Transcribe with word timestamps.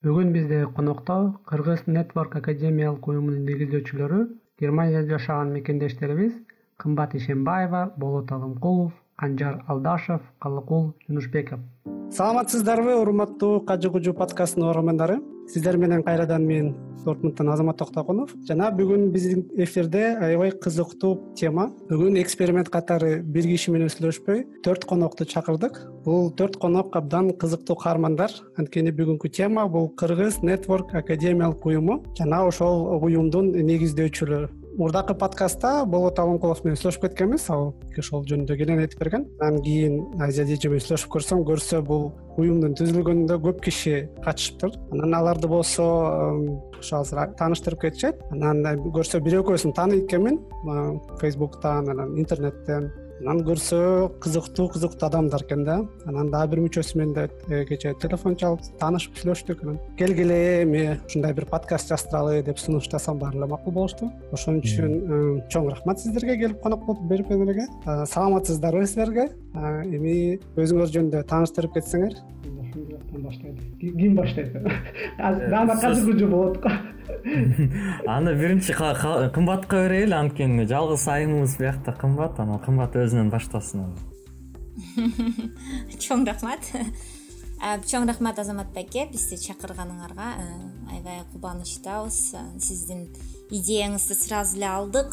бүгүн 0.00 0.30
бизде 0.32 0.58
конокто 0.76 1.14
кыргыз 1.44 1.80
нетворк 1.86 2.36
академиялык 2.38 3.04
уюмунун 3.10 3.42
негиздөөчүлөрү 3.44 4.20
германияда 4.62 5.10
жашаган 5.10 5.50
мекендештерибиз 5.52 6.38
кымбат 6.80 7.16
ишембаева 7.18 7.82
болот 8.00 8.32
алымкулов 8.32 8.94
канжар 9.20 9.58
алдашев 9.68 10.22
калыкул 10.40 10.94
жунушбеков 11.06 11.60
саламатсыздарбы 12.16 12.94
урматтуу 13.02 13.60
кажы 13.60 13.90
кужу 13.90 14.14
подкастынын 14.22 14.70
угармандары 14.70 15.18
сиздер 15.50 15.76
менен 15.76 16.02
кайрадан 16.02 16.46
мен 16.46 16.74
азамат 17.04 17.78
токтогунов 17.78 18.34
жана 18.46 18.70
бүгүн 18.76 19.08
биздин 19.10 19.46
эфирде 19.56 20.16
аябай 20.20 20.52
кызыктуу 20.52 21.34
тема. 21.36 21.70
Бүгүн 21.88 22.20
эксперимент 22.20 22.68
катары 22.68 23.22
бир 23.22 23.48
киши 23.48 23.72
менен 23.72 23.88
сүйлөшпөй 23.88 24.44
төрт 24.64 24.84
конокту 24.84 25.24
чакырдык. 25.24 25.80
Бул 26.04 26.30
төрт 26.30 26.60
конок 26.60 26.94
абдан 26.96 27.32
кызыктуу 27.32 27.76
каармандар. 27.76 28.30
Анткени 28.56 28.92
бүгүнкү 28.92 29.32
тема 29.32 29.66
бул 29.68 29.90
кыргыз 29.96 30.42
нетворк 30.42 30.94
академиялык 30.94 31.66
уюму. 31.66 32.02
Жана 32.18 32.44
ошол 32.46 33.00
уюмдун 33.02 33.52
негиздөөчүлөрү 33.56 34.59
мурдакы 34.78 35.14
подкастта 35.14 35.84
болот 35.86 36.18
алымкулов 36.18 36.62
менен 36.64 36.78
сүйлөшүп 36.78 37.08
кеткенбиз. 37.08 37.48
Ал 37.50 37.74
ошол 37.98 38.24
жөнүндө 38.28 38.56
кенен 38.60 38.82
айтып 38.84 39.02
берген. 39.02 39.26
Анан 39.40 39.62
кийин 39.64 39.98
айзада 40.20 40.54
эже 40.54 40.70
менен 40.70 40.84
сүйлөшүп 40.86 41.12
көрсөм 41.16 41.44
көрсө 41.48 41.82
бул 41.86 42.10
уюмдун 42.40 42.76
түзүлгөнүндө 42.78 43.40
көп 43.44 43.60
киши 43.66 44.08
катышыптыр 44.24 44.76
анан 44.94 45.14
аларды 45.18 45.50
болсо 45.50 45.86
ошо 46.78 47.02
азыр 47.02 47.34
тааныштырып 47.38 47.86
кетишет. 47.86 48.22
Анан 48.30 48.64
көрсө 48.94 49.20
бир 49.24 49.40
экөөсүн 49.42 49.74
тааныйт 49.76 50.06
экенмин. 50.06 50.40
Фейсбуктан 51.20 51.90
анан 51.90 52.16
интернеттен 52.18 52.90
анан 53.20 53.42
көрсө 53.44 53.78
кызыктуу 54.22 54.68
кызыктуу 54.72 55.08
адамдар 55.08 55.44
экен 55.44 55.64
да. 55.64 55.76
Анан 56.08 56.30
дагы 56.32 56.54
бир 56.54 56.62
мүчөсү 56.64 56.98
менен 56.98 57.14
да 57.14 57.26
э, 57.48 57.64
кечээ 57.68 57.94
телефон 58.00 58.36
чалып 58.40 58.64
таанышып 58.80 59.18
сүйлөштүк. 59.20 59.62
Анан 59.64 59.78
келгиле 59.98 60.62
эми 60.62 60.84
ушундай 61.06 61.34
бир 61.36 61.46
подкаст 61.50 61.92
жаздыралы 61.92 62.42
деп 62.46 62.58
сунуш 62.58 62.88
жасам 62.88 63.18
баары 63.20 63.38
эле 63.38 63.46
макул 63.50 63.76
болушту. 63.76 64.10
Ошон 64.32 64.60
үчүн 64.62 64.96
э, 64.96 65.20
чоң 65.52 65.68
рахмат 65.70 66.00
сиздерге 66.00 66.38
келип 66.40 66.62
конок 66.64 66.86
болуп 66.86 67.04
берипкениңерге 67.12 67.68
саламатсыздарбы 67.84 68.86
силерге 68.86 69.30
эми 69.54 70.38
өзүңөр 70.56 70.94
жөнүндө 70.96 71.24
тааныштырып 71.28 71.76
кетсеңер 71.76 72.16
ким 73.80 74.14
баштайт 74.14 74.52
даана 75.18 75.76
кажы 75.80 76.04
кужу 76.04 76.28
болот 76.28 76.60
го. 76.62 76.70
Аны 78.06 78.34
биринчи 78.34 78.72
кымбатка 78.74 79.88
берели 79.88 80.14
анткени 80.14 80.66
жалгыз 80.66 81.08
айымыбыз 81.08 81.56
биякта 81.58 81.92
кымбат 81.92 82.38
анан 82.40 82.58
кымбат 82.58 82.96
өзүнөн 82.96 83.30
баштасын 83.30 83.90
чоң 86.04 86.26
рахмат. 86.26 86.70
Чоң 87.90 88.06
рахмат 88.08 88.38
азамат 88.40 88.70
байке 88.72 89.04
бизди 89.10 89.36
чакырганыңарга 89.36 90.30
аябай 90.88 91.20
кубанычтабыз. 91.32 92.20
Сиздин 92.58 93.08
идеяңызды 93.50 94.16
сразу 94.16 94.56
эле 94.56 94.70
алдык 94.70 95.12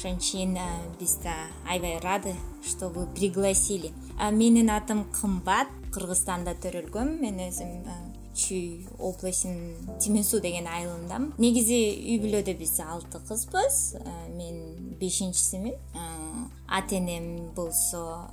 ошон 0.00 0.16
үчүн 0.16 0.56
биз 0.96 1.18
да 1.20 1.34
аябай 1.68 1.98
рады 2.00 2.32
что 2.64 2.88
вы 2.88 3.04
пригласили 3.06 3.92
менин 4.32 4.70
атым 4.70 5.04
кымбат 5.12 5.68
кыргызстанда 5.92 6.54
төрөлгөм. 6.62 7.20
Мен 7.20 7.36
өзүм 7.44 7.84
чүй 8.32 8.86
областинин 8.96 9.76
тимен 10.00 10.24
суу 10.24 10.40
деген 10.40 10.68
айылындамын 10.72 11.34
негизи 11.36 11.76
үй 12.00 12.16
бүлөдө 12.22 12.54
биз 12.56 12.78
алты 12.80 13.20
кызбыз. 13.28 13.96
Мен 14.38 14.89
бешинчисимин 15.00 15.74
ата 16.68 16.96
энем 17.00 17.50
болсо 17.56 18.28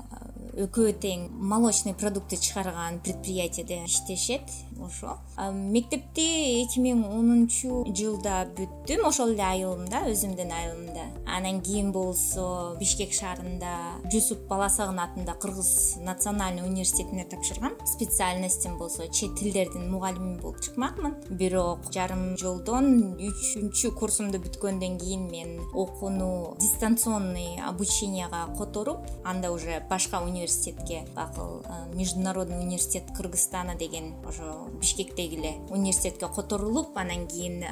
экөө 0.57 0.93
тең 1.01 1.27
молочный 1.37 1.93
продукты 1.93 2.37
чыгарган 2.37 2.99
предприятияда 3.05 3.83
иштешет 3.85 4.41
ошо. 4.81 5.17
Мектепти 5.53 6.25
эки 6.63 6.81
миң 6.81 7.03
онунчу 7.05 7.83
жылда 7.93 8.39
бүттүм 8.57 9.05
ошол 9.09 9.33
эле 9.35 9.45
айылымда 9.45 10.03
өзүмдүн 10.09 10.53
айылымда. 10.53 11.05
Анан 11.29 11.61
кийин 11.61 11.91
болсо 11.93 12.75
бишкек 12.79 13.13
шаарында 13.13 13.73
жусуп 14.13 14.47
баласагын 14.49 15.01
атында 15.03 15.37
кыргыз 15.41 15.97
национальный 16.05 16.65
университетине 16.65 17.25
тапшыргам. 17.25 17.77
Специальностьтим 17.85 18.77
болсо 18.77 19.07
чет 19.09 19.37
тилдердин 19.37 19.91
мугалими 19.91 20.39
болуп 20.41 20.61
чыкмакмын. 20.61 21.17
Бирок 21.29 21.85
жарым 21.93 22.37
жолдон 22.37 23.17
үчүнчү 23.17 23.93
курсумду 23.97 24.41
бүткөндөн 24.41 24.97
кийин 25.01 25.29
мен 25.29 25.57
окууну 25.73 26.56
дистанционный 26.59 27.61
обученияга 27.61 28.53
которуп 28.57 28.99
анда 29.23 29.51
уже 29.51 29.83
башка 29.89 30.21
университетке 30.21 31.07
бакыл 31.15 31.63
международный 31.93 32.59
университет 32.59 33.03
кыргызстана 33.15 33.75
деген 33.75 34.15
ошо 34.25 34.67
бишкектеги 34.79 35.35
эле 35.35 35.51
университетке 35.69 36.27
которулуп 36.27 36.97
анан 36.97 37.27
кийин 37.27 37.63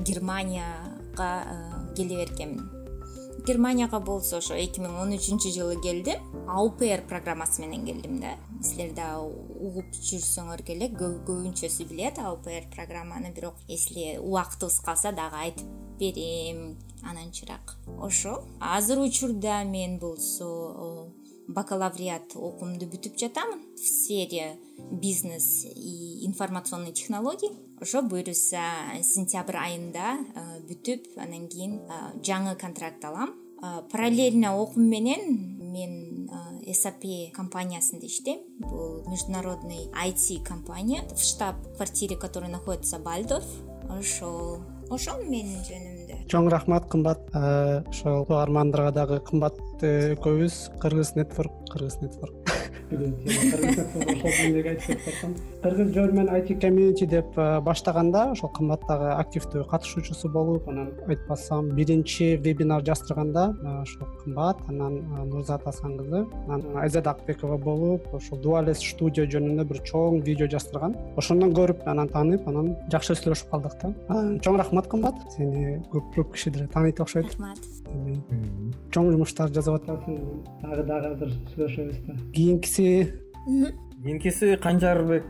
германияга 0.00 1.44
келе 1.96 2.16
бергенмин 2.24 2.78
германияга 3.46 3.98
болсо 4.00 4.38
ошо 4.38 4.54
эки 4.54 4.82
миң 4.82 4.98
он 5.00 5.14
үчүнчү 5.16 5.52
жылы 5.54 5.78
келдим. 5.80 6.20
Аупр 6.48 7.00
программасы 7.08 7.62
менен 7.62 7.86
келдим 7.86 8.20
да. 8.20 8.34
Силер 8.62 8.92
дагы 8.92 9.32
угуп 9.58 9.92
жүрсөңөр 9.92 10.62
эле 10.74 10.88
көбүнчөсү 10.94 11.88
билет 11.90 12.18
аупр 12.18 12.66
программаны 12.74 13.32
бирок 13.34 13.54
если 13.68 14.16
убактыбыз 14.18 14.80
калса 14.80 15.12
дагы 15.12 15.36
айтып 15.44 15.66
берем 15.98 16.78
ананчыраак 17.02 17.76
ошо. 18.00 18.44
Азыр 18.60 19.00
учурда 19.00 19.64
мен 19.64 19.98
болсо 19.98 21.12
бакалавриат 21.48 22.36
окуумду 22.36 22.86
бүтүп 22.86 23.16
жатамын. 23.18 23.62
В 23.74 23.80
сфере 23.80 24.58
бизнес 24.92 25.64
и 25.64 26.26
информационный 26.26 26.92
технологий. 26.92 27.50
Ошо 27.80 28.02
буюрса 28.02 28.62
сентябрь 29.02 29.56
айында 29.56 30.18
бүтүп 30.68 31.16
анан 31.16 31.48
кийин 31.48 31.80
жаңы 32.22 32.54
контракт 32.60 33.04
алам. 33.04 33.34
Параллельно 33.90 34.56
окуум 34.60 34.84
менен 34.86 35.57
мен 35.72 36.28
сап 36.74 37.04
компаниясында 37.34 38.06
иштейм. 38.06 38.40
Бул 38.58 39.04
международный 39.08 39.90
айти 39.94 40.42
компания. 40.44 41.02
В 41.14 41.20
штаб 41.20 41.56
квартире 41.76 42.16
который 42.16 42.48
находится 42.48 42.98
бальдорф 42.98 43.46
ошол 43.88 44.60
ошол 44.90 45.24
менин 45.24 45.60
жөнүмдө. 45.64 46.28
Чоң 46.28 46.48
рахмат 46.52 46.88
кымбат. 46.92 47.28
Ошол 47.88 48.22
угармандарга 48.24 48.92
дагы 48.92 49.20
кымбат 49.24 49.56
экөөбүз 49.80 50.80
кыргыз 50.82 51.14
нетворк 51.16 51.54
кыргыз 51.72 52.00
кыргыз 55.62 55.92
жер 55.94 56.12
менен 56.12 56.28
айти 56.28 56.54
комьюнити 56.54 57.06
деп 57.06 57.36
баштаганда 57.36 58.30
ошол 58.32 58.50
кымбат 58.56 58.80
дагы 58.88 59.10
активдүү 59.18 59.64
катышуучусу 59.70 60.28
болуп 60.32 60.68
анан 60.68 60.92
айтпасам 61.08 61.70
биринчи 61.76 62.36
вебинар 62.44 62.82
жаздырганда 62.86 63.56
ошол 63.82 64.08
кымбат 64.22 64.56
анан 64.68 64.94
нурзат 65.28 65.66
асан 65.66 65.98
кызы 65.98 66.24
анан 66.46 66.76
айзада 66.76 67.10
акбекова 67.10 67.58
болуп 67.58 68.02
ошол 68.14 68.38
дуалес 68.40 68.78
студия 68.78 69.26
жөнүндө 69.26 69.64
бир 69.72 69.82
чоң 69.90 70.22
видео 70.24 70.46
жаздырган 70.54 70.96
ошондон 71.16 71.52
көрүп 71.58 71.84
анан 71.86 72.08
тааныйп 72.14 72.48
анан 72.48 72.76
жакшы 72.92 73.18
сүйлөшүп 73.18 73.50
калдык 73.50 73.74
да. 73.82 73.92
Чоң 74.44 74.56
рахмат 74.60 74.86
кымбат. 74.88 75.16
Сени 75.36 75.82
көп 75.92 76.04
көп 76.16 76.32
киши 76.36 76.50
деле 76.54 76.66
тааныйт 76.72 77.00
окшойт 77.00 77.26
рахмат 77.32 77.60
чоң 78.92 79.10
жумуштар 79.12 79.50
жасап 79.52 79.78
атасың. 79.78 80.18
Дагы 80.62 80.84
дагы 80.88 81.10
азыр 81.14 81.32
сүйлөшөбүз 81.52 81.98
да. 82.06 82.16
Кийинкиси 82.34 82.77
кийинкиси 82.78 84.56
канжарбек 84.62 85.24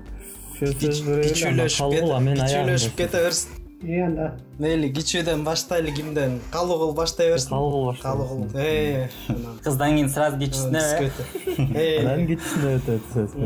сөз 0.59 1.00
берели 1.06 1.69
калгул 1.78 2.19
мен 2.20 2.36
кичүүлөшүп 2.42 2.98
кете 2.98 3.25
берсин. 3.28 3.54
Анда. 3.78 4.32
Мейли 4.59 4.88
кичүүдөн 4.91 5.44
баштайлы 5.47 5.92
кимден. 5.94 6.41
Калыгул 6.50 6.97
баштай 6.98 7.31
берсин. 7.31 7.53
Калыгул 7.53 7.94
калыгул 8.03 8.48
э 8.58 9.06
кыздан 9.62 9.94
кийин 9.94 10.08
сразу 10.10 10.41
кичүүсүнө 10.41 10.81
анан 12.00 12.25
кичүүсүнө 12.26 12.72
өтөт 12.81 13.06
сөз 13.12 13.37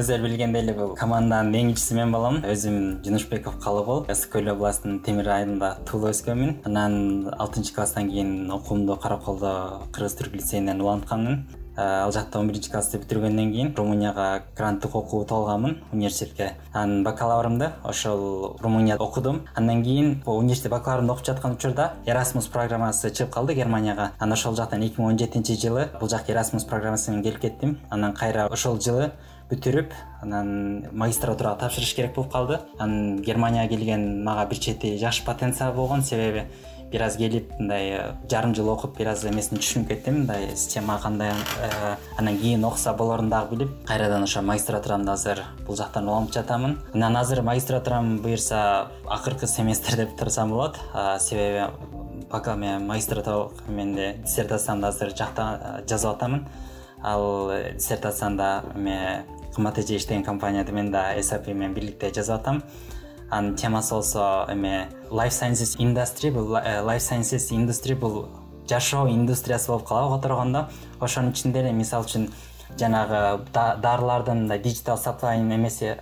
өзүңөр 0.00 0.24
билгендей 0.26 0.64
эле 0.64 0.74
бул 0.74 0.96
команданын 0.98 1.54
эң 1.60 1.70
кичүүсү 1.76 2.00
мен 2.00 2.16
болом 2.16 2.40
өзүм 2.42 2.80
жунушбеков 3.06 3.60
калыгул 3.62 4.02
ысык 4.10 4.34
көл 4.34 4.50
областынын 4.56 4.98
темир 5.06 5.30
айылында 5.36 5.76
туулуп 5.86 6.10
өскөнмүн 6.10 6.56
анан 6.66 7.30
алтынчы 7.38 7.74
класстан 7.78 8.10
кийин 8.10 8.50
окуумду 8.50 8.98
караколдо 8.98 9.54
кыргыз 9.94 10.18
түрк 10.18 10.34
лицейинен 10.40 10.82
улантканмын 10.82 11.44
ал 11.80 12.12
жакта 12.12 12.38
он 12.38 12.48
биринчи 12.48 12.70
классты 12.70 12.98
бүтүргөндөн 13.00 13.52
кийин 13.52 13.72
румынияга 13.76 14.42
гранттык 14.56 14.94
окуу 14.94 15.22
утуп 15.22 15.38
алганмын 15.38 15.78
университетке. 15.92 16.52
Анан 16.72 17.04
бакалаврымды 17.04 17.70
ошол 17.84 18.56
румынияда 18.60 19.04
окудум. 19.04 19.46
Андан 19.54 19.82
кийин 19.82 20.22
университет 20.26 20.72
бакалаврымды 20.72 21.12
окуп 21.12 21.26
жаткан 21.26 21.52
учурда 21.56 21.94
эрасмус 22.06 22.46
программасы 22.48 23.10
чыгып 23.10 23.32
калды 23.32 23.54
германияга. 23.54 24.12
Анан 24.18 24.32
ошол 24.34 24.56
жактан 24.56 24.82
эки 24.82 25.00
миң 25.00 25.14
он 25.14 25.18
жетинчи 25.18 25.56
жылы 25.56 25.88
бул 26.00 26.08
жака 26.08 26.32
эрасмус 26.32 26.64
программасы 26.64 27.10
менен 27.10 27.24
келип 27.24 27.40
кеттим. 27.40 27.78
Анан 27.88 28.14
кайра 28.14 28.46
ошол 28.46 28.80
жылы 28.80 29.12
бүтүрүп 29.50 29.90
анан 30.22 30.86
магистратурага 30.92 31.64
тапшырыш 31.64 31.94
керек 31.94 32.14
болуп 32.14 32.30
калды. 32.32 32.60
Анан 32.78 33.22
германияга 33.22 33.74
келген 33.74 34.22
мага 34.22 34.46
бир 34.50 34.58
чети 34.58 34.96
жакшы 34.98 35.24
потенциал 35.24 35.72
болгон 35.72 36.02
себеби 36.02 36.44
бир 36.90 37.02
аз 37.06 37.16
келип 37.16 37.50
мындай 37.58 38.14
жарым 38.30 38.54
жыл 38.54 38.68
окуп 38.72 38.96
бир 38.98 39.12
аз 39.12 39.24
эмесин 39.24 39.60
түшүнүп 39.60 39.88
кеттим. 39.88 40.22
Мындай 40.22 40.48
система 40.56 40.98
кандай 41.02 41.30
э, 41.30 41.94
анан 42.18 42.38
кийин 42.38 42.64
окуса 42.64 42.92
болорун 42.94 43.30
дагы 43.30 43.56
билип 43.56 43.86
кайрадан 43.86 44.24
ошо 44.26 44.42
магистратурамды 44.42 45.12
азыр 45.12 45.44
бул 45.66 45.76
жактан 45.76 46.08
улантып 46.08 46.40
жатамын. 46.40 46.78
Анан 46.94 47.16
азыр 47.16 47.42
магистратурам 47.42 48.18
буюрса 48.18 48.90
акыркы 49.06 49.46
семестрде 49.46 50.06
бутурсам 50.06 50.50
болот. 50.50 50.78
Себеби 51.20 51.70
пока 52.30 52.56
мен 52.56 52.86
магистратура 52.86 53.50
эменде 53.68 54.16
диссертациямды 54.24 54.86
азыр 54.86 55.14
жакта 55.16 55.82
жазып 55.88 56.16
атамын. 56.16 56.46
Ал 57.02 57.50
диссертациямда 57.76 58.64
эме 58.74 59.24
кымбат 59.54 59.78
эже 59.78 59.96
иштеген 59.96 60.24
компанияда 60.24 60.72
мен 60.72 60.90
да 60.90 61.14
sap 61.18 61.46
менен 61.46 61.74
бирликте 61.74 62.12
жазып 62.14 62.34
атам 62.34 62.62
анын 63.30 63.56
темасы 63.56 63.94
болсо 63.94 64.46
эме 64.48 64.88
life 65.10 65.34
sciences 65.34 65.76
industry 65.78 66.30
бул 66.30 66.56
э, 66.56 66.82
life 66.82 67.02
sciences 67.02 67.50
industry 67.50 67.94
бул 67.94 68.28
жашоо 68.68 69.08
индустриясы 69.08 69.68
болуп 69.68 69.86
калабы. 69.88 70.16
Которгондо 70.16 70.68
ошонун 71.00 71.32
ичинде 71.32 71.60
эле 71.60 71.72
мисалы 71.72 72.04
үчүн 72.06 72.28
жанагы 72.78 73.46
дарылардын 73.52 74.44
мындай 74.44 74.58
диджитал 74.58 74.98
саплайн 74.98 75.50
эмеси 75.54 75.96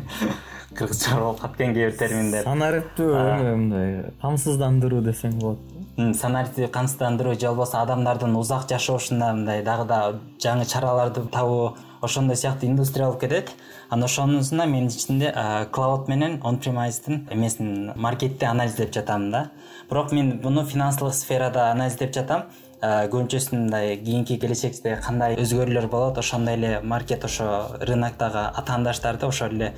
кыргызча 0.76 1.18
болуп 1.18 1.40
калып 1.40 1.56
экен 1.56 1.74
кээ 1.74 1.90
бир 1.90 1.98
терминдер. 1.98 2.44
Санариптүү 2.44 3.10
мындай 3.58 3.92
камсыздандыруу 4.22 5.02
десең 5.06 5.38
болот. 5.42 5.58
Санариптүү 5.98 6.70
камсыздандыруу 6.72 7.34
же 7.34 7.48
болбосо 7.48 7.82
адамдардын 7.82 8.36
узак 8.36 8.68
жашоошуна 8.70 9.32
мындай 9.34 9.62
дагы 9.66 9.86
да 9.90 10.00
жаңы 10.42 10.66
чараларды 10.66 11.26
табуу 11.30 11.76
ошондой 12.00 12.36
сыяктуу 12.36 12.68
индустрия 12.68 13.12
кетет 13.12 13.50
анан 13.88 14.04
ошонусуна 14.04 14.66
мен 14.66 14.86
ичинде 14.88 15.34
клауд 15.72 16.08
менен 16.08 16.40
он 16.42 16.58
премайстын 16.58 17.28
эмесин 17.30 17.92
маркетти 17.96 18.44
анализдеп 18.44 18.94
жатам 18.94 19.30
да. 19.30 19.50
Бирок 19.88 20.12
мен 20.12 20.40
муну 20.42 20.64
финансылык 20.64 21.14
сферада 21.14 21.70
анализдеп 21.70 22.14
жатам. 22.14 22.44
Көбүнчөсүн 22.80 23.58
мындай 23.66 23.98
кийинки 24.00 24.38
келечекте 24.40 24.94
кандай 25.04 25.34
өзгөрүүлөр 25.36 25.86
болот 25.92 26.16
ошондой 26.16 26.54
эле 26.56 26.80
маркет 26.80 27.26
ошо 27.28 27.76
рыноктогу 27.76 28.46
атаандаштарды 28.56 29.26
ошол 29.26 29.52
эле 29.52 29.74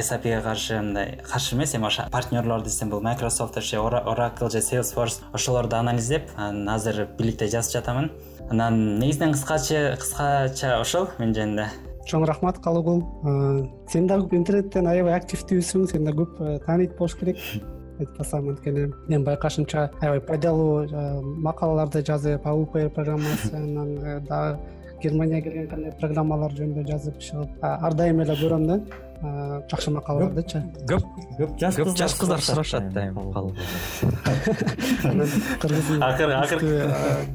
sапга 0.00 0.40
каршы 0.40 0.80
мындай 0.80 1.18
каршы 1.20 1.54
эмес 1.56 1.74
эми 1.74 1.90
ошо 1.90 2.06
партнерлор 2.10 2.62
десем 2.62 2.88
бул 2.88 3.02
microsoft 3.02 3.60
же 3.60 3.76
oracle 3.76 4.50
же 4.50 4.64
salesforce 4.64 5.20
ошолорду 5.34 5.76
анализдеп 5.76 6.30
анан 6.34 6.76
азыр 6.76 7.08
бирликте 7.18 7.46
жазып 7.46 7.74
жатамын 7.74 8.10
анан 8.50 8.98
негизинен 8.98 9.32
кыскача 9.32 9.96
кыскача 10.00 10.80
ошол 10.80 11.06
менин 11.18 11.34
жөнүндө. 11.36 11.66
Чоң 12.10 12.24
рахмат 12.26 12.58
калыгул 12.64 13.04
сен 13.92 14.08
дагы 14.10 14.34
интернеттен 14.34 14.88
аябай 14.90 15.14
активдүүсүң 15.20 15.86
сени 15.90 16.08
да 16.08 16.14
көп 16.18 16.40
э, 16.42 16.56
тааныйт 16.66 16.96
болуш 16.98 17.14
керек. 17.20 17.38
Айтпасам 18.00 18.48
анткени 18.50 18.88
менин 19.06 19.24
байкашымча 19.28 19.90
аябай 20.00 20.22
пайдалуу 20.32 20.88
макалаларды 21.46 22.02
жазып 22.02 22.46
ауп 22.48 22.74
программасы 22.96 23.54
анан 23.54 23.94
э, 23.98 24.18
дагы 24.26 24.58
германияга 25.02 25.46
келген 25.46 25.68
кандай 25.70 25.94
программалар 26.00 26.56
жөнүндө 26.58 26.88
жазып 26.90 27.22
чыгып 27.22 27.62
ар 27.70 27.94
дайым 27.94 28.24
эле 28.24 28.34
көрөм 28.40 28.66
да 28.66 28.80
жакшы 29.70 29.90
макалалардычы 29.92 30.62
көп 30.88 31.04
көп 31.38 31.50
көп 31.60 31.92
жаш 31.98 32.14
кыздар 32.20 32.40
сурашат 32.40 32.88
да 32.94 33.08
эми 33.10 33.20
кыргыздын 35.60 36.00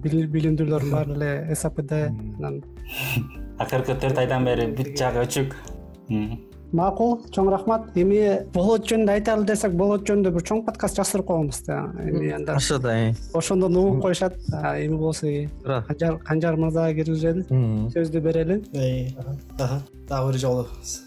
билимдүүлөрдүн 0.01 0.91
баары 0.91 1.13
эле 1.13 1.55
сапд 1.55 1.91
анан. 1.93 2.63
Акыркы 3.59 3.93
төрт 4.01 4.17
айдан 4.17 4.45
бери 4.45 4.67
бүт 4.73 4.97
жагы 4.99 5.23
өчүк. 5.25 5.55
Макул 6.75 7.21
чоң 7.31 7.47
рахмат. 7.53 7.83
Эми 7.95 8.41
болот 8.51 8.83
жөнүндө 8.89 9.13
айталы 9.13 9.45
десек 9.47 9.71
болот 9.79 10.03
жөнүндө 10.09 10.31
бир 10.35 10.43
чоң 10.49 10.63
подкаст 10.65 10.97
жаздырып 10.99 11.29
койгонбуз 11.29 11.61
да. 11.67 11.77
Эми 12.03 12.33
анда 12.35 12.57
ошо 12.57 12.79
да 12.83 13.13
ошондон 13.33 13.77
угуп 13.79 14.01
коюшат. 14.03 14.35
Эми 14.81 14.97
болсо 14.99 15.27
туура 15.63 16.17
канжар 16.25 16.57
мырзага 16.59 16.93
киргизели 16.97 17.45
сөздү 17.93 18.19
берели 18.25 18.61
дагы 20.09 20.31
бир 20.31 20.39
жолу 20.39 20.65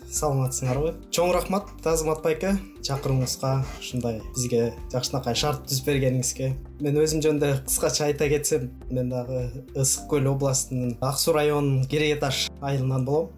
саламатсыңарбы 0.09 0.95
чоң 1.15 1.31
рахмат 1.37 1.69
азамат 1.87 2.23
байке 2.25 2.55
чакырууңузга 2.87 3.53
ушундай 3.79 4.23
бизге 4.35 4.73
жакшынакай 4.93 5.37
шарт 5.39 5.67
түзүп 5.69 5.91
бергениңизге. 5.91 6.49
Мен 6.83 6.99
өзүм 7.03 7.23
жөнүндө 7.25 7.51
кыскача 7.69 8.09
айта 8.09 8.29
кетсем 8.33 8.71
мен 8.91 9.13
дагы 9.13 9.45
ысык 9.77 10.09
көл 10.11 10.31
областынын 10.33 10.97
ак 11.05 11.21
суу 11.21 11.37
районунун 11.37 11.87
кереге 11.91 12.17
таш 12.23 12.49
айылынан 12.61 13.05
болом. 13.05 13.31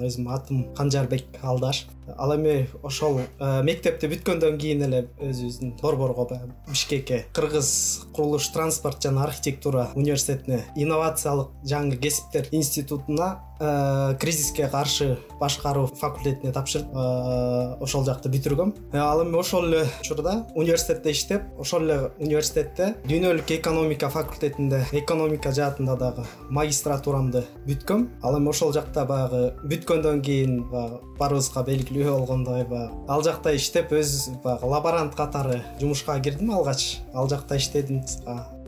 Өзүмдүн 0.00 0.34
атым 0.34 0.64
канжарбек 0.78 1.38
алдаш 1.42 1.84
ал 2.16 2.34
эми 2.36 2.68
ошол 2.82 3.20
э, 3.20 3.62
мектепти 3.62 4.08
бүткөндөн 4.10 4.58
кийин 4.60 4.84
эле 4.88 5.02
өзүбүздүн 5.18 5.74
борборго 5.82 6.28
баягы 6.30 6.54
бишкекке 6.68 7.24
кыргыз 7.36 8.06
курулуш 8.14 8.48
транспорт 8.54 9.02
жана 9.02 9.24
архитектура 9.24 9.88
университетине 9.94 10.64
инновациялык 10.76 11.52
жаңы 11.64 11.98
кесиптер 12.00 12.48
институтуна 12.52 13.30
э, 13.60 14.16
кризиске 14.20 14.68
каршы 14.68 15.18
башкаруу 15.40 15.86
факультетине 15.86 16.52
тапшырып 16.52 16.88
э, 16.92 17.82
ошол 17.82 18.04
жакты 18.06 18.30
бүтүргөм. 18.32 18.74
Ал 18.94 19.22
эми 19.24 19.36
ошол 19.38 19.66
эле 19.68 19.84
учурда 20.00 20.46
университетте 20.54 21.12
иштеп 21.12 21.42
ошол 21.58 21.86
эле 21.86 22.10
университетте 22.18 22.94
дүйнөлүк 23.08 23.52
экономика 23.58 24.10
факультетинде 24.10 24.84
экономика 24.92 25.52
жаатында 25.52 25.96
дагы 25.96 26.26
магистратурамды 26.50 27.44
бүткөм. 27.66 28.08
Ал 28.22 28.38
эми 28.38 28.50
ошол 28.54 28.72
жакта 28.72 29.04
баягы 29.08 29.52
бүткөндөн 29.64 30.22
кийин 30.22 30.62
баягы 30.70 31.02
баарыбызга 31.18 31.64
белгилүү 31.66 31.97
болгондой 32.04 32.64
баягы 32.64 32.94
ал 33.08 33.22
жакта 33.22 33.54
иштеп 33.56 33.92
өз 33.92 34.30
баягы 34.44 34.66
лаборант 34.66 35.14
катары 35.14 35.62
жумушка 35.80 36.20
кирдим 36.20 36.52
алгач 36.52 37.00
ал 37.14 37.28
жакта 37.28 37.56
иштедим 37.56 38.02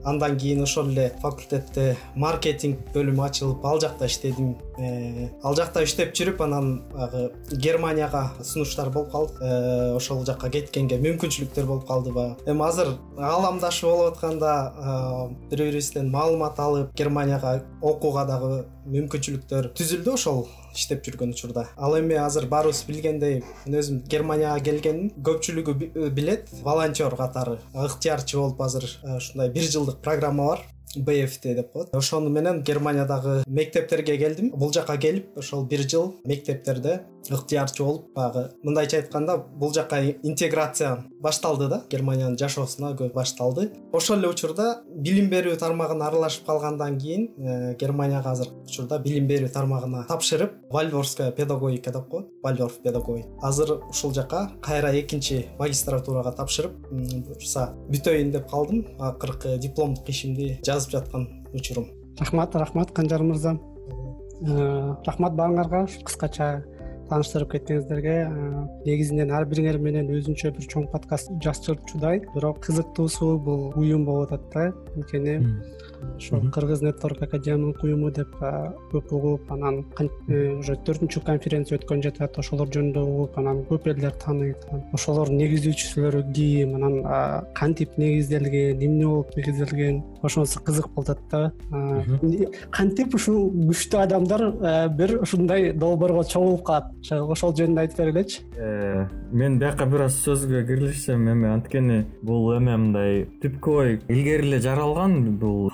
андан 0.05 0.39
кийин 0.39 0.63
ошол 0.63 0.89
эле 0.89 1.13
факультетте 1.21 1.97
маркетинг 2.15 2.79
бөлүмү 2.95 3.25
ачылып 3.27 3.65
ал 3.67 3.81
жакта 3.81 4.07
иштедим. 4.07 4.55
Э, 4.79 5.29
ал 5.43 5.57
жакта 5.57 5.85
иштеп 5.85 6.15
жүрүп 6.17 6.43
анан 6.45 6.71
баягы 6.93 7.31
германияга 7.53 8.31
сунуштар 8.43 8.91
болуп 8.91 9.13
калды. 9.13 9.35
Э, 9.41 9.93
ошол 9.97 10.25
жака 10.25 10.51
кеткенге 10.51 10.99
мүмкүнчүлүктөр 11.05 11.67
болуп 11.69 11.87
калды 11.89 12.13
баягы 12.13 12.51
эми 12.51 12.65
азыр 12.65 12.95
кааламдашы 13.17 13.87
болуп 13.87 14.15
атканда 14.15 14.55
э, 14.73 15.35
бири 15.51 15.69
бирибизден 15.71 16.11
маалымат 16.11 16.59
алып 16.59 16.95
германияга 16.97 17.61
окууга 17.83 18.25
дагы 18.25 18.65
мүмкүнчүлүктөр 18.87 19.73
түзүлдү 19.77 20.17
ошол 20.17 20.47
иштеп 20.75 21.05
жүргөн 21.07 21.35
учурда. 21.35 21.69
Ал 21.77 21.99
эми 21.99 22.15
азыр 22.15 22.47
баарыбыз 22.51 22.85
билгендей 22.89 23.43
мен 23.67 23.79
өзүм 23.81 24.03
германияга 24.09 24.65
келгенмин 24.65 25.13
көпчүлүгү 25.27 26.11
билет 26.17 26.51
волонтер 26.63 27.17
катары 27.17 27.59
ыктыярчы 27.75 28.39
болуп 28.39 28.61
азыр 28.63 28.85
э, 29.03 29.17
ушундай 29.17 29.51
бир 29.51 29.71
жылдык 29.71 30.01
программа 30.03 30.47
бар 30.47 30.67
бфт 30.97 31.43
деп 31.43 31.73
коет 31.73 31.95
ошону 31.95 32.31
менен 32.31 32.63
германиядагы 32.63 33.45
мектептерге 33.47 34.17
келдим. 34.19 34.51
Бул 34.51 34.73
жака 34.73 34.97
келип 34.97 35.39
ошол 35.39 35.65
бир 35.65 35.89
жыл 35.89 36.15
мектептерде 36.25 37.03
ыктыярчы 37.29 37.85
болуп 37.85 38.13
баягы 38.15 38.51
мындайча 38.63 38.99
айтканда 39.01 39.37
бул 39.37 39.73
жака 39.75 40.01
интеграция 40.03 41.05
башталды 41.21 41.69
да. 41.69 41.83
Германиянын 41.91 42.39
жашоосуна 42.39 42.95
башталды. 43.15 43.71
Ошол 43.93 44.19
эле 44.19 44.29
учурда 44.29 44.83
билим 44.87 45.31
берүү 45.31 45.57
тармагына 45.61 46.09
аралашып 46.09 46.47
калгандан 46.47 46.99
кийин 46.99 47.29
э, 47.37 47.77
германияга 47.79 48.33
азыркы 48.33 48.65
учурда 48.65 48.99
билим 48.99 49.29
берүү 49.29 49.51
тармагына 49.53 50.07
тапшырып 50.09 50.57
вальворская 50.71 51.31
педагогика 51.33 51.93
деп 51.93 52.09
коет. 52.09 52.29
Вальворф 52.43 52.81
педагогика 52.83 53.29
азыр 53.43 53.81
ушул 53.89 54.15
жака 54.15 54.51
кайра 54.63 54.93
экинчи 55.01 55.47
магистратурага 55.59 56.33
тапшырып 56.33 56.77
буюрса 56.91 57.71
бүтөйүн 57.91 58.33
деп 58.33 58.51
калдым. 58.51 58.87
Акыркы 58.99 59.59
дипломдук 59.59 60.09
ишимди 60.09 60.59
жазып 60.67 60.97
жаткан 60.99 61.29
учурум. 61.53 61.91
Рахмат 62.19 62.55
рахмат 62.55 62.93
канжар 62.93 63.23
мырза. 63.23 63.59
Э, 64.41 64.95
рахмат 65.05 65.35
баарыңарга 65.37 65.85
кыскача 66.05 66.65
тааныштырып 67.11 67.53
кеткениңиздерге 67.57 68.17
негизинен 68.87 69.33
ар 69.35 69.47
бириңер 69.51 69.81
менен 69.83 70.11
өзүнчө 70.15 70.53
бир 70.57 70.69
чоң 70.73 70.87
подкаст 70.93 71.33
жазчырчудай 71.45 72.23
бирок 72.35 72.63
кызыктуусу 72.67 73.33
бул 73.47 73.67
уюм 73.81 74.07
болуп 74.07 74.33
атат 74.37 74.55
да. 74.55 74.95
Анткени 74.97 75.37
ошо 76.17 76.41
кыргыз 76.55 76.83
нетворк 76.83 77.23
академиялык 77.23 77.83
уюму 77.85 78.11
деп 78.11 78.33
көп 78.93 79.13
угуп 79.13 79.53
анан 79.53 79.85
э, 80.29 80.57
уже 80.59 80.77
төртүнчү 80.87 81.23
конференция 81.27 81.79
өткөн 81.79 82.03
жатат 82.05 82.39
ошолор 82.39 82.69
жөнүндө 82.69 83.05
угуп 83.05 83.39
анан 83.39 83.65
көп 83.71 83.89
элдер 83.93 84.15
тааныйт. 84.23 84.67
Ошолордун 84.97 85.41
негиздөөчүсүлөрү 85.41 86.25
ким 86.35 86.77
анан 86.79 86.97
кантип 87.55 87.97
негизделген 87.99 88.83
эмне 88.83 89.07
болуп 89.07 89.37
негизделген 89.37 90.03
ошонусу 90.23 90.63
кызык 90.65 90.89
болуп 90.95 91.11
атат 91.11 91.21
да 91.31 91.53
кантип 92.71 93.15
ушул 93.15 93.51
күчтүү 93.71 94.03
адамдар 94.05 94.47
бир 94.97 95.19
ушундай 95.23 95.73
долбоорго 95.73 96.25
чогулуп 96.25 96.65
калат. 96.67 96.93
Ошол 97.11 97.55
жөнүндө 97.57 97.85
айтып 97.85 97.99
бергилечи 98.01 98.43
э, 98.57 99.07
мен 99.33 99.59
бияка 99.59 99.87
бир 99.87 100.07
аз 100.07 100.17
сөзгө 100.25 100.63
кирилишсем 100.67 101.29
эми 101.33 101.49
анткени 101.51 102.05
бул 102.23 102.51
эме 102.57 102.77
мындай 102.77 103.25
түпкү 103.43 103.77
ой 103.83 103.99
илгери 104.09 104.49
эле 104.49 104.61
жаралган 104.63 105.37
бул 105.41 105.71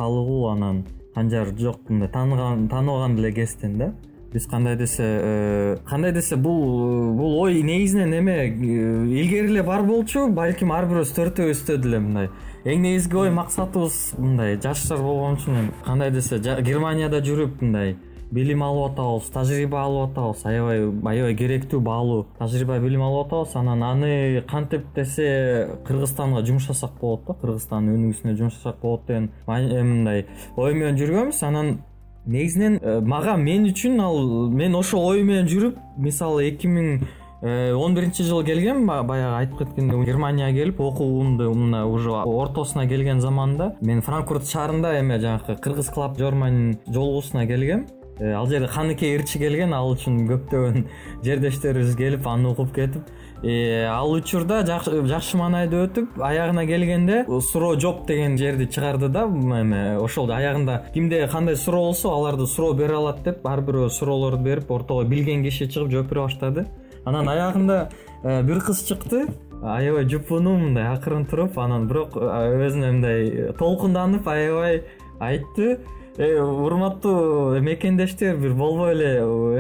анан 0.53 0.85
канжар 1.15 1.49
жок 1.59 1.89
мындай 1.89 2.09
тааныбаган 2.09 3.19
эле 3.19 3.33
кезден 3.33 3.79
да. 3.79 3.95
Биз 4.33 4.47
кандай 4.47 4.77
десе 4.77 5.03
э, 5.03 5.77
кандай 5.89 6.13
десе 6.13 6.37
бул 6.37 7.13
бул 7.15 7.39
ой 7.41 7.63
негизинен 7.63 8.13
эме 8.13 8.37
э, 8.37 8.51
илгери 8.51 9.49
эле 9.49 9.63
бар 9.63 9.83
болчу 9.83 10.29
балким 10.29 10.73
ар 10.73 10.85
бирөөбүз 10.91 11.15
төртөөбүздө 11.17 11.77
деле 11.79 12.01
мындай. 12.01 12.31
Эң 12.65 12.83
негизги 12.83 13.17
ой 13.17 13.31
максатыбыз 13.31 14.17
мындай 14.19 14.59
жаштар 14.61 14.99
болгон 14.99 15.39
үчүн 15.39 15.71
кандай 15.87 16.11
десе 16.11 16.39
германияда 16.41 17.23
жүрүп 17.25 17.63
мындай 17.63 17.97
билим 18.31 18.63
алып 18.67 18.93
атабыз 18.93 19.31
тажрыйба 19.35 19.81
алып 19.87 20.11
атабыз 20.11 20.45
аябай 20.47 20.85
аябай 21.13 21.35
керектүү 21.39 21.81
баалуу 21.81 22.27
тажрыйба 22.39 22.79
билим 22.83 23.03
алып 23.07 23.27
атабыз 23.27 23.57
анан 23.57 23.83
аны 23.83 24.43
кантип 24.51 24.87
десе 24.95 25.69
кыргызстанга 25.87 26.45
жумшасак 26.47 26.99
болот 27.01 27.27
да. 27.27 27.35
Кыргызстандын 27.43 27.99
өнүгүүсүнө 27.99 28.37
жумшасак 28.39 28.81
болот 28.83 29.07
деген 29.07 29.31
мындай 29.47 30.27
ой 30.57 30.75
менен 30.75 30.99
жүргөнбүз. 30.99 31.43
Анан 31.47 31.79
негизинен 32.27 32.81
э, 32.83 33.01
мага 33.01 33.37
мен 33.37 33.69
үчүн 33.71 34.01
ал 34.03 34.51
мен 34.51 34.75
ошол 34.75 35.07
ой 35.13 35.23
менен 35.23 35.47
жүрүп 35.51 35.79
мисалы 36.03 36.49
эки 36.51 36.67
миң 36.67 37.05
э, 37.43 37.73
он 37.73 37.95
биринчи 37.95 38.27
жылы 38.27 38.45
келгем 38.45 38.87
баягы 38.87 39.37
айтып 39.39 39.63
кеткендей 39.63 40.05
германияга 40.05 40.59
келип 40.59 40.81
окуумду 40.81 41.53
мына 41.55 41.87
уже 41.87 42.11
ортосуна 42.11 42.89
келген 42.89 43.21
заманда 43.21 43.77
мен 43.81 44.03
франкфурт 44.03 44.49
шаарында 44.51 44.97
эме 44.99 45.21
жанагы 45.21 45.57
кыргыз 45.63 45.93
клаб 45.95 46.19
жорманин 46.19 46.79
жолугусуна 46.89 47.47
келгем. 47.47 47.87
Э, 47.87 47.96
ал 48.21 48.47
жерде 48.49 48.69
каныке 48.69 49.15
ирчи 49.15 49.39
келген 49.39 49.75
ал 49.77 49.91
үчүн 49.93 50.23
көптөгөн 50.31 50.85
жердештерибиз 51.27 51.97
келип 51.97 52.27
аны 52.27 52.49
угуп 52.49 52.73
кетип 52.75 53.03
э, 53.43 53.85
ал 53.85 54.13
учурда 54.15 54.63
жакшы 54.65 55.37
маанайда 55.37 55.83
өтүп 55.85 56.17
аягына 56.25 56.65
келгенде 56.67 57.25
суроо 57.51 57.75
жоп 57.81 58.07
деген 58.09 58.39
жерди 58.41 58.71
чыгарды 58.73 59.11
да 59.13 59.27
эме 59.61 59.99
ошол 60.01 60.31
аягында 60.33 60.83
кимде 60.95 61.27
кандай 61.33 61.57
суроо 61.57 61.91
болсо 61.91 62.15
аларды 62.15 62.47
суроо 62.47 62.73
бере 62.75 62.97
алат 62.97 63.23
деп 63.25 63.47
ар 63.47 63.61
бирөө 63.61 63.91
суроолорду 63.91 64.43
берип 64.45 64.71
ортого 64.71 65.05
билген 65.05 65.45
киши 65.45 65.69
чыгып 65.69 65.93
жооп 65.93 66.09
бере 66.09 66.21
баштады. 66.21 66.67
Анан 67.05 67.29
аягында 67.29 67.91
э, 68.25 68.43
бир 68.43 68.61
кыз 68.61 68.81
чыкты. 68.89 69.27
Аябай 69.63 70.09
жупунуу 70.09 70.57
мындай 70.59 70.89
акырын 70.93 71.25
туруп 71.29 71.59
анан 71.59 71.87
бирок 71.89 72.17
өзүнө 72.17 72.93
мындай 72.93 73.53
толкунданып 73.59 74.27
аябай 74.29 74.83
айтты. 75.21 75.77
Э, 75.77 75.96
урматтуу 76.19 77.61
мекендештер 77.61 78.37
бир 78.41 78.55
болбой 78.57 78.95
эле 78.95 79.11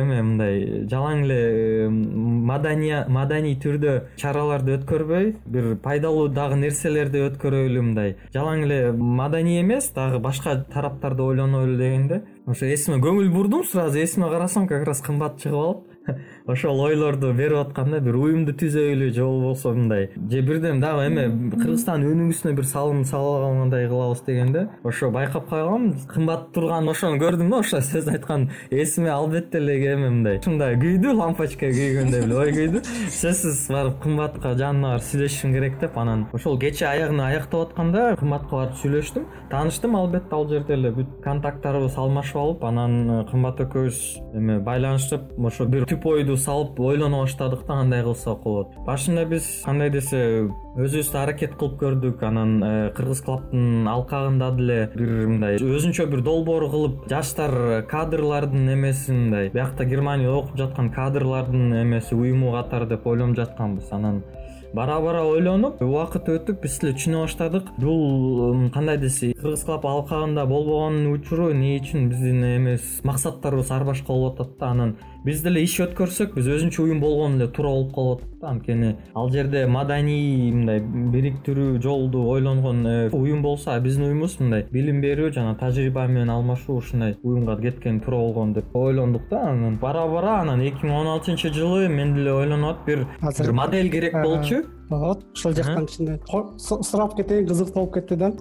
эме 0.00 0.22
мындай 0.22 0.86
жалаң 0.88 1.24
эле 1.26 1.40
э, 1.86 1.90
маданий 1.90 3.56
түрдө 3.60 3.96
чараларды 4.16 4.78
өткөрбөй 4.78 5.34
бир 5.44 5.74
пайдалуу 5.84 6.28
дагы 6.28 6.56
нерселерди 6.62 7.26
өткөрөлү 7.28 7.82
мындай. 7.82 8.16
Жалаң 8.34 8.64
эле 8.64 8.80
маданий 8.92 9.60
эмес 9.60 9.90
дагы 9.94 10.18
башка 10.18 10.56
тараптарды 10.72 11.22
ойлонолу 11.22 11.76
дегенде. 11.76 12.22
Ошо 12.46 12.68
эсиме 12.72 13.02
көңүл 13.04 13.28
бурдум 13.34 13.64
сразу 13.64 14.00
эсиме 14.00 14.30
карасам 14.30 14.68
как 14.68 14.86
раз 14.86 15.02
кымбат 15.04 15.42
чыгып 15.42 15.60
алып 15.60 15.84
ошол 16.48 16.80
ойлорду 16.80 17.32
берип 17.34 17.58
атканда 17.58 17.98
бир 18.00 18.16
уюмду 18.16 18.52
түзөйлү 18.54 19.10
же 19.12 19.24
болбосо 19.24 19.72
мындай. 19.74 20.10
Же 20.30 20.40
бирден 20.42 20.80
дагы 20.80 21.06
эме 21.08 21.24
кыргызстандын 21.56 22.12
өнүгүүсүнө 22.12 22.54
бир 22.54 22.68
салым 22.70 23.04
сала 23.04 23.48
алгандай 23.48 23.88
кылабыз 23.90 24.22
дегенде 24.26 24.68
ошо 24.84 25.10
байкап 25.10 25.48
калгам 25.50 25.92
кымбат 26.06 26.52
турганын 26.54 26.92
ошону 26.92 27.18
көрдүм 27.22 27.50
да 27.50 27.60
ошол 27.64 27.82
сөздү 27.82 28.14
айткан 28.14 28.48
эсиме 28.70 29.10
албетте 29.10 29.58
эле 29.58 29.76
эме 29.92 30.10
мындай. 30.10 30.38
Ушундай 30.38 30.78
күйдү 30.78 31.16
лампочка 31.18 31.70
күйгөндөй 31.72 32.26
эле 32.28 32.38
ой 32.38 32.54
күйдү. 32.54 32.84
Сөзсүз 33.16 33.66
барып 33.72 33.98
кымбатка 34.04 34.54
жанына 34.54 34.94
барып 34.94 35.08
сүйлөшүшүм 35.10 35.56
керек 35.56 35.80
деп 35.82 35.98
анан 35.98 36.26
ошол 36.32 36.60
кече 36.62 36.86
аягын 36.86 37.24
аяктап 37.26 37.70
атканда 37.70 38.14
кымбатка 38.20 38.60
барып 38.60 38.78
сүйлөштүм. 38.84 39.26
Тааныштым 39.50 39.98
албетте 39.98 40.34
ал 40.34 40.48
жерде 40.50 40.74
эле 40.78 40.94
бүт 40.94 41.10
контакттарыбыз 41.24 41.98
алмашып 41.98 42.38
алып 42.42 42.64
анан 42.70 43.26
кымбат 43.30 43.60
экөөбүз 43.66 44.00
эме 44.38 44.58
байланышып 44.66 45.34
ошо 45.38 45.66
бир 45.70 45.86
түп 45.90 46.06
ойду 46.10 46.35
салып 46.36 46.78
ойлоно 46.80 47.22
баштадык 47.24 47.66
да 47.66 47.74
кандай 47.74 48.02
кылсак 48.02 48.42
болот. 48.42 48.76
Башында 48.86 49.24
биз 49.24 49.46
кандай 49.64 49.90
десе 49.90 50.48
өзүбүз 50.76 51.10
аракет 51.16 51.54
кылып 51.56 51.78
көрдүк. 51.80 52.22
Анан 52.26 52.56
э, 52.62 52.72
кыргыз 52.96 53.22
клабтын 53.24 53.88
алкагында 53.88 54.50
деле 54.58 54.78
бир 54.94 55.12
мындай 55.30 55.56
өзүнчө 55.56 56.08
бир 56.12 56.20
долбоор 56.26 56.68
кылып 56.72 57.06
жаштар 57.10 57.86
кадрлардын 57.88 58.68
эмесин 58.74 59.26
мындай. 59.26 59.50
Биякта 59.54 59.88
германияда 59.88 60.42
окуп 60.42 60.58
жаткан 60.60 60.92
кадрлардын 60.92 61.80
эмеси 61.82 62.14
уюму 62.14 62.52
катары 62.58 62.90
деп 62.92 63.06
ойлонуп 63.06 63.40
жатканбыз. 63.40 63.88
Анан 63.96 64.22
бара 64.74 65.00
бара 65.00 65.22
ойлонуп 65.24 65.80
убакыт 65.80 66.28
өтүп 66.28 66.60
биз 66.66 66.78
деле 66.82 66.92
түшүнө 66.96 67.22
баштадык. 67.24 67.72
Бул 67.80 68.68
кандай 68.74 68.98
десе 69.00 69.32
кыргыз 69.38 69.64
клаб 69.64 69.86
алкагында 69.88 70.44
болбогонун 70.50 71.12
учуру 71.14 71.50
эмне 71.54 71.78
үчүн 71.80 72.10
биздин 72.10 72.44
эмес 72.44 73.00
максаттарыбыз 73.06 73.70
ар 73.72 73.86
башка 73.88 74.12
болуп 74.12 74.40
атат 74.40 74.58
да. 74.60 74.72
Анан 74.74 74.96
биз 75.24 75.40
деле 75.42 75.62
иш 75.64 75.78
өткөрсөк 75.80 76.36
биз 76.36 76.50
өзүнчө 76.58 76.84
уюм 76.84 77.00
болгону 77.00 77.40
эле 77.40 77.48
туура 77.48 77.72
болуп 77.72 77.94
калып 77.94 78.20
атат 78.20 78.40
да. 78.40 78.48
Анткени 78.52 78.96
ал 79.14 79.30
жерде 79.32 79.66
маданий 79.66 80.52
мындай 80.66 80.80
бириктирүү 81.12 81.80
жолду 81.82 82.24
ойлонгон 82.28 82.86
э, 82.86 83.08
уюм 83.12 83.42
болсо 83.42 83.74
а 83.74 83.80
биздин 83.80 84.08
уюмубуз 84.08 84.38
мындай 84.40 84.66
билим 84.72 85.00
берүү 85.00 85.32
жана 85.36 85.54
тажрыйба 85.60 86.06
менен 86.10 86.30
алмашуу 86.34 86.78
ушундай 86.82 87.16
уюмга 87.22 87.56
кеткен 87.60 88.00
туура 88.00 88.18
болгон 88.18 88.54
деп 88.54 88.74
ойлондук 88.74 89.28
да 89.30 89.42
анан. 89.50 89.78
Бара 89.80 90.06
бара 90.08 90.40
анан 90.40 90.60
эки 90.60 90.84
миң 90.84 90.96
он 91.00 91.12
алтынчы 91.14 91.52
жылы 91.54 91.88
мен 91.88 92.14
деле 92.14 92.32
ойлонуп 92.32 92.88
атып 92.88 93.46
бир 93.46 93.52
модель 93.52 93.90
керек 93.90 94.14
болчу 94.22 94.64
болот 94.88 95.24
ошол 95.34 95.54
жактан 95.54 95.86
кичине 95.86 96.18
сурап 96.58 97.16
кетейин 97.16 97.46
кызыктуу 97.48 97.86
болуп 97.86 97.94
кетти 97.94 98.16
да 98.16 98.32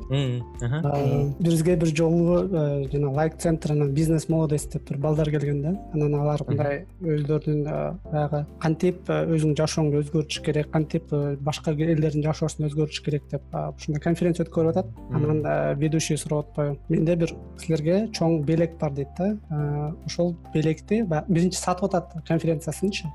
бизге 1.40 1.75
бир 1.75 1.96
жолу 1.96 2.44
э, 2.44 2.90
жана 2.92 3.12
лайк 3.12 3.38
центрынан 3.38 3.94
бизнес 3.94 4.30
молодость 4.30 4.74
деп 4.74 4.90
бир 4.90 4.98
балдар 4.98 5.30
келген 5.30 5.62
да 5.62 5.74
анан 5.94 6.16
алар 6.16 6.42
мындай 6.48 6.86
өздөрүнүн 7.02 8.00
баягы 8.12 8.46
кантип 8.60 9.10
э, 9.10 9.25
өзүңдүн 9.25 9.58
жашооңду 9.60 10.02
өзгөртүш 10.04 10.42
керек 10.46 10.72
кантип 10.72 11.12
э, 11.14 11.36
башка 11.40 11.72
элдердин 11.72 12.24
жашоосун 12.24 12.68
өзгөртүш 12.70 13.04
керек 13.06 13.28
деп 13.32 13.44
ушундай 13.78 14.02
конференция 14.02 14.46
өткөрүп 14.46 14.72
атат. 14.72 14.88
Анан 15.12 15.44
ведущий 15.80 16.18
сурап 16.18 16.50
атпайбы. 16.50 16.80
Менде 16.90 17.16
бир 17.16 17.36
силерге 17.62 18.08
чоң 18.16 18.42
белек 18.46 18.78
бар 18.80 18.92
дейт 18.94 19.14
да. 19.18 19.94
Ошол 20.06 20.36
белекти 20.54 21.04
баягы 21.04 21.34
биринчи 21.34 21.60
сатып 21.60 21.90
атат 21.90 22.18
конференциясынчы. 22.28 23.08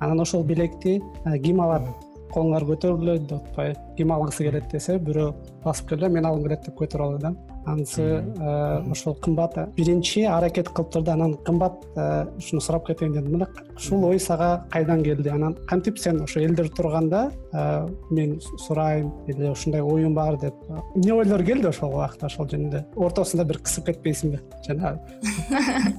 Анан 0.00 0.20
ошол 0.20 0.44
белекти 0.44 1.00
ким 1.42 1.60
алат 1.60 1.88
колуңар 2.34 2.66
көтөрүлө 2.72 3.18
деп 3.22 3.38
атпайбы 3.38 3.96
ким 3.96 4.12
алгысы 4.12 4.46
келет 4.48 4.70
десе 4.72 4.98
бирөө 4.98 5.32
басып 5.64 5.94
келе 5.94 6.08
мен 6.08 6.26
алгым 6.28 6.48
келет 6.48 6.66
деп 6.68 6.78
көтөрүп 6.80 7.08
алды 7.08 7.26
да 7.28 7.34
анысы 7.64 8.02
э, 8.02 8.90
ошол 8.90 9.14
кымбат 9.14 9.54
биринчи 9.76 10.24
аракет 10.26 10.68
кылып 10.68 10.90
турду 10.92 11.12
анан 11.12 11.34
кымбат 11.46 11.84
э, 11.96 12.26
ушуну 12.36 12.60
сурап 12.60 12.86
кетейин 12.86 13.12
дедим 13.12 13.36
эле 13.36 13.46
ушул 13.76 14.04
ой 14.04 14.18
сага 14.20 14.64
кайдан 14.70 15.02
келди 15.02 15.28
анан 15.28 15.54
кантип 15.68 15.98
сен 15.98 16.20
ошо 16.22 16.40
элдер 16.40 16.68
турганда 16.68 17.30
э, 17.52 17.88
мен 18.10 18.40
сурайм 18.58 19.12
или 19.26 19.50
ушундай 19.50 19.80
оюм 19.80 20.14
бар 20.14 20.38
деп 20.40 20.54
эмне 20.96 21.14
ойлор 21.14 21.44
келди 21.44 21.68
ошол 21.68 21.94
убакта 21.94 22.26
ошол 22.26 22.48
жөнүндө 22.48 22.84
ортосунда 22.96 23.44
бир 23.44 23.62
кысып 23.62 23.86
кетпейсиңби 23.92 24.40
жанагы 24.66 24.98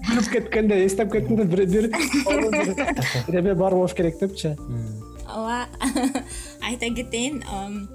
күлүп 0.10 0.30
кеткенде 0.34 0.84
эстеп 0.86 1.12
кеттимде 1.16 1.46
бир 1.46 1.66
бир 1.66 3.40
эме 3.40 3.54
бар 3.56 3.72
болуш 3.72 3.96
керек 3.96 4.20
депчи 4.20 4.56
ооба 5.34 5.68
айта 6.68 6.90
кетейин 6.96 7.42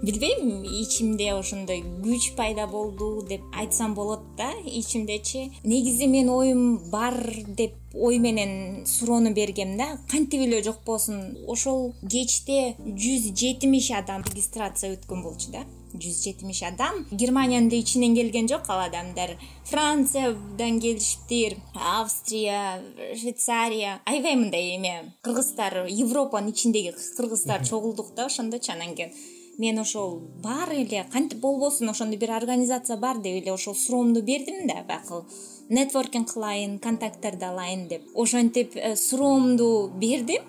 билбейм 0.03 0.65
ичимде 0.65 1.33
ошондой 1.33 1.83
күч 2.05 2.35
пайда 2.37 2.67
болду 2.67 3.23
деп 3.29 3.43
айтсам 3.55 3.95
болот 3.95 4.23
да 4.37 4.51
ичимдечи. 4.65 5.53
Негизи 5.65 6.07
менин 6.07 6.31
оюм 6.31 6.79
бар 6.91 7.15
деп 7.47 7.75
ой 7.95 8.19
менен 8.19 8.87
суроону 8.87 9.33
бергем 9.35 9.77
да 9.77 9.99
кантип 10.11 10.41
эле 10.41 10.63
жокпосун 10.63 11.39
ошол 11.47 11.95
кечте 12.03 12.77
жүз 12.85 13.33
жетимиш 13.35 13.91
адам 13.97 14.23
регистрация 14.29 14.93
өткөн 14.97 15.23
болчу 15.23 15.53
да 15.53 15.65
жүз 15.95 16.23
жетимиш 16.25 16.63
адам. 16.63 17.07
Германиянын 17.11 17.69
да 17.69 17.77
ичинен 17.77 18.15
келген 18.15 18.49
жок 18.49 18.69
ал 18.69 18.85
адамдар. 18.87 19.37
Франциядан 19.65 20.81
келишиптир 20.81 21.57
австрия 21.75 22.83
швейцария. 23.15 24.01
Аябай 24.05 24.37
мындай 24.37 24.77
эме. 24.77 25.13
Кыргыздар 25.23 25.87
европанын 25.89 26.51
ичиндеги 26.51 26.95
кыргыздар 27.17 27.67
чогулдук 27.67 28.15
да 28.15 28.27
ошондочу 28.27 28.73
анан 28.73 28.95
кийин 28.95 29.13
мен 29.59 29.79
ошол 29.79 30.21
бар 30.43 30.71
эле 30.73 31.05
кантип 31.13 31.41
болбосун 31.41 31.91
ошондой 31.91 32.19
бир 32.19 32.31
организация 32.31 32.97
бар 32.97 33.19
деп 33.19 33.43
эле 33.43 33.53
ошол 33.53 33.75
суроомду 33.75 34.23
бердим 34.23 34.67
да 34.69 34.85
баягы 34.87 35.25
нетворкинг 35.69 36.33
кылайын 36.33 36.79
контакттарды 36.79 37.45
алайын 37.45 37.89
деп. 37.89 38.03
Ошентип 38.15 38.77
э, 38.77 38.95
суроомду 38.97 39.91
бердим 39.95 40.43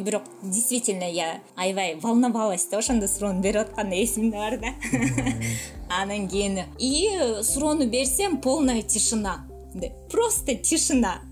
бирок 0.00 0.22
действительно 0.42 1.04
я 1.04 1.40
аябай 1.56 1.96
волновалась 1.96 2.66
да 2.66 2.78
ошондо 2.78 3.08
суроону 3.08 3.40
берип 3.40 3.62
атканда 3.62 4.02
эсимде 4.02 4.36
бар 4.36 4.58
да. 4.58 4.68
Анан 6.00 6.28
кийин 6.28 6.60
и 6.78 7.10
суроону 7.42 7.86
берсем 7.86 8.38
полная 8.38 8.82
тишина. 8.82 9.46
Просто 10.10 10.54
тишина. 10.54 11.22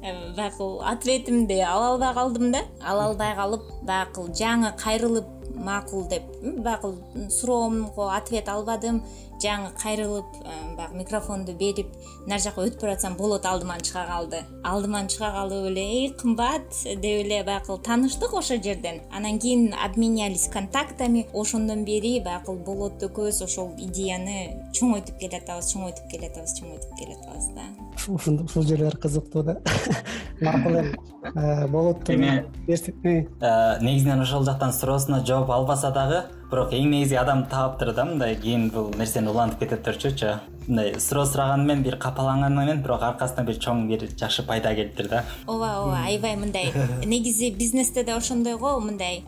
Э, 0.00 0.32
баягы 0.34 0.78
ответимди 0.84 1.54
ала 1.54 1.88
албай 1.88 2.14
калдым 2.14 2.52
да. 2.52 2.60
Ала 2.80 3.06
албай 3.06 3.34
калып 3.34 3.64
баягы 3.82 4.28
жаңы 4.32 4.70
кайрылып 4.78 5.26
макул 5.56 6.06
деп 6.08 6.22
баягы 6.42 6.94
суроомго 7.30 8.14
ответ 8.14 8.48
албадым 8.48 9.02
жаңы 9.42 9.70
кайрылып 9.80 10.38
э, 10.42 10.54
баягы 10.76 10.98
микрофонду 10.98 11.52
берип 11.52 11.92
нары 12.26 12.42
жака 12.42 12.64
өтүп 12.66 12.82
баратсам 12.82 13.16
болот 13.16 13.46
алдыман 13.46 13.80
чыга 13.84 14.04
калды. 14.08 14.42
Алдыман 14.64 15.08
чыга 15.08 15.30
калып 15.34 15.68
эле 15.70 15.84
эй 15.84 16.08
кымбат! 16.18 16.68
деп 16.84 17.24
эле 17.24 17.42
баягы 17.44 17.78
тааныштык 17.84 18.34
ошол 18.34 18.62
жерден! 18.62 19.02
Анан 19.12 19.38
кийин 19.38 19.74
обменялись 19.74 20.48
контактами 20.52 21.26
ошондон 21.32 21.84
бери 21.84 22.20
баягы 22.20 22.54
болот 22.54 23.02
экөөбүз 23.02 23.42
ошол 23.44 23.74
идеяны 23.78 24.70
чоңойтуп 24.76 25.18
келатабыз 25.20 25.72
чоңойтуп 25.74 26.10
келатабыз 26.12 26.56
чоңойтуп 26.60 26.96
келатабыз 26.98 27.52
да! 27.56 27.68
Ушул 28.08 28.62
жерлер 28.62 28.96
кызыктуу 28.96 29.42
да. 29.42 29.60
Макул 30.40 30.76
эми 30.76 30.94
э, 31.34 31.66
болоттун 31.68 32.14
эми 32.14 32.48
э. 32.64 33.78
негизинен 33.80 34.20
ошол 34.20 34.44
жактан 34.44 34.72
суроосуна 34.72 35.24
жооп 35.26 35.50
албаса 35.50 35.90
дагы 35.90 36.24
бирок 36.50 36.70
эң 36.72 36.86
негизги 36.88 37.18
адам 37.20 37.42
тааптыр 37.52 37.92
да 37.96 38.04
мындай 38.08 38.36
кийин 38.40 38.70
бул 38.72 38.88
нерсени 38.96 39.28
улантып 39.28 39.66
кететирчүчү 39.66 40.30
мындай 40.68 41.00
суроо 41.00 41.24
сураганы 41.26 41.64
менен 41.64 41.82
бир 41.82 41.96
капаланганы 41.96 42.56
менен 42.60 42.82
бирок 42.82 43.02
аркасынан 43.02 43.46
бир 43.48 43.56
чоң 43.56 43.86
бир 43.88 44.04
жакшы 44.20 44.44
пайда 44.46 44.74
келиптир 44.76 45.08
да. 45.08 45.24
Ооба 45.46 45.70
ооба 45.80 46.02
аябай 46.04 46.36
мындай 46.36 46.72
негизи 47.06 47.50
бизнесте 47.50 48.04
да 48.04 48.16
ошондой 48.16 48.58
го 48.60 48.78
мындай 48.80 49.22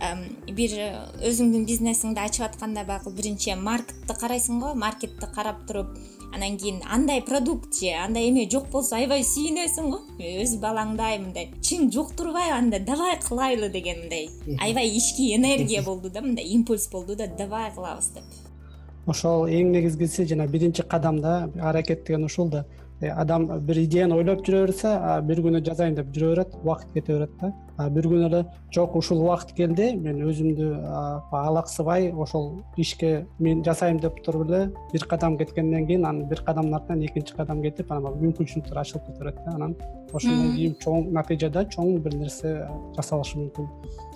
бир 0.46 0.76
өзүңдүн 1.24 1.64
бизнесиңди 1.66 2.20
ачып 2.20 2.44
атканда 2.50 2.84
баягы 2.84 3.14
биринчи 3.16 3.56
маркетти 3.56 4.16
карайсың 4.20 4.60
го 4.60 4.74
маркетти 4.74 5.30
карап 5.34 5.64
туруп 5.66 5.96
анан 6.34 6.58
кийин 6.58 6.82
андай 6.90 7.22
продукт 7.22 7.74
же 7.80 7.94
андай 8.04 8.28
эме 8.28 8.48
жок 8.50 8.68
болсо 8.70 8.96
аябай 8.96 9.24
сүйүнөсүң 9.24 9.90
го. 9.90 10.02
Өз 10.20 10.58
балаңдай 10.60 11.18
мындай 11.24 11.48
чын 11.64 11.90
жуктурбайбы 11.90 12.54
анда 12.58 12.78
давай 12.78 13.16
кылайлы 13.18 13.70
деген 13.70 14.04
мындай 14.04 14.28
аябай 14.60 14.92
ички 14.92 15.34
энергия 15.34 15.82
болду 15.82 16.10
да 16.10 16.20
мындай 16.20 16.44
импульс 16.44 16.88
болду 16.92 17.16
да 17.16 17.26
давай 17.26 17.72
кылабыз 17.72 18.12
деп 18.14 18.49
ошол 19.10 19.48
эң 19.48 19.72
негизгиси 19.74 20.26
жана 20.30 20.46
биринчи 20.46 20.82
кадам 20.82 21.20
да 21.20 21.50
аракет 21.60 22.06
деген 22.06 22.24
ушул 22.24 22.50
да. 22.50 22.64
Э, 23.00 23.08
адам 23.08 23.46
бир 23.64 23.78
идеяны 23.80 24.12
ойлоп 24.18 24.42
жүрө 24.44 24.66
берсе 24.66 24.90
бир 25.24 25.38
күнү 25.40 25.62
жазайын 25.64 25.94
деп 25.96 26.10
жүрө 26.12 26.34
берет 26.34 26.56
убакыт 26.58 26.90
кете 26.92 27.14
берет 27.14 27.30
да. 27.40 27.88
Бир 27.94 28.08
күнү 28.10 28.26
эле 28.28 28.40
жок 28.76 28.96
ушул 29.00 29.22
убакыт 29.24 29.54
келди 29.56 29.94
мен 29.96 30.20
өзүмдү 30.28 30.68
алаксыбай 31.32 32.10
ошол 32.12 32.50
ишке 32.76 33.24
мен 33.38 33.64
жасайм 33.64 34.02
деп 34.04 34.20
туруп 34.26 34.50
эле 34.50 34.60
бир 34.92 35.06
кадам 35.08 35.38
кеткенден 35.40 35.86
кийин 35.86 36.04
анан 36.04 36.28
бир 36.28 36.44
кадамдын 36.44 36.76
артынан 36.76 37.06
экинчи 37.08 37.36
кадам 37.40 37.62
кетип 37.62 37.90
анан 37.90 38.20
мүмкүнчүлүктөр 38.20 38.82
ачылып 38.84 39.08
кете 39.08 39.18
берет 39.24 39.40
да. 39.46 39.56
Анан 39.56 39.76
ошондон 40.12 40.54
кийин 40.58 40.76
чоң 40.84 41.08
натыйжада 41.16 41.64
чоң 41.72 42.02
бир 42.04 42.20
нерсе 42.20 42.58
жасалышы 42.98 43.40
мүмкүн 43.40 44.09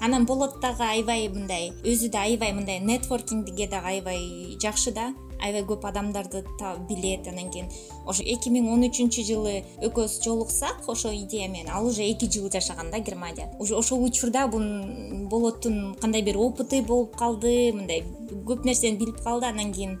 анан 0.00 0.26
болот 0.26 0.60
дагы 0.60 0.84
аябай 0.84 1.28
мындай 1.28 1.72
өзү 1.84 2.10
да 2.10 2.22
аябай 2.22 2.52
мындай 2.52 2.80
нетворкингге 2.80 3.68
дагы 3.68 3.86
аябай 3.96 4.56
жакшы 4.60 4.92
да. 4.92 5.12
Аябай 5.42 5.64
көп 5.66 5.82
адамдарды 5.88 6.44
билет. 6.88 7.26
Анан 7.26 7.50
кийин 7.50 7.66
ошо 8.06 8.22
эки 8.22 8.48
миң 8.48 8.68
он 8.70 8.84
үчүнчү 8.86 9.24
жылы 9.26 9.64
экөөбүз 9.82 10.20
жолуксак 10.22 10.86
ошол 10.86 11.16
идея 11.16 11.48
менен. 11.48 11.68
Ал 11.68 11.86
уже 11.86 12.04
эки 12.06 12.30
жыл 12.30 12.48
жашаган 12.48 12.92
да 12.92 13.00
германияда 13.00 13.50
ошол 13.58 14.04
учурда 14.04 14.46
бунун 14.46 15.28
болоттун 15.28 15.96
кандай 16.00 16.22
бир 16.22 16.38
опыты 16.38 16.82
болуп 16.82 17.16
калды 17.16 17.72
мындай 17.72 18.04
көп 18.30 18.62
нерсени 18.64 18.96
билип 18.96 19.18
калды. 19.24 19.46
Анан 19.46 19.72
кийин 19.72 19.98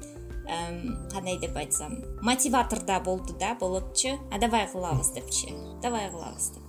кандай 1.10 1.40
деп 1.40 1.56
айтсам 1.56 1.98
мотиватор 2.22 2.80
да 2.80 3.00
болду 3.00 3.34
да 3.34 3.56
болотчу. 3.58 4.20
А 4.30 4.38
давай 4.38 4.70
кылабыз 4.70 5.10
депчи. 5.10 5.48
Давай 5.82 6.08
кылабыз 6.08 6.50
деп 6.54 6.61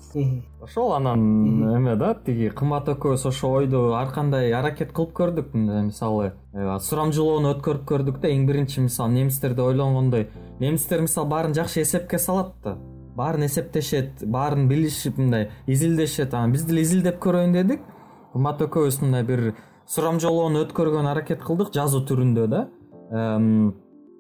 ошол 0.62 0.94
анан 0.94 1.76
эме 1.76 1.96
да 1.96 2.14
тиги 2.14 2.50
кымбат 2.50 2.90
экөөбүз 2.94 3.26
ошол 3.28 3.58
ойду 3.62 3.82
ар 3.98 4.12
кандай 4.14 4.54
аракет 4.54 4.94
кылып 4.94 5.14
көрдүк. 5.18 5.54
Мисалы 5.54 6.34
э, 6.54 6.78
сурамжылоону 6.80 7.54
өткөрүп 7.56 7.86
көрдүк 7.90 8.20
да 8.22 8.30
эң 8.30 8.46
биринчи 8.48 8.82
мисалы 8.82 9.14
немистерде 9.18 9.62
ойлонгондой. 9.62 10.30
Немистер 10.60 11.02
мисалы 11.02 11.30
баарын 11.30 11.54
жакшы 11.54 11.82
эсепке 11.82 12.20
салат 12.20 12.54
да. 12.64 12.78
Баарын 13.16 13.46
эсептешет 13.46 14.24
баарын 14.26 14.68
билишип 14.68 15.18
мындай 15.18 15.50
изилдешет. 15.68 16.34
Анан 16.34 16.52
биз 16.54 16.66
деле 16.66 16.82
изилдеп 16.82 17.22
көрөйүн 17.24 17.54
дедик. 17.54 17.82
Кымбат 18.34 18.62
экөөбүз 18.68 19.02
мындай 19.02 19.24
бир 19.24 19.54
сурамжылоону 19.88 20.66
өткөргөнгө 20.68 21.12
аракет 21.12 21.42
кылдык 21.44 21.74
жазуу 21.74 22.06
түрүндө 22.10 22.48
да. 22.50 22.68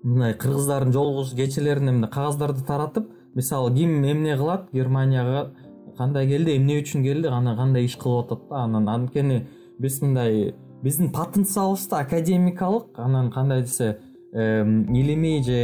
Мындай 0.04 0.34
кыргыздардын 0.36 0.92
жолугушуу 0.92 1.38
кечелерине 1.38 1.94
мындай 1.94 2.12
кагаздарды 2.12 2.66
таратып 2.68 3.08
мисалы 3.36 3.74
ким 3.74 4.04
эмне 4.04 4.36
кылат 4.38 4.68
германияга 4.74 5.54
кандай 5.98 6.28
келди 6.28 6.58
эмне 6.58 6.80
үчүн 6.82 7.04
келди 7.04 7.28
анан 7.28 7.58
кандай 7.58 7.86
иш 7.86 7.98
кылып 7.98 8.32
атат 8.32 8.50
да 8.50 8.64
анан 8.64 8.90
анткени 8.90 9.46
биз 9.80 10.02
мындай 10.02 10.54
биздин 10.84 11.12
потенциалыбыз 11.12 11.88
да 11.90 12.00
академикалык 12.06 13.00
анан 13.00 13.32
кандай 13.32 13.62
десе 13.62 13.98
илимий 14.34 15.44
же 15.46 15.58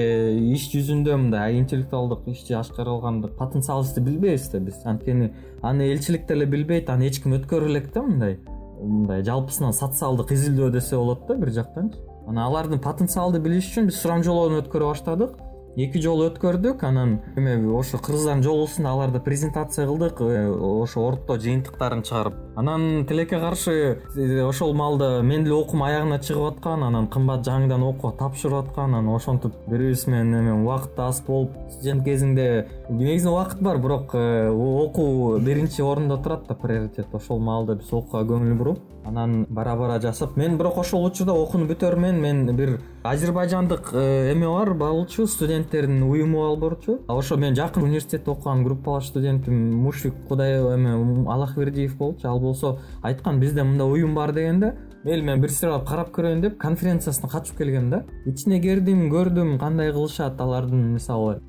иш 0.53 0.67
жүзүндө 0.69 1.15
мындай 1.17 1.57
интеллектуалдык 1.57 2.27
ишти 2.29 2.53
ашкарылгандык 2.53 3.35
потенциалыбызды 3.37 4.01
билбейбиз 4.01 4.49
да 4.51 4.59
биз. 4.59 4.75
Анткени 4.85 5.33
аны 5.63 5.89
элчилик 5.89 6.27
деле 6.27 6.45
билбейт 6.45 6.89
аны 6.89 7.07
эч 7.07 7.21
ким 7.23 7.33
өткөрө 7.33 7.65
элек 7.65 7.91
да 7.93 8.03
мындай 8.03 8.37
мындай 8.79 9.23
жалпысынан 9.23 9.73
социалдык 9.73 10.31
изилдөө 10.31 10.71
десе 10.71 10.95
болот 10.95 11.25
да 11.27 11.35
бир 11.35 11.49
жактанчы 11.49 11.97
анан 12.27 12.45
алардын 12.45 12.79
потенциалды 12.79 13.39
билиш 13.41 13.71
үчүн 13.71 13.89
биз 13.89 13.97
сурамжылоону 14.03 14.61
өткөрө 14.61 14.93
баштадык 14.93 15.33
эки 15.79 16.01
жолу 16.03 16.25
өткөрдүк 16.27 16.83
анан 16.83 17.19
эме 17.39 17.53
ошо 17.71 17.99
кыргыздардын 18.03 18.43
жолугусунда 18.43 18.91
аларды 18.91 19.21
презентация 19.23 19.85
кылдык 19.87 20.19
э, 20.21 20.49
ошо 20.51 21.05
орто 21.07 21.37
жыйынтыктарын 21.39 22.03
чыгарып 22.03 22.35
анан 22.59 23.05
тилекке 23.05 23.39
каршы 23.39 24.01
э, 24.15 24.41
ошол 24.43 24.73
маалда 24.73 25.21
менин 25.23 25.45
деле 25.45 25.55
окуум 25.55 25.83
аягына 25.83 26.17
чыгып 26.19 26.47
аткан 26.49 26.83
анан 26.83 27.07
кымбат 27.07 27.45
жаңыдан 27.47 27.85
окууга 27.87 28.17
тапшырып 28.19 28.65
аткан 28.65 28.97
анан 28.97 29.15
ошентип 29.15 29.53
бири 29.67 29.85
бирибиз 29.85 30.05
менен 30.07 30.35
эме 30.41 30.57
убакыт 30.57 30.99
аз 30.99 31.21
болуп 31.23 31.55
студент 31.71 32.03
кезиңде 32.03 32.67
негизи 32.89 33.31
убакыт 33.31 33.63
бар 33.63 33.79
бирок 33.79 34.11
э, 34.13 34.49
окуу 34.49 35.39
биринчи 35.39 35.81
орунда 35.81 36.17
турат 36.17 36.47
да 36.49 36.55
приоритет. 36.55 37.07
Ошол 37.13 37.39
маалда 37.39 37.79
биз 37.79 37.93
окууга 37.93 38.27
көңүл 38.27 38.57
буруп 38.59 38.79
анан 39.05 39.45
бара 39.49 39.75
бара 39.75 39.99
жасап 40.01 40.35
мен 40.37 40.57
бирок 40.57 40.77
ошол 40.77 41.05
учурда 41.05 41.33
окууну 41.33 41.67
бүтөрмөйн 41.69 42.19
мен 42.19 42.55
бир 42.55 42.79
азербайжандык 43.03 43.93
эме 43.93 44.47
бар 44.47 44.73
болчу 44.73 45.27
студенттердин 45.27 46.03
уюму 46.03 46.55
болчу. 46.57 46.99
Ошо 47.07 47.37
менин 47.37 47.55
жакын 47.55 47.83
университетте 47.83 48.31
окуган 48.31 48.63
группалаш 48.63 49.07
студентим 49.07 49.89
кудай 50.27 50.59
эме 50.75 50.93
аллахбердиев 51.31 51.97
болчу. 51.97 52.27
Ал 52.27 52.39
болсо 52.49 52.77
айткан 53.01 53.39
бизде 53.39 53.63
мындай 53.63 53.87
уюм 53.87 54.15
бар 54.15 54.33
дегенде 54.33 54.75
мейли 55.03 55.21
мен 55.23 55.41
бир 55.41 55.51
сыйралап 55.53 55.87
карап 55.87 56.11
көрөйүн 56.15 56.41
деп 56.43 56.59
конференциясына 56.59 57.29
катышып 57.31 57.57
келгем 57.61 57.89
да. 57.89 58.03
Ичине 58.25 58.59
кирдим 58.59 59.07
көрдүм 59.13 59.57
кандай 59.59 59.93
кылышат 59.95 60.39
алардын 60.41 60.93
мисалы 60.93 61.39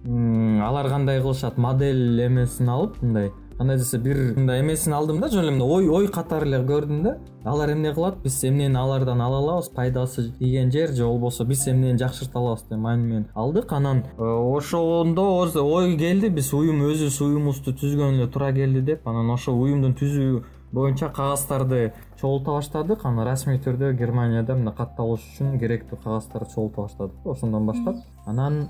алар 0.62 0.88
кандай 0.88 1.20
кылышат 1.20 1.58
модель 1.58 2.26
эмесин 2.26 2.68
алып 2.68 3.00
мындай 3.02 3.32
кандай 3.58 3.76
десе 3.76 3.98
бир 3.98 4.16
мындай 4.36 4.62
эмесин 4.62 4.94
алдым 4.94 5.18
да 5.20 5.28
жөн 5.28 5.42
эле 5.42 5.50
мындай 5.56 5.68
ой 5.68 5.88
ой 5.88 6.06
катары 6.08 6.46
эле 6.46 6.62
көрдүм 6.64 7.02
да. 7.02 7.18
Алар 7.44 7.72
эмне 7.72 7.92
кылат? 7.92 8.22
Биз 8.22 8.38
эмнени 8.44 8.76
алардан 8.76 9.20
ала 9.20 9.38
алабыз 9.38 9.68
пайдасы 9.74 10.30
тийген 10.38 10.70
жер 10.70 10.92
же 10.92 11.04
болбосо 11.04 11.44
биз 11.44 11.66
эмнени 11.68 11.98
жакшырта 11.98 12.38
алабыз 12.38 12.62
деген 12.62 12.80
маани 12.80 13.24
алдык. 13.34 13.72
Анан 13.72 14.04
э, 14.18 14.22
ошондо 14.22 15.26
ой 15.64 15.96
келди 15.96 16.28
биз 16.28 16.52
уюм 16.52 16.84
өзүбүз 16.86 17.20
уюмубузду 17.20 17.72
түзгөн 17.72 18.20
эле 18.20 18.28
туура 18.28 18.52
келди 18.52 18.80
деп 18.80 19.08
анан 19.08 19.30
ошол 19.30 19.60
уюмдун 19.60 19.94
түзүү 19.94 20.42
боюнча 20.72 21.08
кагаздарды 21.08 21.92
чогулта 22.20 22.50
баштадык. 22.52 23.04
Анан 23.04 23.26
расмий 23.26 23.58
түрдө 23.58 23.92
германияда 23.98 24.54
мындай 24.54 24.74
катталыш 24.74 25.24
үчүн 25.32 25.58
керектүү 25.58 25.98
кагаздарды 26.04 26.52
чогулта 26.54 26.82
баштадык. 26.82 27.26
Ошондон 27.26 27.66
баштап 27.66 27.96
анан 28.26 28.68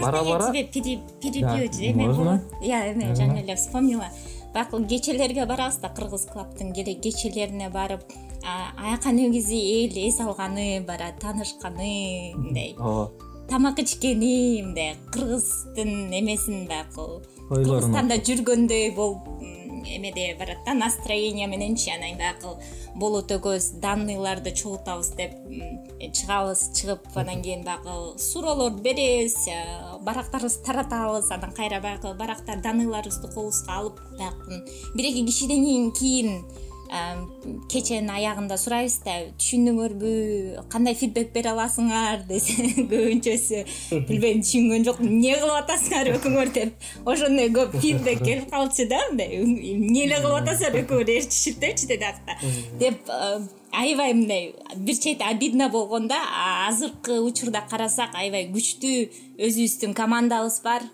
бара 0.00 0.22
бара 0.24 0.52
тебе 0.52 1.00
перебьюать 1.20 1.80
эме 1.80 2.08
болот 2.08 2.40
я 2.62 2.92
эме 2.92 3.14
жаңы 3.14 3.42
эле 3.42 3.56
вспомнила. 3.56 4.08
Баягы 4.54 4.86
кечелерге 4.86 5.46
барабыз 5.46 5.78
да 5.82 5.88
кыргыз 5.88 6.26
клабтын 6.32 6.72
кечелерине 6.72 7.70
барып 7.70 8.00
аяка 8.78 9.10
негизи 9.10 9.58
эл 9.84 10.08
эс 10.08 10.20
алганы 10.20 10.84
барат 10.86 11.18
таанышканы 11.20 12.34
мындай. 12.36 12.76
Ооба. 12.78 13.10
Тамак 13.48 13.78
ичкени 13.78 14.62
мындай 14.62 14.94
кыргыздын 15.12 16.08
эмесин 16.14 16.68
баягы 16.68 17.20
кыргызстанда 17.48 18.22
жүргөндөй 18.22 18.94
болуп 18.94 19.26
эмеде 19.84 20.34
барат 20.38 20.58
да 20.66 20.74
настроение 20.74 21.46
мененчи 21.46 21.90
анан 21.90 22.18
баягы 22.18 22.56
болот 22.94 23.30
экөөбүз 23.30 23.80
данныйларды 23.82 24.52
чогултабыз 24.54 25.12
деп 25.18 25.32
чыгабыз 26.00 26.70
чыгып 26.76 27.08
анан 27.14 27.42
кийин 27.42 27.64
баягы 27.64 28.18
суроолорду 28.18 28.82
беребиз 28.82 29.48
э, 29.48 29.98
барактарыбызды 30.02 30.64
таратабыз 30.64 31.30
анан 31.30 31.52
кайра 31.52 31.80
баягы 31.80 32.14
барактар 32.14 32.60
данныйларыбызды 32.60 33.28
колубузга 33.32 33.78
алып 33.78 34.00
баягы 34.18 34.62
бир 34.94 35.10
эки 35.10 35.26
кишиден 35.26 35.92
кийин 35.92 36.44
кеченин 37.70 38.10
аягында 38.14 38.56
сурайбыз 38.60 38.98
да 39.04 39.16
түшүндүңөрбү 39.40 40.12
кандай 40.72 40.96
фидбек 40.98 41.32
бере 41.34 41.50
аласыңар? 41.52 42.22
десе 42.30 42.68
көбүнчөсү 42.76 43.62
билбейм 44.08 44.44
түшүнгөн 44.44 44.86
жокмун 44.88 45.10
эмне 45.10 45.34
кылып 45.40 45.58
атасыңар 45.62 46.12
экөөңөр 46.14 46.54
деп 46.58 46.88
ошондой 47.14 47.50
көп 47.56 47.76
фидбек 47.80 48.24
келип 48.24 48.48
калчу 48.52 48.88
да 48.90 49.02
мындай 49.10 49.42
эмне 49.42 50.06
эле 50.06 50.22
кылып 50.22 50.40
атасыңар? 50.42 50.80
экөөңөр 50.84 51.14
ээрчишип 51.18 51.60
депчи 51.64 51.90
деди 51.90 52.12
деп 52.80 53.14
аябай 53.74 54.14
мындай 54.14 54.54
бир 54.76 54.94
чети 54.94 55.24
обидно 55.24 55.68
болгон 55.68 56.08
да 56.08 56.20
азыркы 56.68 57.18
учурда 57.20 57.64
карасак 57.70 58.14
аябай 58.14 58.46
күчтүү 58.54 58.98
өзүбүздүн 59.48 59.94
командабыз 59.98 60.60
бар 60.64 60.86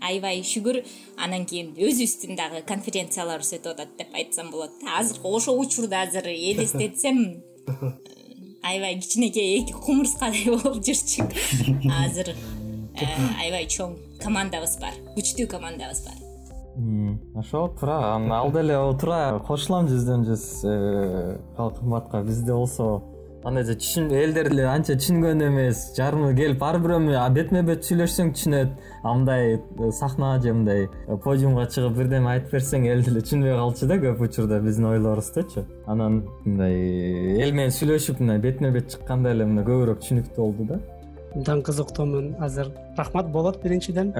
аябай 0.00 0.42
шүгүр 0.46 0.80
анан 1.16 1.46
кийин 1.48 1.74
өзүбүздүн 1.78 2.38
дагы 2.38 2.62
конференцияларыбыз 2.68 3.54
өтүп 3.58 3.74
атат 3.74 3.94
деп 3.98 4.18
айтсам 4.18 4.50
болот 4.50 4.74
да. 4.80 4.98
Азыркы 5.00 5.28
ошол 5.28 5.60
учурду 5.60 5.96
азыр 5.96 6.28
элестетсем 6.32 7.42
аябай 8.64 8.98
кичинекей 9.00 9.60
эки 9.60 9.72
кумурскадай 9.72 10.48
болуп 10.48 10.82
жүрчүк. 10.84 11.34
Азыр 12.00 12.32
э, 12.32 13.08
аябай 13.38 13.68
чоң 13.68 13.96
командабыз 14.22 14.78
бар 14.80 14.96
күчтүү 15.16 15.48
командабыз 15.52 16.04
бар. 16.06 16.20
Ошо 17.38 17.68
туура 17.78 18.14
анан 18.16 18.32
ал 18.32 18.52
деле 18.52 18.78
туура 18.98 19.38
кошулам 19.46 19.86
жүздөн 19.90 20.24
жүз 20.30 20.46
э, 20.66 21.36
кымбатка 21.56 22.24
бизде 22.26 22.52
болсо 22.52 23.02
андай 23.44 23.64
эле 23.64 23.74
түшүн 23.76 24.08
элдер 24.16 24.48
эле 24.50 24.64
анча 24.68 24.96
түшүнгөн 24.96 25.42
эмес. 25.48 25.80
Жарымы 25.96 26.32
келип 26.36 26.62
ар 26.64 26.78
бирөө 26.80 27.20
бетме 27.36 27.62
бет 27.66 27.84
сүйлөшсөң 27.84 28.32
түшүнөт. 28.36 28.72
А 29.04 29.12
мындай 29.12 29.58
э, 29.58 29.90
сахнага 29.92 30.40
же 30.42 30.54
мындай 30.54 30.86
э, 30.88 31.16
подиумга 31.24 31.66
чыгып 31.68 31.98
бирдеме 31.98 32.30
айтып 32.32 32.56
берсең 32.56 32.86
эл 32.88 33.04
деле 33.04 33.20
түшүнбөй 33.20 33.56
калчу 33.58 33.88
да 33.90 33.98
көп 34.00 34.24
учурда 34.24 34.60
биздин 34.64 34.88
ойлорубуздучу 34.88 35.66
анан 35.86 36.22
мындай 36.46 37.36
эл 37.44 37.52
менен 37.52 37.74
сүйлөшүп 37.76 38.24
мындай 38.24 38.40
бетме 38.46 38.72
бет 38.72 38.88
чыкканда 38.94 39.36
эле 39.36 39.44
мындай 39.44 39.68
көбүрөөк 39.68 40.00
түшүнүктүү 40.00 40.40
болду 40.40 40.68
да. 40.72 40.80
Абдан 41.34 41.62
кызыктуумун. 41.66 42.34
Азыр 42.40 42.72
рахмат 42.96 43.28
болот 43.28 43.60
биринчиден 43.62 44.14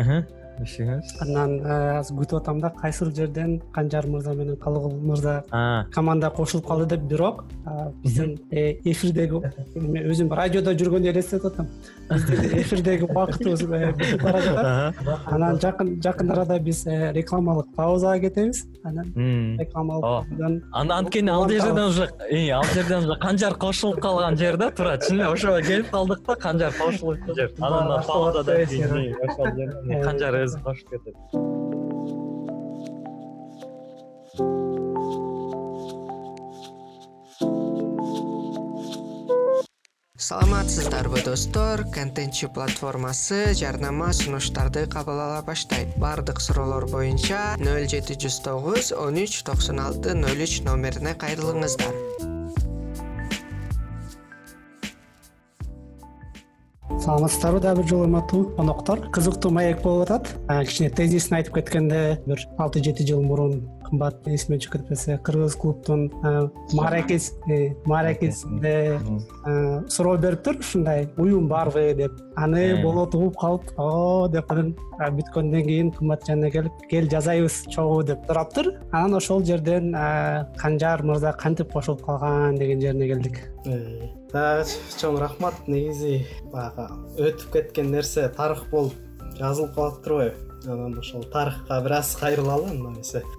ишиңиз 0.62 1.14
анан 1.24 1.56
э, 1.60 1.76
азыр 1.98 2.18
күтүп 2.20 2.40
атам 2.40 2.60
да 2.62 2.70
кайсыл 2.70 3.10
жерден 3.14 3.56
канжар 3.74 4.06
мырза 4.06 4.34
менен 4.34 4.56
калыгул 4.60 4.94
мырза 5.10 5.34
командага 5.94 6.36
кошулуп 6.36 6.66
калды 6.68 6.86
деп 6.94 7.06
бирок 7.10 7.44
биздин 8.02 8.38
э, 8.50 8.76
эфирдеги 8.84 9.40
өзүм 10.12 10.32
радиодо 10.34 10.74
жүргөндө 10.78 11.10
элестетип 11.10 11.46
атам. 11.50 11.68
Биздин 12.10 12.58
эфирдеги 12.62 13.08
убакытыбыз 13.08 13.64
э, 13.64 13.92
бүтүп 13.98 14.22
бара 14.22 14.42
жатат 14.44 15.26
анан 15.26 15.60
жакын 15.60 15.94
жакын 16.04 16.32
арада 16.36 16.58
биз 16.60 16.84
рекламалык 16.86 17.74
паузага 17.76 18.20
кетебиз 18.28 18.64
анан 18.84 19.58
рекламалык 19.58 20.62
анткени 20.72 21.30
ал 21.30 21.48
жерден 21.48 21.84
уже 21.88 22.08
ал 22.52 22.64
жерден 22.74 23.04
уже 23.04 23.18
канжар 23.20 23.54
кошулуп 23.54 24.00
калган 24.00 24.36
жер 24.36 24.56
да 24.56 24.70
туура 24.70 24.98
чын 24.98 25.20
эле 25.20 25.28
ошого 25.28 25.60
келип 25.62 25.90
калдык 25.90 26.22
да 26.26 26.36
канжар 26.36 26.72
кошулуп 26.72 27.18
жер. 27.34 27.50
Анан 27.58 28.02
паузадан 28.06 28.66
кийин 28.66 29.16
ошол 29.28 29.46
жерден 29.56 30.02
канжар 30.02 30.43
кошуп 30.64 30.90
кетет 30.90 31.14
саламатсыздарбы 40.24 41.20
достор? 41.22 41.84
Контентчи 41.92 42.46
платформасы 42.46 43.52
жарнама 43.54 44.12
сунуштарды 44.12 44.86
кабыл 44.86 45.20
ала 45.20 45.42
баштайт. 45.42 45.92
Баардык 46.00 46.40
суроолор 46.40 46.86
боюнча 46.88 47.56
нөл 47.60 47.84
жети 47.84 48.16
жүз 48.16 48.40
тогуз 48.46 48.92
он 48.96 49.20
үч 49.20 49.42
токсон 49.44 49.84
алты 49.84 50.16
нөл 50.16 50.40
үч 50.46 50.62
номерине 50.64 51.12
кайрылыңыздар 51.12 52.23
саламатсыздарбы 57.00 57.60
дагы 57.60 57.82
бир 57.82 57.88
жолу 57.88 58.04
урматтуу 58.04 58.44
коноктор 58.56 59.00
кызыктуу 59.10 59.50
маек 59.52 59.82
болуп 59.82 60.10
атат. 60.10 60.28
Кичине 60.66 60.90
тезисин 60.90 61.36
айтып 61.38 61.54
кеткенде 61.58 62.20
бир 62.26 62.40
алты 62.58 62.82
жети 62.84 63.06
жыл 63.06 63.22
мурун 63.22 63.66
кымбат 63.84 64.26
эсимден 64.28 64.60
чыгып 64.62 64.86
кетпесе 64.86 65.18
кыргыз 65.18 65.56
клубдун 65.60 66.06
мааракеси 66.72 67.76
мааракесинде 67.84 68.98
суроо 69.88 70.16
бериптир 70.16 70.58
ушундай 70.58 71.08
уюм 71.16 71.48
барбы 71.48 71.92
деп. 71.98 72.12
Аны 72.36 72.82
болот 72.82 73.14
угуп 73.14 73.36
калып 73.38 73.74
о 73.76 74.28
деп 74.28 74.50
анан 74.52 74.74
бүткөндөн 74.98 75.68
кийин 75.68 75.92
кымбат 75.92 76.26
жанына 76.26 76.50
келип 76.50 76.88
кел 76.90 77.08
жазайбыз 77.10 77.64
чогуу! 77.70 78.02
деп 78.02 78.26
сураптыр 78.26 78.74
анан 78.92 79.14
ошол 79.20 79.44
жерден 79.44 79.92
канжар 80.56 81.02
мырза 81.02 81.32
кантип 81.32 81.72
кошулуп 81.72 82.04
калган 82.04 82.56
деген 82.56 82.80
жерине 82.80 83.08
келдик 83.08 83.40
чоң 84.34 85.20
рахмат. 85.22 85.68
Негизи 85.70 86.26
баягы 86.52 86.88
өтүп 87.18 87.52
кеткен 87.54 87.92
нерсе 87.94 88.26
тарых 88.34 88.66
болуп 88.70 88.94
жазылып 89.38 89.74
калат 89.74 90.02
турбайбы 90.02 90.44
анан 90.66 90.98
ошол 90.98 91.24
тарыхка 91.32 91.80
бир 91.82 91.92
аз 91.92 92.14
кайрылалы 92.16 92.70
анда 92.70 92.90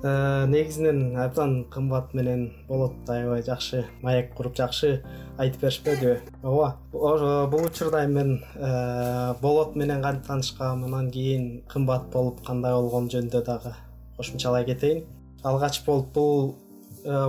э, 0.04 0.46
негизинен 0.48 1.18
абдан 1.18 1.66
кымбат 1.72 2.14
менен 2.14 2.52
болот 2.68 3.10
аябай 3.10 3.42
жакшы 3.44 3.86
маек 4.02 4.34
куруп 4.36 4.56
жакшы 4.56 5.02
айтып 5.38 5.62
беришпедиби 5.62 6.20
ооба 6.44 6.78
бул 6.92 7.66
учурда 7.66 8.06
эми 8.06 8.14
мен 8.14 8.44
э, 8.56 9.34
болот 9.42 9.76
менен 9.76 10.02
кантип 10.02 10.28
таанышкам 10.28 10.86
анан 10.86 11.12
кийин 11.12 11.64
кымбат 11.68 12.12
болуп 12.14 12.46
кандай 12.46 12.74
болгону 12.74 13.10
жөнүндө 13.10 13.44
дагы 13.46 13.74
кошумчалай 14.18 14.66
кетейин. 14.66 15.06
Алгач 15.44 15.84
болуп 15.86 16.14
бул 16.14 16.56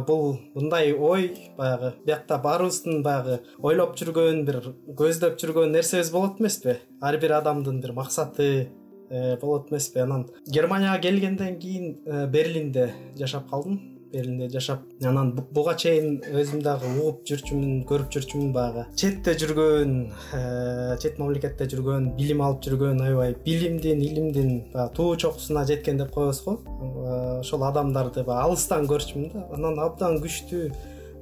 бул 0.07 0.39
мындай 0.55 0.93
ой 0.93 1.31
баягы 1.57 1.93
биякта 2.07 2.39
баарыбыздын 2.43 3.03
баягы 3.05 3.41
ойлоп 3.63 3.97
жүргөн 3.99 4.45
бир 4.49 4.63
көздөп 4.99 5.39
жүргөн 5.41 5.75
нерсебиз 5.77 6.11
болот 6.15 6.41
эмеспи? 6.41 6.79
Ар 7.01 7.19
бир 7.21 7.37
адамдын 7.39 7.81
бир 7.81 7.93
максаты 7.93 8.71
э, 9.11 9.37
болот 9.41 9.71
эмеспи? 9.71 10.01
Анан 10.01 10.29
германияга 10.47 11.03
келгенден 11.03 11.59
кийин 11.61 11.99
э, 12.07 12.27
берлинде 12.27 12.93
жашап 13.19 13.51
калдым 13.51 13.96
берлинде 14.17 14.49
жашап 14.51 14.83
анан 15.05 15.33
буга 15.37 15.75
чейин 15.83 16.19
өзүм 16.41 16.63
дагы 16.65 16.89
угуп 16.97 17.23
жүрчүмүн 17.29 17.85
көрүп 17.89 18.11
жүрчүмүн 18.17 18.53
баягы. 18.57 18.87
Четте 18.97 19.37
жүргөн 19.41 19.95
э, 20.39 20.97
чет 21.03 21.21
мамлекетте 21.21 21.69
жүргөн 21.73 22.13
билим 22.19 22.43
алып 22.47 22.65
жүргөн 22.67 23.03
аябай 23.05 23.37
билимдин 23.45 24.03
илимдин 24.09 24.53
баягы 24.75 24.95
туу 24.97 25.17
чокусуна 25.17 25.67
жеткен 25.69 26.01
деп 26.01 26.13
коебуз 26.15 26.43
го. 26.45 26.59
Э, 26.67 27.41
ошол 27.41 27.67
адамдарды 27.69 28.25
баягы 28.25 28.51
алыстан 28.51 28.89
көрчүмүн 28.91 29.33
да. 29.35 29.49
Анан 29.57 29.81
абдан 29.85 30.21
күчтүү 30.25 30.71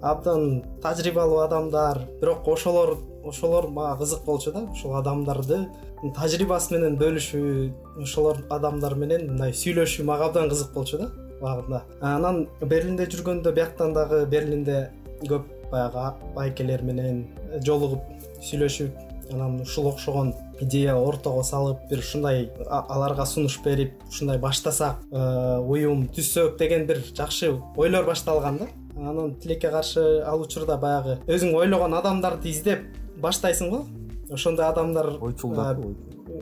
абдан 0.02 0.62
тажрыйбалуу 0.82 1.40
адамдар 1.46 2.04
бирок 2.20 2.46
ошолор 2.48 2.98
ошолор 3.24 3.68
мага 3.68 3.98
кызык 4.04 4.24
болчу 4.24 4.52
да. 4.52 4.68
Ошол 4.70 4.96
адамдарды 5.00 5.64
тажрыйбасы 6.12 6.74
менен 6.76 6.98
бөлүшүү 7.00 8.02
ошолор 8.04 8.42
адамдар 8.52 8.94
менен 9.00 9.30
мындай 9.30 9.54
сүйлөшүү 9.56 10.04
мага 10.04 10.28
абдан 10.28 10.50
кызык 10.52 10.74
болчу 10.74 10.98
да 11.00 11.10
убагында 11.40 11.82
анан 12.00 12.46
берлинде 12.60 13.08
жүргөндө 13.10 13.54
бияктан 13.56 13.94
дагы 13.96 14.24
берлинде 14.26 14.90
көп 15.28 15.48
баягы 15.70 16.12
байкелер 16.36 16.82
менен 16.82 17.24
жолугуп 17.66 18.02
сүйлөшүп 18.44 19.32
анан 19.32 19.60
ушул 19.62 19.88
окшогон 19.88 20.34
идея 20.60 20.94
ортого 20.96 21.42
салып 21.42 21.78
бир 21.90 21.98
ушундай 21.98 22.50
аларга 22.68 23.26
сунуш 23.26 23.58
берип 23.64 23.92
ушундай 24.08 24.38
баштасак 24.38 25.00
э, 25.10 25.58
уюм 25.58 26.06
түзсөк 26.14 26.58
деген 26.58 26.86
бир 26.86 27.02
жакшы 27.16 27.54
ойлор 27.76 28.04
башталган 28.06 28.58
да. 28.58 28.68
Анан 28.96 29.34
тилекке 29.34 29.70
каршы 29.70 30.22
ал 30.22 30.42
учурда 30.42 30.76
баягы 30.78 31.18
өзүң 31.26 31.54
ойлогон 31.54 31.94
адамдарды 31.94 32.50
издеп 32.50 32.84
баштайсың 33.20 33.70
го. 33.70 33.84
Ошондой 34.30 34.66
адамдар 34.66 35.16
ойчулдарды 35.20 35.94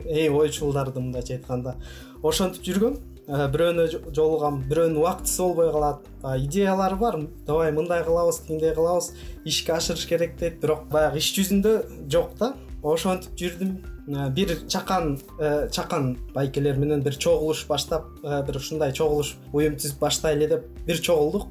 э, 0.05 0.29
ойчулдарды 0.29 0.99
мындайча 0.99 1.33
айтканда. 1.37 1.75
Ошентип 2.23 2.63
жүргөм 2.63 2.99
бирөөнө 3.27 3.85
жолугам 4.15 4.61
бирөөнүн 4.69 4.99
убактысы 4.99 5.41
болбой 5.41 5.71
калат. 5.71 6.07
Идеялары 6.23 6.95
бар. 6.99 7.19
Давай 7.47 7.71
мындай 7.71 8.03
кылабыз 8.03 8.41
тигиндей 8.43 8.73
кылабыз 8.75 9.13
ишке 9.45 9.73
ашырыш 9.73 10.05
керек 10.07 10.37
дейт. 10.39 10.59
Бирок 10.61 10.87
баягы 10.91 11.21
иш 11.21 11.31
жүзүндө 11.37 11.73
жок 12.11 12.35
да. 12.39 12.53
Ошентип 12.83 13.37
жүрдүм. 13.39 13.77
Э, 14.07 14.29
бир 14.29 14.57
чакан 14.67 15.19
э, 15.39 15.69
чакан 15.71 16.17
байкелер 16.33 16.75
менен 16.75 17.01
бир 17.01 17.15
чогулуш 17.15 17.65
баштап 17.67 18.09
бир 18.21 18.57
ушундай 18.59 18.91
чогулуш 18.91 19.37
уюм 19.53 19.77
түзүп 19.79 20.01
баштайлы 20.01 20.49
деп 20.51 20.67
бир 20.85 20.99
чогулдук. 20.99 21.47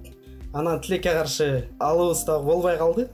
Анан 0.53 0.81
тилекке 0.81 1.13
каршы 1.13 1.71
алыбыз 1.81 2.25
дагы 2.27 2.45
болбой 2.45 2.77
калды. 2.77 3.09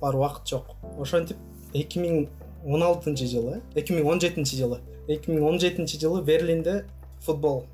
Барып 0.00 0.18
убакыт 0.18 0.48
жок. 0.48 0.74
Ошентип 0.98 1.36
эки 1.72 1.98
миң 2.02 2.26
он 2.66 2.82
алтынчы 2.82 3.26
жылы 3.26 3.60
э 3.74 3.80
эки 3.80 3.92
миң 3.92 4.08
он 4.10 4.20
жетинчи 4.20 4.56
жылы 4.56 4.80
эки 5.08 5.30
миң 5.30 5.46
он 5.46 5.58
жетинчи 5.58 5.98
жылы 6.00 6.22
берлинде 6.22 6.84
футбол 7.20 7.64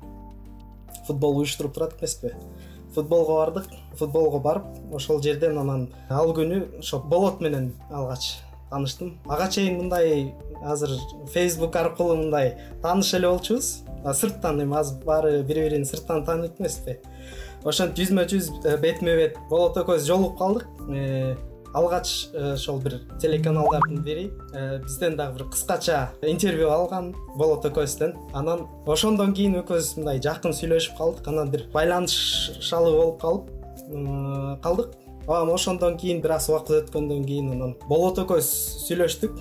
футбол 1.05 1.37
уюштуруп 1.37 1.73
турат 1.73 1.93
эмеспи? 1.99 2.33
Футболго 2.95 3.33
бардык 3.37 3.65
футболго 3.99 4.39
барып 4.39 4.93
ошол 4.93 5.21
жерден 5.21 5.57
анан 5.57 5.89
ал 6.09 6.33
күнү 6.33 6.79
ошо 6.79 6.99
болот 6.99 7.41
менен 7.41 7.73
алгач 7.91 8.39
тааныштым 8.69 9.17
ага 9.27 9.49
чейин 9.51 9.77
мындай 9.77 10.33
азыр 10.63 10.97
фейсбук 11.33 11.75
аркылуу 11.75 12.15
мындай 12.15 12.57
тааныш 12.81 13.13
эле 13.13 13.27
болчубуз. 13.27 13.83
Сырттан 14.13 14.61
эми 14.63 14.77
азыр 14.77 15.03
баары 15.03 15.43
бири 15.43 15.65
бирин 15.67 15.85
сырттан 15.85 16.23
тааныйт 16.25 16.59
эмеспи. 16.59 16.99
Ошентип 17.65 17.97
жүзмө 17.97 18.23
жүз 18.31 18.49
бетме 18.81 19.15
бет 19.17 19.37
болот 19.49 19.77
экөөбүз 19.77 20.05
жолугуп 20.07 20.37
калдык 20.39 20.67
алгач 21.77 22.13
ошол 22.53 22.79
бир 22.85 22.99
телеканалдардын 23.21 24.03
бири 24.03 24.25
бизден 24.85 25.17
дагы 25.17 25.39
бир 25.39 25.49
кыскача 25.53 25.99
интервью 26.21 26.71
алган 26.73 27.13
болот 27.35 27.65
экөөбүздөн 27.69 28.15
анан 28.33 28.65
ошондон 28.85 29.33
кийин 29.37 29.59
экөөбүз 29.61 29.93
мындай 29.99 30.21
жакын 30.23 30.55
сүйлөшүп 30.57 30.97
калдык 30.97 31.27
анан 31.33 31.51
бир 31.53 31.67
байланышалуу 31.73 32.95
болуп 33.01 33.21
калып 33.21 33.53
калдык. 34.63 34.95
Анан 35.27 35.49
ошондон 35.49 35.97
кийин 35.97 36.21
бир 36.21 36.31
аз 36.37 36.49
убакыт 36.49 36.87
өткөндөн 36.87 37.25
кийин 37.27 37.51
анан 37.51 37.73
болот 37.89 38.19
экөөбүз 38.23 38.49
сүйлөштүк. 38.85 39.33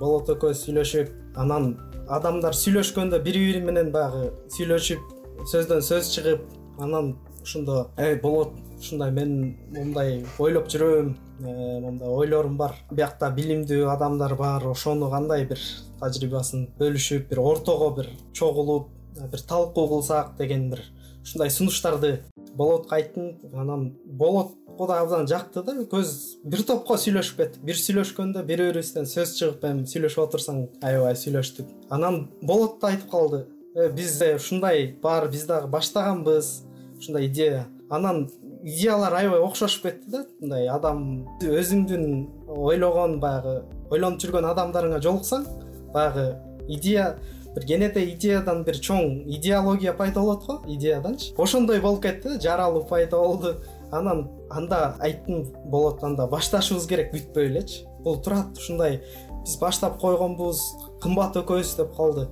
Болот 0.00 0.30
экөөбүз 0.34 0.64
сүйлөшүп 0.66 1.12
анан 1.38 1.76
адамдар 2.10 2.54
сүйлөшкөндө 2.54 3.20
бири 3.22 3.44
бири 3.46 3.60
менен 3.62 3.92
баягы 3.94 4.32
сүйлөшүп 4.56 5.46
сөздөн 5.52 5.82
сөз 5.86 6.10
чыгып 6.14 6.42
анан 6.82 7.14
ошондо 7.42 7.86
эй 7.98 8.18
болот 8.22 8.58
ушундай 8.80 9.10
мен 9.14 9.56
момундай 9.74 10.24
ойлоп 10.42 10.66
жүрөм 10.72 11.14
э, 11.40 11.80
момундай 11.80 12.08
ойлорум 12.08 12.56
бар. 12.56 12.74
Биякта 12.90 13.30
билимдүү 13.30 13.88
адамдар 13.92 14.36
бар 14.36 14.66
ошону 14.66 15.10
кандай 15.10 15.46
бир 15.46 15.60
тажрыйбасын 16.00 16.68
бөлүшүп 16.78 17.28
бир 17.30 17.40
ортого 17.40 17.90
бир 17.96 18.10
чогулуп 18.32 18.88
бир 19.30 19.40
талкуу 19.40 19.88
кылсак 19.88 20.36
деген 20.38 20.70
бир 20.70 20.82
ушундай 21.22 21.50
сунуштарды 21.50 22.20
болотко 22.54 22.96
айттым 22.96 23.36
анан 23.54 23.92
болотко 24.06 24.86
да 24.86 25.00
абдан 25.00 25.26
жакты 25.26 25.62
да 25.66 25.74
экөөбүз 25.82 26.12
бир 26.44 26.62
топко 26.68 26.96
сүйлөшүп 27.00 27.40
кеттик 27.40 27.64
бир 27.66 27.80
сүйлөшкөндө 27.80 28.44
бири 28.46 28.68
бирибизден 28.70 29.08
сөз 29.10 29.34
чыгып 29.40 29.66
эми 29.70 29.86
сүйлөшүп 29.90 30.22
отурсаң 30.26 30.62
аябай 30.82 31.16
сүйлөштүк. 31.18 31.68
Анан 31.90 32.28
болот 32.42 32.78
да 32.80 32.92
айтып 32.92 33.10
калды. 33.10 33.46
Э, 33.74 33.88
бизде 33.92 34.34
ушундай 34.36 34.92
бар 35.02 35.28
биз 35.28 35.46
дагы 35.46 35.68
баштаганбыз 35.68 36.62
ушундай 36.98 37.26
идея. 37.26 37.66
Анан 37.90 38.28
идеялар 38.66 39.14
аябай 39.14 39.40
окшошуп 39.40 39.86
кетти 39.86 40.10
да. 40.10 40.24
Мындай 40.40 40.66
адам 40.68 41.24
өзүңдүн 41.40 42.50
ойлогон 42.50 43.20
баягы 43.22 43.60
ойлонуп 43.90 44.20
жүргөн 44.24 44.50
адамдарыңа 44.50 44.98
жолуксаң 45.04 45.46
баягы 45.94 46.26
идея 46.66 47.16
бир 47.54 47.66
кенете 47.68 48.02
идеядан 48.10 48.64
бир 48.66 48.80
чоң 48.82 49.22
идеология 49.38 49.94
пайда 49.96 50.20
болот 50.20 50.46
го 50.46 50.58
идеяданчы. 50.66 51.32
Ошондой 51.38 51.80
болуп 51.80 52.02
кетти 52.02 52.34
да 52.34 52.40
жаралуу 52.40 52.84
пайда 52.84 53.16
болду. 53.16 53.54
Анан 53.92 54.26
анда 54.50 54.96
айттым 54.98 55.46
болот 55.70 56.02
анда 56.04 56.26
башташыбыз 56.26 56.88
керек 56.90 57.14
күтпөй 57.14 57.46
элечи. 57.46 57.86
Бул 58.02 58.18
турат 58.20 58.58
ушундай 58.58 59.00
биз 59.44 59.56
баштап 59.60 60.00
койгонбуз 60.02 60.60
кымбат 61.00 61.38
экөөбүз 61.38 61.76
деп 61.78 61.94
калды. 61.96 62.26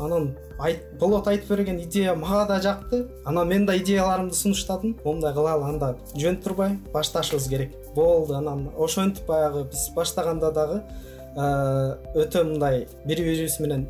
Анан 0.00 0.32
болот 1.00 1.28
айтып 1.28 1.48
берген 1.48 1.80
идея 1.82 2.14
мага 2.14 2.46
да 2.48 2.60
жакты. 2.60 3.08
Анан 3.24 3.48
мен 3.48 3.66
да 3.66 3.76
идеяларымды 3.76 4.34
сунуштадым. 4.34 4.96
Момундай 5.04 5.32
кылалы 5.32 5.64
анда 5.64 5.96
жөн 6.16 6.36
турбайбы 6.42 6.90
башташыбыз 6.92 7.48
керек. 7.48 7.74
Болду 7.94 8.36
анан 8.36 8.70
ошентип 8.78 9.26
баягы 9.26 9.64
биз 9.64 9.90
баштаганда 9.94 10.52
дагы 10.52 10.82
өтө 11.34 12.44
мындай 12.46 12.86
бири 13.04 13.24
бирибиз 13.24 13.58
менен 13.60 13.88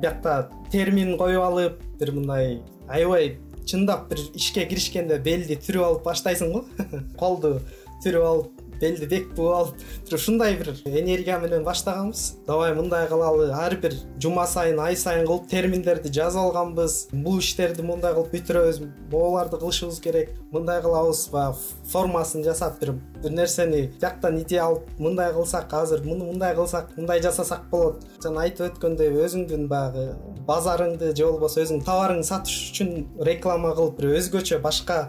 биякта 0.00 0.48
термин 0.72 1.16
коюп 1.18 1.42
алып 1.44 1.82
бир 2.00 2.12
мындай 2.12 2.62
аябай 2.88 3.36
чындап 3.66 4.08
бир 4.08 4.22
ишке 4.34 4.64
киришкенде 4.64 5.18
белди 5.18 5.58
түрүп 5.60 5.84
алып 5.84 6.08
баштайсың 6.08 6.52
го. 6.54 6.64
Колду 7.20 7.58
түрүп 8.04 8.24
алып 8.24 8.57
белди 8.80 9.06
бек 9.10 9.28
бугуп 9.34 9.54
алып 9.54 9.82
бир 10.08 10.14
ушундай 10.14 10.56
бир 10.56 10.70
энергия 10.86 11.38
менен 11.38 11.64
баштаганбыз. 11.64 12.34
Давай 12.46 12.74
мындай 12.74 13.08
кылалы 13.08 13.50
ар 13.52 13.76
бир 13.76 13.94
жума 14.20 14.46
сайын 14.46 14.80
ай 14.80 14.96
сайын 14.96 15.26
кылып 15.26 15.48
терминдерди 15.50 16.12
жазып 16.12 16.40
алганбыз. 16.42 17.08
Бул 17.12 17.38
иштерди 17.38 17.82
мындай 17.82 18.14
кылып 18.14 18.32
бүтүрөбүз 18.34 18.80
могуларды 19.12 19.58
кылышыбыз 19.58 20.00
керек. 20.00 20.34
Мындай 20.52 20.82
кылабыз 20.82 21.28
баягы 21.32 21.58
формасын 21.92 22.44
жасап 22.44 22.80
бир 22.80 22.94
бир 23.22 23.30
нерсени 23.32 23.86
бияктан 24.00 24.40
идея 24.42 24.64
алып 24.68 24.88
мындай 24.98 25.32
кылсак 25.32 25.72
азыр 25.74 26.04
муну 26.04 26.30
мындай 26.32 26.54
кылсак 26.54 26.96
мындай 26.96 27.22
жасасак 27.22 27.68
болот. 27.70 28.04
Жана 28.22 28.46
айтып 28.46 28.72
өткөндөй 28.72 29.12
өзүңдүн 29.24 29.68
баягы 29.68 30.14
базарыңды 30.48 31.14
же 31.16 31.26
болбосо 31.26 31.62
өзүңдүн 31.64 31.86
товарыңды 31.86 32.28
сатыш 32.28 32.70
үчүн 32.70 32.94
реклама 33.26 33.74
кылып 33.76 34.00
бир 34.00 34.16
өзгөчө 34.18 34.60
башка 34.64 35.08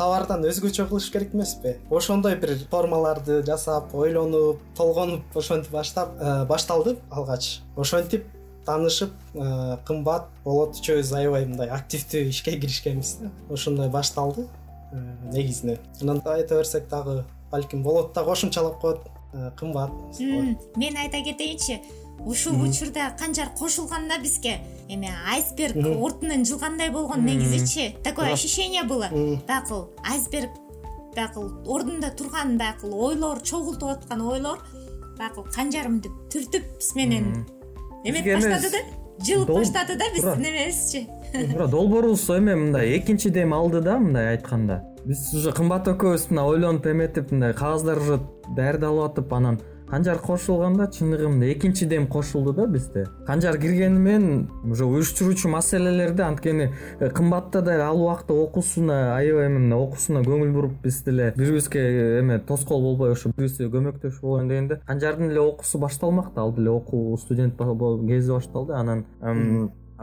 товардан 0.00 0.46
өзгөчө 0.48 0.86
кылыш 0.88 1.10
керек 1.12 1.34
эмеспи 1.36 1.74
ошондой 1.92 2.36
бир 2.40 2.54
формаларды 2.72 3.42
жасап 3.44 3.92
ойлонуп 3.94 4.62
толгонуп 4.78 5.36
ошентип 5.36 5.72
баштап 5.74 6.14
э, 6.16 6.46
башталды 6.48 6.96
алгач. 7.10 7.60
Ошентип 7.76 8.24
таанышып 8.64 9.12
э, 9.34 9.76
кымбат 9.84 10.30
болот 10.44 10.80
үчөөбүз 10.80 11.12
аябай 11.18 11.44
мындай 11.50 11.68
активдүү 11.76 12.30
ишке 12.32 12.56
киришкенбиз 12.56 13.16
да. 13.20 13.30
Ошондой 13.52 13.90
башталды 13.92 14.46
э, 14.46 15.04
негизинен. 15.34 15.78
Анан 16.00 16.22
айта 16.24 16.56
берсек 16.56 16.88
дагы 16.88 17.24
балким 17.50 17.82
болот 17.82 18.14
да 18.14 18.24
кошумчалап 18.24 18.80
коет 18.80 19.04
кымбат. 19.60 19.92
Мен 20.76 20.96
айта 20.96 21.20
кетейинчи 21.22 21.82
ушул 22.26 22.60
учурда 22.62 23.10
канжар 23.18 23.48
кошулганда 23.58 24.18
бизге 24.20 24.60
эми 24.88 25.10
айсберг 25.32 25.76
ортунан 25.76 26.44
жылгандай 26.44 26.90
болгон 26.90 27.24
негизичи. 27.24 27.96
Такое 28.04 28.32
ощущение 28.32 28.84
было. 28.84 29.08
Баягы 29.10 29.88
айсберг 30.04 30.50
баягы 31.14 31.40
ордунда 31.66 32.10
турган 32.10 32.58
баягы 32.58 32.88
ойлор 32.88 33.40
чогултуп 33.42 33.90
аткан 33.90 34.20
ойлор 34.22 34.58
баягы 35.18 35.44
канжар 35.54 35.88
мынтип 35.88 36.12
түртүп 36.32 36.66
биз 36.78 36.94
менен 36.94 37.46
эметип 38.04 38.36
баштады 38.36 38.70
да? 38.70 38.82
Жылып 39.20 39.50
баштады 39.50 39.96
да 39.98 40.06
биздин 40.14 40.46
эмебизчи 40.46 41.08
туура 41.32 41.66
долбоорубуз 41.66 42.28
эме 42.36 42.54
мындай 42.54 42.96
экинчи 42.98 43.30
дем 43.30 43.54
алды 43.54 43.80
да 43.80 43.98
мындай 43.98 44.36
айтканда. 44.36 44.84
Биз 45.04 45.32
уже 45.34 45.52
кымбат 45.52 45.88
экөөбүз 45.88 46.28
мына 46.30 46.46
ойлонуп 46.46 46.86
эметип 46.86 47.30
мындай 47.32 47.54
кагаздар 47.54 47.98
уже 47.98 48.20
даярдалып 48.56 49.12
атып 49.12 49.32
анан 49.32 49.60
канжар 49.90 50.18
кошулганда 50.18 50.86
чындыгында 50.94 51.50
экинчи 51.52 51.86
дем 51.86 52.06
кошулду 52.06 52.52
да 52.52 52.66
бизде. 52.66 53.06
Канжар 53.26 53.58
киргени 53.58 53.98
менен 53.98 54.48
уже 54.64 54.84
уюштуруучу 54.84 55.48
маселелерди 55.48 56.22
анткени 56.22 56.72
э, 57.00 57.10
кымбатта 57.10 57.62
да 57.62 57.76
ал 57.86 58.00
убакта 58.02 58.34
окуусуна 58.34 59.16
аябай 59.16 59.46
эме 59.46 59.74
окуусуна 59.74 60.22
көңүл 60.22 60.52
буруп 60.52 60.78
биз 60.82 61.02
деле 61.04 61.32
бири 61.36 61.50
бирибизге 61.50 61.80
э, 61.80 62.20
эме 62.20 62.38
тоскоол 62.38 62.82
болбой 62.82 63.12
ошо 63.12 63.30
бири 63.30 63.48
бирибизге 63.48 63.70
көмөктөшүп 63.76 64.22
болоюн 64.22 64.48
дегенде 64.48 64.80
канжардын 64.86 65.30
эле 65.30 65.40
окуусу 65.40 65.78
башталмак 65.78 66.32
да 66.34 66.42
ал 66.42 66.52
деле 66.52 66.70
окуу 66.70 67.16
студент 67.18 67.58
кези 67.58 68.30
башталды 68.30 68.72
анан 68.72 69.04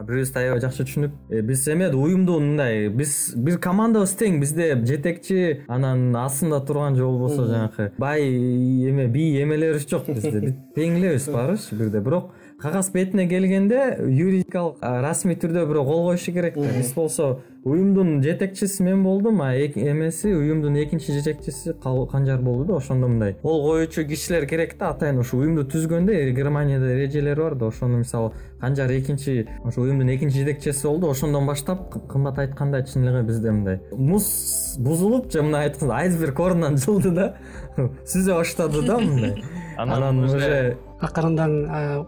бири 0.04 0.20
бирибизди 0.20 0.38
аябай 0.38 0.62
жакшы 0.62 0.84
түшүнүп 0.86 1.14
э, 1.32 1.42
биз 1.42 1.64
эме 1.74 1.88
уюмду 1.90 2.38
мындай 2.40 2.90
биз 2.94 3.34
бир 3.34 3.58
командабыз 3.58 4.14
тең 4.20 4.38
бизде 4.42 4.70
жетекчи 4.86 5.64
анан 5.68 6.16
астында 6.16 6.60
турган 6.66 6.96
же 6.96 7.06
болбосо 7.06 7.48
жанакы. 7.48 7.92
Бай 7.98 8.22
эме 8.22 9.08
бий 9.08 9.42
эмелерибиз 9.42 9.88
жок 9.90 10.06
бизде. 10.06 10.54
Тең 10.76 11.00
элебиз 11.00 11.26
баарыбызчы 11.34 11.80
бирдей 11.80 12.02
бирок 12.06 12.32
кагаз 12.62 12.90
бетине 12.92 13.28
келгенде 13.30 13.98
юридикалык 14.02 14.82
расмий 14.82 15.38
түрдө 15.38 15.68
бирөө 15.70 15.86
кол 15.86 16.04
коюшу 16.08 16.34
керек 16.34 16.56
да. 16.56 16.72
Биз 16.78 16.94
болсо 16.96 17.28
уюмдун 17.64 18.24
жетекчиси 18.24 18.82
мен 18.84 19.04
болдум 19.04 19.42
а 19.42 19.52
эмеси 19.54 20.34
уюмдун 20.34 20.76
экинчи 20.82 21.12
жетекчиси 21.12 21.76
канжар 22.12 22.42
болду 22.42 22.66
да 22.66 22.78
ошондо 22.78 23.08
мындай. 23.08 23.36
Кол 23.42 23.62
коюучу 23.62 24.08
кишилер 24.08 24.48
керек 24.48 24.78
да 24.80 24.90
атайын 24.90 25.20
ушу 25.20 25.38
уюмду 25.38 25.68
түзгөндө 25.70 26.32
германияда 26.32 26.94
эрежелер 26.96 27.38
бар 27.38 27.56
да 27.56 27.68
ошону 27.68 28.00
мисалы 28.00 28.32
канжар 28.60 28.92
экинчи 28.92 29.48
ошо 29.64 29.82
уюмдун 29.82 30.10
экинчи 30.16 30.40
жетекчиси 30.40 30.88
болду 30.88 31.12
ошондон 31.12 31.46
баштап 31.46 31.94
кымбат 32.10 32.40
айткандай 32.40 32.86
чын 32.86 33.08
эле 33.08 33.22
бизде 33.22 33.52
мындай. 33.52 33.82
Муз 33.92 34.78
бузулуп 34.80 35.32
же 35.32 35.44
мындай 35.44 35.70
айтканда 35.70 35.96
айсберг 35.96 36.40
ордунан 36.40 36.78
жылды 36.78 37.12
да 37.12 37.36
сүзө 38.06 38.42
баштады 38.42 38.82
да 38.88 38.98
мындай. 38.98 39.44
Анан 39.78 40.24
уже 40.24 40.78
акырындан 41.04 41.56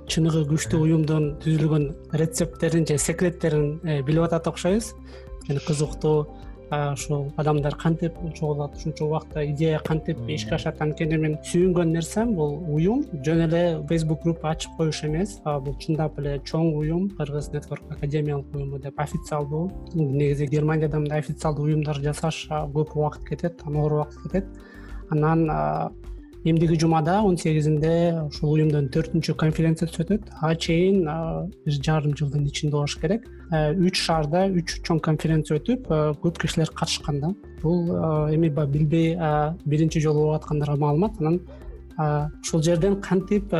чыныгы 0.10 0.45
күчтүү 0.49 0.82
уюмдун 0.82 1.32
түзүлгөн 1.43 1.89
рецепттерин 2.17 2.88
же 2.89 2.97
секреттерин 2.97 3.80
э, 3.84 4.02
билип 4.02 4.25
атат 4.25 4.47
окшойбуз. 4.49 4.93
Кызыктуу 5.49 6.28
ушул 6.69 7.32
адамдар 7.38 7.75
кантип 7.75 8.13
чогулат 8.38 8.75
ушунча 8.78 9.06
убакта 9.06 9.45
идея 9.45 9.80
кантип 9.80 10.19
ишке 10.28 10.56
ашат 10.56 10.82
анткени 10.82 11.17
мен 11.17 11.38
сүйүнгөн 11.45 11.93
нерсем 11.93 12.36
бул 12.36 12.58
уюм. 12.69 13.06
Жөн 13.25 13.45
эле 13.47 13.63
фейсбук 13.89 14.21
группа 14.23 14.52
ачып 14.52 14.75
коюш 14.78 15.04
эмес. 15.04 15.39
Бул 15.45 15.75
чындап 15.82 16.19
эле 16.19 16.38
чоң 16.45 16.73
уюм. 16.78 17.10
Кыргыз 17.17 17.49
нетворк 17.54 17.82
академиялык 17.89 18.54
уюму 18.56 18.80
деп 18.80 18.99
официалдуу 18.99 19.71
негизи 19.93 20.45
германияда 20.45 20.99
мындай 20.99 21.19
официалдуу 21.19 21.65
уюмдар 21.65 22.02
жасаш 22.02 22.47
көп 22.49 22.93
убакыт 22.95 23.25
кетет 23.30 23.65
оор 23.65 23.93
убакыт 23.93 24.21
кетет. 24.23 24.45
Анан 25.10 25.49
эмдиги 26.45 26.80
жумада 26.80 27.21
он 27.21 27.38
сегизинде 27.38 28.21
ушул 28.28 28.54
уюмдун 28.54 28.88
төртүнчү 28.93 29.36
конференциясы 29.36 30.04
өтөт. 30.04 30.30
Ага 30.39 30.56
чейин 30.56 31.04
бир 31.65 31.80
жарым 31.84 32.15
жылдын 32.15 32.47
ичинде 32.47 32.78
болуш 32.78 32.95
керек. 33.02 33.28
Үч 33.52 33.99
шаарда 33.99 34.45
үч 34.47 34.80
чоң 34.88 35.02
конференция 35.04 35.60
өтүп 35.60 35.89
көп 36.23 36.39
кишилер 36.39 36.71
катышкан 36.71 37.19
да. 37.19 37.34
Бул 37.62 37.91
эми 38.32 38.49
баягы 38.49 38.78
билбей 38.78 39.17
биринчи 39.65 39.99
жолу 39.99 40.30
болуп 40.30 40.41
аткандарга 40.43 40.80
маалымат. 40.80 41.19
Анан 41.19 41.41
ушул 42.00 42.64
жерден 42.64 43.02
кантип 43.02 43.52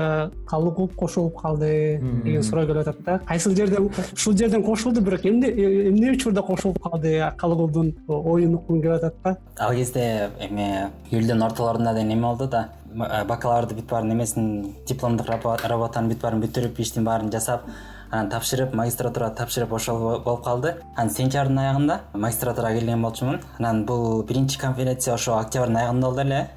калыгул 0.47 0.88
кошулуп 0.95 1.41
калды 1.41 1.99
деген 2.23 2.43
суроо 2.43 2.65
келип 2.65 2.88
атат 2.88 3.04
да. 3.06 3.19
Кайсыл 3.28 3.56
жерден 3.56 3.89
ушул 4.13 4.38
жерден 4.38 4.63
кошулду 4.63 5.02
бирок 5.02 5.25
эмне 5.25 5.49
эмне 5.89 6.12
учурда 6.12 6.41
кошулуп 6.41 6.80
калды 6.82 7.32
калыгулдун 7.38 7.93
оюн 8.08 8.56
уккум 8.56 8.82
келип 8.82 8.95
атат 8.95 9.15
да? 9.23 9.38
Ал 9.60 9.73
кезде 9.73 10.32
эме 10.39 10.89
июлдун 11.12 11.43
ортолорунда 11.43 11.93
деле 11.93 12.08
неме 12.08 12.21
болду 12.21 12.47
да. 12.47 12.69
Бакалаврды 12.89 13.75
бүт 13.75 13.89
баарын 13.89 14.13
эмесин 14.13 14.75
дипломдук 14.88 15.28
работанын 15.30 16.10
бүт 16.10 16.21
баарын 16.21 16.41
бүтүрүп 16.41 16.80
иштин 16.80 17.06
баарын 17.06 17.30
жасап 17.30 17.67
анан 18.10 18.32
тапшырып 18.32 18.73
магистратурада 18.73 19.36
тапшырып 19.36 19.73
ошол 19.73 19.99
болуп 20.25 20.43
калды. 20.43 20.73
Анан 20.95 21.12
сентябрдын 21.13 21.60
аягында 21.62 21.99
магистратурага 22.13 22.80
келген 22.80 23.04
болчумун. 23.04 23.39
Анан 23.60 23.86
бул 23.86 24.23
биринчи 24.23 24.58
конференция 24.58 25.13
ошо 25.13 25.38
октябрдын 25.38 25.78
аягында 25.84 26.08
болду 26.08 26.21
эле 26.21 26.47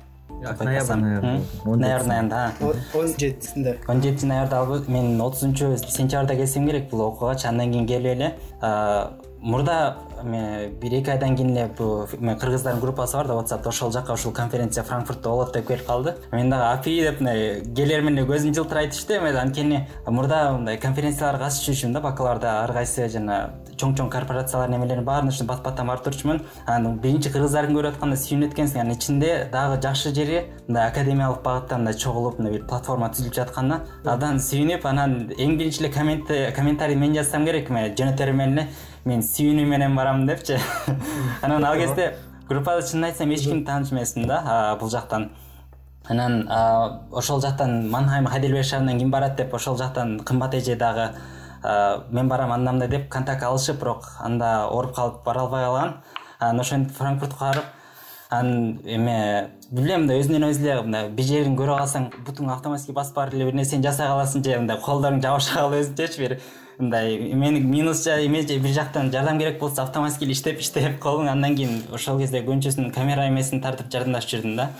ноябрдын 0.43 0.69
аягында 0.69 1.35
ноябрдын 1.65 2.13
аягында 2.13 2.41
он 2.95 3.09
жетисинде. 3.19 3.79
Он 3.89 4.03
жетинчи 4.03 4.27
ноябрда 4.27 4.85
мен 4.89 5.21
отузунчу 5.21 5.77
сентябрда 5.89 6.37
келсем 6.37 6.67
керек. 6.67 6.91
Бул 6.91 7.01
окуугачы 7.09 7.49
андан 7.49 7.73
кийин 7.73 7.87
келип 7.87 8.13
эле 8.17 8.35
мурда 9.41 9.97
бир 10.25 10.95
эки 10.95 11.11
айдан 11.11 11.37
кийин 11.37 11.51
эле 11.57 11.71
бул 11.79 12.07
кыргыздардын 12.07 12.81
группасы 12.81 13.17
бар 13.17 13.27
да 13.27 13.35
whatsappта 13.35 13.69
ошол 13.69 13.93
жака 13.93 14.13
ушул 14.13 14.33
конференция 14.33 14.85
франкфуртта 14.85 15.29
болот 15.29 15.53
деп 15.53 15.69
келип 15.69 15.87
калды. 15.87 16.15
Мен 16.33 16.51
дагы 16.51 16.65
апи 16.73 17.01
деп 17.03 17.21
мындай 17.21 17.63
келер 17.75 18.03
менен 18.03 18.19
эле 18.19 18.27
көзүм 18.27 18.55
жылтырайт 18.55 18.95
иште 18.95 19.19
эме 19.19 19.37
анткени 19.39 19.87
мурда 20.07 20.53
мындай 20.53 20.79
конференцияларга 20.79 21.49
катышып 21.49 21.75
жүрчүмүн 21.75 22.41
да 22.41 22.53
ар 22.63 22.73
кайсы 22.73 23.09
жана 23.09 23.55
чоң 23.77 23.95
чоң 23.99 24.11
корпорациялардын 24.13 24.77
эмелерин 24.79 25.05
баарын 25.05 25.29
ушинтип 25.29 25.49
бат 25.49 25.63
баттан 25.65 25.89
барып 25.91 26.05
турчумун 26.05 26.41
анан 26.67 26.99
биринчи 27.03 27.33
кыргыздарды 27.33 27.75
көрүп 27.75 27.97
атканда 27.97 28.19
сүйүнүп 28.21 28.53
эткенсиң 28.53 28.83
анын 28.83 28.97
ичинде 28.97 29.33
дагы 29.53 29.81
жакшы 29.83 30.13
жери 30.15 30.45
мындай 30.69 30.89
академиялык 30.91 31.43
багытта 31.43 31.81
мындай 31.81 31.95
чогулуп 31.95 32.39
мындай 32.39 32.59
бир 32.59 32.67
платформа 32.69 33.11
түзүлүп 33.11 33.35
жаткан 33.41 33.75
да 33.75 33.81
абдан 34.15 34.39
сүйүнүп 34.39 34.87
анан 34.87 35.19
эң 35.37 35.57
биринчи 35.59 35.83
эле 35.83 36.53
комментарий 36.55 36.97
мен 36.97 37.15
жазсам 37.17 37.47
керек 37.47 37.71
м 37.71 37.83
жөнөтөрүм 37.99 38.43
менен 38.45 38.59
эле 38.59 38.69
мен 39.05 39.23
сүйүнүү 39.23 39.67
менен 39.67 39.97
барам 39.97 40.27
депчи. 40.27 40.59
Анан 41.43 41.65
ал 41.65 41.75
кезде 41.77 42.15
группада 42.49 42.83
чынын 42.83 43.11
айтсам 43.11 43.31
эч 43.31 43.45
кимди 43.45 43.65
тааныш 43.67 43.93
эмесмин 43.93 44.27
да 44.29 44.77
бул 44.81 44.91
жактан. 44.91 45.31
Анан 46.09 46.49
ошол 47.11 47.41
жактан 47.41 47.89
манхайм 47.91 48.27
хайдельберг 48.27 48.65
шаарынан 48.67 48.99
ким 48.99 49.11
барат 49.11 49.37
деп 49.37 49.55
ошол 49.55 49.77
жактан 49.77 50.21
кымбат 50.21 50.55
эже 50.55 50.77
дагы 50.77 51.11
мен 52.11 52.29
барам 52.29 52.53
андай 52.53 52.73
мындай 52.73 52.89
деп 52.89 53.09
контакт 53.09 53.43
алышып 53.43 53.79
бирок 53.81 54.09
анда 54.21 54.67
ооруп 54.71 54.95
калып 54.97 55.25
бара 55.25 55.41
албай 55.41 55.65
калган 55.65 55.95
анан 56.41 56.61
ошентип 56.61 56.97
франкфуртка 56.97 57.45
барып 57.45 57.65
анан 58.31 58.81
эме 58.85 59.51
билбейм 59.71 60.01
мындай 60.01 60.21
өзүнөн 60.21 60.49
өзү 60.49 60.65
эле 60.65 60.83
мындай 60.83 61.09
бир 61.09 61.25
жерин 61.25 61.55
көрүп 61.57 61.79
калсаң 61.79 62.11
бутуңду 62.27 62.53
автоматический 62.53 62.95
басып 62.97 63.15
барып 63.15 63.35
эле 63.35 63.45
бир 63.45 63.55
нерсени 63.55 63.87
жасай 63.87 64.09
каласың 64.11 64.43
же 64.45 64.59
мындай 64.59 64.81
колдоруң 64.83 65.23
жабыша 65.23 65.55
калып 65.55 65.79
өзүнчөчү 65.83 66.19
бир 66.25 66.39
мындай 66.83 67.17
эмени 67.33 67.61
минус 67.61 68.07
эме 68.07 68.43
же 68.43 68.59
бир 68.59 68.73
жактан 68.75 69.11
жардам 69.13 69.39
керек 69.39 69.59
болсо 69.61 69.83
автоматический 69.83 70.27
эле 70.27 70.35
иштеп 70.35 70.61
иштеп 70.61 70.99
колуң 71.03 71.31
андан 71.31 71.55
кийин 71.57 71.83
ошол 71.93 72.19
кезде 72.19 72.43
көбүнчөсүн 72.43 72.91
камера 72.95 73.29
эмесин 73.29 73.63
тартып 73.63 73.93
жардамдашып 73.93 74.37
жүрдүм 74.37 74.57
да. 74.57 74.73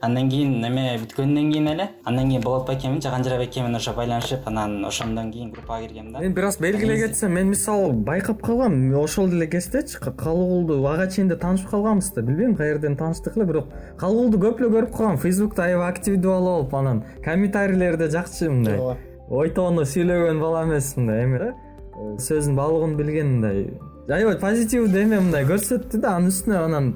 Андан 0.00 0.30
кийин 0.30 0.64
эме 0.64 0.94
бүткөндөн 1.02 1.50
кийин 1.52 1.66
эле 1.74 1.90
андан 2.08 2.30
кийин 2.30 2.40
болот 2.40 2.66
байкемин 2.68 3.02
же 3.02 3.10
канжыра 3.10 3.36
байке 3.36 3.60
менен 3.60 3.76
ошо 3.76 3.92
байланышып 3.92 4.46
анан 4.48 4.84
ошондон 4.88 5.32
кийин 5.32 5.50
группага 5.50 5.82
киргем 5.82 6.12
да. 6.12 6.20
Мен 6.20 6.32
бир 6.32 6.44
аз 6.44 6.56
белгилей 6.58 6.96
кетсем 7.02 7.32
мен 7.32 7.50
мисалы 7.50 7.92
байкап 7.92 8.40
калгам 8.40 8.94
ошол 8.94 9.28
деле 9.28 9.46
кездечи 9.46 9.98
калыгулду 9.98 10.86
ага 10.86 11.10
чейин 11.10 11.28
да 11.28 11.36
таанышып 11.36 11.68
калганбыз 11.68 12.12
да 12.14 12.22
билбейм 12.22 12.56
каерден 12.56 12.96
тааныштык 12.96 13.36
эле 13.36 13.44
бирок 13.44 13.68
калыгулду 13.98 14.38
көп 14.38 14.62
эле 14.62 14.70
көрүп 14.78 14.96
калгам. 14.96 15.18
Фейсбукта 15.18 15.64
аябай 15.64 15.90
активдүү 15.90 16.40
болуп 16.48 16.74
анан 16.74 17.04
комментарийлери 17.22 17.96
да 17.96 18.08
жакчы 18.08 18.48
мындай. 18.48 18.78
Ооба 18.78 19.09
ой 19.30 19.50
тоону 19.54 19.84
сүйлөгөн 19.86 20.40
бала 20.42 20.64
эмес 20.66 20.96
мындай 20.96 21.24
эме 21.24 21.38
да 21.38 21.50
э, 21.52 22.16
сөзүнүн 22.18 22.56
баалыгын 22.58 22.96
билген 22.98 23.28
мындай 23.36 23.62
аябай 24.10 24.38
позитивдүү 24.42 25.04
эме 25.04 25.20
мындай 25.22 25.46
көрсөттү 25.46 26.00
да 26.02 26.16
анын 26.18 26.32
үстүнө 26.32 26.58
анан 26.64 26.88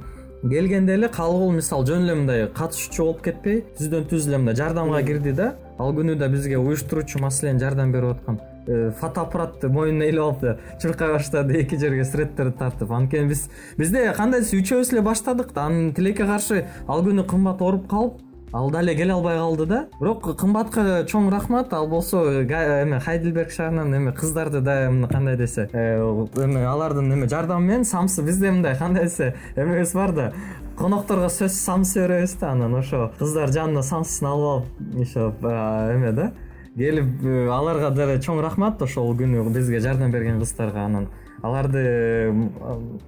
келгенде 0.42 0.96
эле 0.98 1.08
калыгул 1.08 1.52
мисалы 1.54 1.86
жөн 1.88 2.02
эле 2.04 2.16
мындай 2.18 2.48
катышуучу 2.56 3.04
болуп 3.04 3.22
кетпей 3.24 3.62
түздөн 3.78 4.08
түз 4.10 4.26
эле 4.28 4.40
мындай 4.42 4.58
жардамга 4.58 5.02
кирди 5.06 5.32
да. 5.32 5.54
Ал 5.78 5.94
күнү 5.94 6.18
да 6.18 6.28
бизге 6.28 6.58
уюштуруучу 6.58 7.22
маселени 7.22 7.62
жардам 7.62 7.92
берип 7.92 8.18
аткан 8.18 8.40
э, 8.66 8.90
фотоаппаратты 9.00 9.68
мойнуна 9.68 10.10
илип 10.10 10.22
алып 10.22 10.42
да 10.42 10.56
чуркай 10.82 11.14
баштады 11.14 11.60
эки 11.62 11.78
жерге 11.78 12.04
суреттерди 12.04 12.58
тартып. 12.58 12.90
Анткени 12.90 13.30
биз 13.30 13.48
бизде 13.78 14.04
кандайдыр 14.16 14.60
үчөөбүз 14.60 14.92
эле 14.92 15.02
баштадык 15.06 15.54
да. 15.54 15.68
Анан 15.70 15.94
тилекке 15.94 16.26
каршы 16.28 16.66
ал 16.86 17.06
күнү 17.06 17.26
кымбат 17.30 17.62
ооруп 17.62 17.88
калып 17.90 18.20
ал 18.54 18.70
дале 18.70 18.94
келе 18.94 19.12
албай 19.12 19.36
калды 19.36 19.66
да. 19.66 19.80
Бирок 19.98 20.28
кымбатка 20.38 21.04
чоң 21.10 21.28
рахмат. 21.32 21.72
Ал 21.74 21.88
болсо 21.90 22.22
эме 22.44 23.00
хайдельберг 23.00 23.50
шаарынан 23.50 23.94
эме 23.94 24.12
кыздарды 24.12 24.60
да 24.60 24.76
кандай 25.10 25.36
десе 25.36 25.68
э, 25.72 25.98
эме 26.36 26.64
алардын 26.66 27.12
эме 27.12 27.28
жардамы 27.28 27.66
менен 27.66 27.84
самсы 27.84 28.22
бизде 28.22 28.52
мындай 28.52 28.78
кандай 28.78 29.04
десе 29.04 29.34
эмебиз 29.56 29.92
бар 29.94 30.12
да. 30.12 30.32
Конокторго 30.78 31.26
сөзсүз 31.26 31.64
самсы 31.64 32.06
беребиз 32.06 32.36
да 32.38 32.52
анан 32.52 32.78
ошо 32.78 33.10
кыздар 33.18 33.50
жанына 33.50 33.82
самсысын 33.82 34.30
алып 34.30 34.46
алып 34.52 35.00
еще 35.02 35.32
эме 35.42 36.12
да. 36.12 36.30
Келип 36.76 37.24
э, 37.24 37.48
аларга 37.50 37.90
деле 37.90 38.20
чоң 38.20 38.40
рахмат 38.40 38.82
ошол 38.82 39.16
күнү 39.18 39.48
бизге 39.50 39.80
жардам 39.80 40.14
берген 40.14 40.38
кыздарга 40.38 40.86
анан 40.86 41.08
аларды 41.44 42.32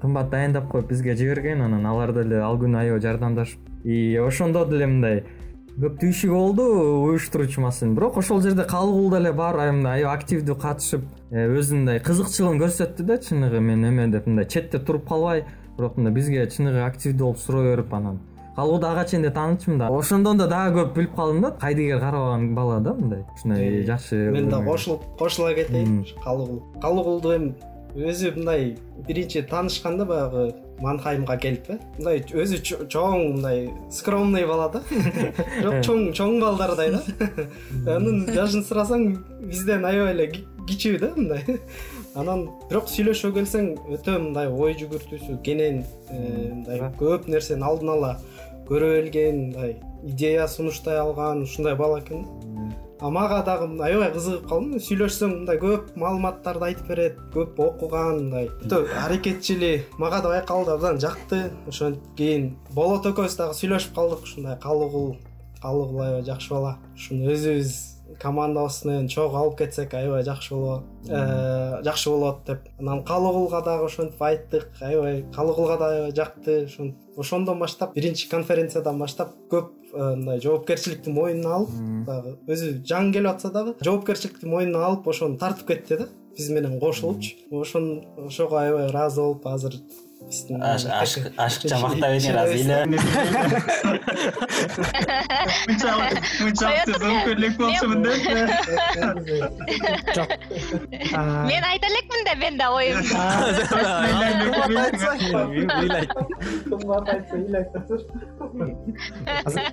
кымбат 0.03 0.31
дайындап 0.31 0.68
коюп 0.70 0.90
бизге 0.90 1.16
жиберген 1.16 1.62
анан 1.64 1.87
алар 1.87 2.12
деле 2.12 2.42
ал 2.44 2.59
күнү 2.61 2.79
аябай 2.83 3.01
жардамдашып 3.01 3.85
и 3.85 4.16
ошондо 4.20 4.66
деле 4.68 4.87
мындай 4.92 5.22
көп 5.77 5.99
түйшүк 6.01 6.33
болду 6.33 6.66
уюштуруучу 7.07 7.61
маселе 7.61 7.92
бирок 7.96 8.16
ошол 8.20 8.40
жерде 8.44 8.64
калыгул 8.68 9.11
деле 9.12 9.33
бар 9.33 9.57
мындай 9.72 10.01
аябай 10.01 10.16
активдүү 10.18 10.57
катышып 10.61 11.05
э, 11.31 11.46
өзүнүн 11.49 11.85
мындай 11.85 12.01
кызыкчылыгын 12.05 12.62
көрсөттү 12.64 13.05
да 13.09 13.18
чыныгы 13.20 13.61
мен 13.61 13.85
эме 13.85 14.09
деп 14.12 14.27
мындай 14.27 14.49
четте 14.49 14.79
туруп 14.79 15.09
калбай. 15.09 15.44
Бирок 15.77 15.99
мындай 15.99 16.14
бизге 16.16 16.46
чыныгы 16.49 16.81
активдүү 16.87 17.27
болуп 17.27 17.38
суроо 17.44 17.62
берип 17.68 17.92
анан 17.92 18.20
калыгулду 18.57 18.88
ага 18.88 19.05
чейин 19.05 19.22
деле 19.22 19.35
таанычмын 19.35 19.79
да. 19.79 19.88
Ошондон 19.92 20.38
да 20.38 20.46
дагы 20.49 20.81
көп 20.81 20.94
билип 20.94 21.14
калдым 21.14 21.42
да. 21.42 21.51
Кайдыгер 21.61 22.01
карабаган 22.01 22.55
бала 22.55 22.81
да 22.81 22.94
мындай. 22.94 23.25
Ушундай 23.37 23.85
жакшы 23.85 24.31
мен 24.33 24.49
да 24.49 24.62
кошулуп 24.64 25.05
кошула 25.18 25.53
кетейин. 25.55 26.07
Калыгул 26.25 26.62
калыгулду 26.81 27.37
эми 27.37 27.55
өзү 27.97 28.33
мындай 28.37 28.77
биринчи 29.09 29.43
таанышканда 29.49 30.05
баягы 30.05 30.55
манхаймга 30.81 31.37
келип 31.41 31.71
э 31.71 31.79
мындай 31.97 32.21
өзү 32.21 32.61
чоң 32.93 33.37
мындай 33.37 33.71
скромный 33.91 34.47
бала 34.47 34.69
да. 34.73 34.83
Бирок 35.59 35.81
чоң 35.87 36.13
чоң 36.13 36.39
балдардай 36.43 36.93
да. 36.93 37.03
Анын 37.97 38.27
жашын 38.29 38.65
сурасаң 38.69 39.07
бизден 39.49 39.87
аябай 39.89 40.13
эле 40.13 40.29
кичүү 40.69 41.01
да 41.01 41.13
мындай. 41.17 41.61
Анан 42.21 42.47
бирок 42.69 42.91
сүйлөшүүгө 42.93 43.41
келсең 43.41 43.73
өтө 43.97 44.19
мындай 44.21 44.53
ой 44.53 44.77
жүгүртүүсү 44.81 45.41
кенен 45.45 45.85
э, 46.11 46.21
мындай 46.53 46.81
көп 47.01 47.29
нерсени 47.33 47.65
алдын 47.65 47.95
ала 47.97 48.17
көрө 48.69 48.97
билген 49.01 49.47
мындай 49.47 49.77
идея 50.05 50.49
сунуштай 50.49 51.01
алган 51.01 51.45
ушундай 51.49 51.77
бала 51.77 52.01
экен 52.01 52.25
да 52.25 52.86
мага 53.01 53.43
дагы 53.45 53.69
аябай 53.83 54.13
кызыгып 54.15 54.47
калдым 54.49 54.81
сүйлөшсөң 54.81 55.33
мындай 55.33 55.59
көп 55.61 55.93
маалыматтарды 56.01 56.65
айтып 56.71 56.89
берет 56.89 57.19
көп 57.35 57.59
окуган 57.61 58.21
мындай. 58.21 58.49
Өтө 58.65 58.87
аракетчил 59.05 59.65
мага 59.99 60.23
да 60.23 60.29
байкалды 60.29 60.73
абдан 60.73 61.01
жакты. 61.01 61.51
Ошон 61.69 61.99
кийин 62.17 62.57
болот 62.75 63.07
экөөбүз 63.07 63.37
дагы 63.37 63.59
сүйлөшүп 63.59 63.95
калдык 63.95 64.23
ушундай 64.25 64.59
калыгул 64.63 65.17
калыгул 65.63 66.01
аябай 66.01 66.25
жакшы 66.25 66.55
бала. 66.55 66.79
Ушуну 66.95 67.33
өзүбүз 67.33 67.96
командабыз 68.21 68.85
менен 68.85 69.09
чогуу 69.09 69.38
алып 69.40 69.59
кетсек 69.59 69.95
аябай 69.95 70.23
жакшы 70.25 70.55
болот 70.55 70.85
э, 71.09 71.83
жакшы 71.85 72.11
болот 72.11 72.45
деп. 72.47 72.69
Анан 72.79 73.03
калыгулга 73.05 73.62
дагы 73.64 73.87
ошентип 73.87 74.23
айттык. 74.23 74.69
Аябай 74.81 75.25
калыгулга 75.35 75.79
да 75.79 75.90
аябай 75.90 76.14
жакты 76.16 76.64
ошентип 76.64 77.19
ошондон 77.19 77.59
баштап 77.59 77.95
биринчи 77.95 78.29
конференциядан 78.29 78.99
баштап 78.99 79.35
көп 79.51 79.73
э, 79.92 80.14
мындай 80.16 80.40
жоопкерчиликти 80.40 81.11
мойнуна 81.11 81.57
алып 81.61 82.07
дагы 82.07 82.37
өзү 82.47 82.73
жаңы 82.87 83.12
келип 83.16 83.35
атса 83.35 83.51
дагы 83.51 83.77
жоопкерчиликти 83.85 84.47
мойнуна 84.47 84.87
алып 84.87 85.09
ошону 85.09 85.38
тартып 85.38 85.69
кетти 85.75 86.01
да. 86.03 86.09
Биз 86.37 86.51
менен 86.51 86.79
кошулупчу 86.81 87.37
ошон 87.51 88.05
ошого 88.16 88.61
аябай 88.61 88.90
ыраазы 88.90 89.21
болуп 89.21 89.47
азыр 89.47 89.81
ашыкча 90.27 91.77
мактап 91.79 92.11
эдиң 92.17 92.35
азыр 92.41 92.57
ыйлап 92.57 92.89
мынчалык 96.41 96.89
зөкөрлүк 97.03 97.55
болчумун 97.61 98.01
деп 98.03 98.17
жок 100.17 100.31
мен. 101.47 101.63
айта 101.69 101.87
элекмин 101.93 102.25
да 102.25 102.35
мен 102.41 102.57
да 102.59 102.67
оюмду 102.77 103.13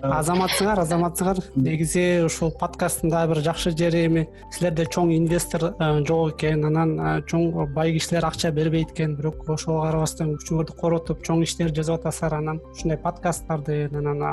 азаматсыңар 0.03 0.83
азаматсыңар. 0.83 1.39
Негизи 1.55 2.23
ушул 2.25 2.51
подкасттын 2.59 3.09
дагы 3.13 3.33
бир 3.33 3.43
жакшы 3.45 3.71
жери 3.77 4.05
эми. 4.07 4.27
Силерде 4.51 4.85
чоң 4.85 5.13
инвестор 5.15 5.73
жок 6.07 6.35
экен 6.35 6.65
анан 6.69 7.23
чоң 7.29 7.73
бай 7.73 7.93
кишилер 7.95 8.25
акча 8.27 8.51
бербейт 8.51 8.91
экен. 8.93 9.15
Бирок 9.15 9.49
ошого 9.49 9.85
карабастан 9.85 10.32
күчүңөрдү 10.39 10.75
коротуп 10.79 11.23
чоң 11.25 11.43
иштер 11.45 11.73
жазып 11.75 11.99
атасыздар 11.99 12.37
анан 12.39 12.61
ушундай 12.71 12.99
подкасттарды 13.03 13.77
анан 13.93 14.23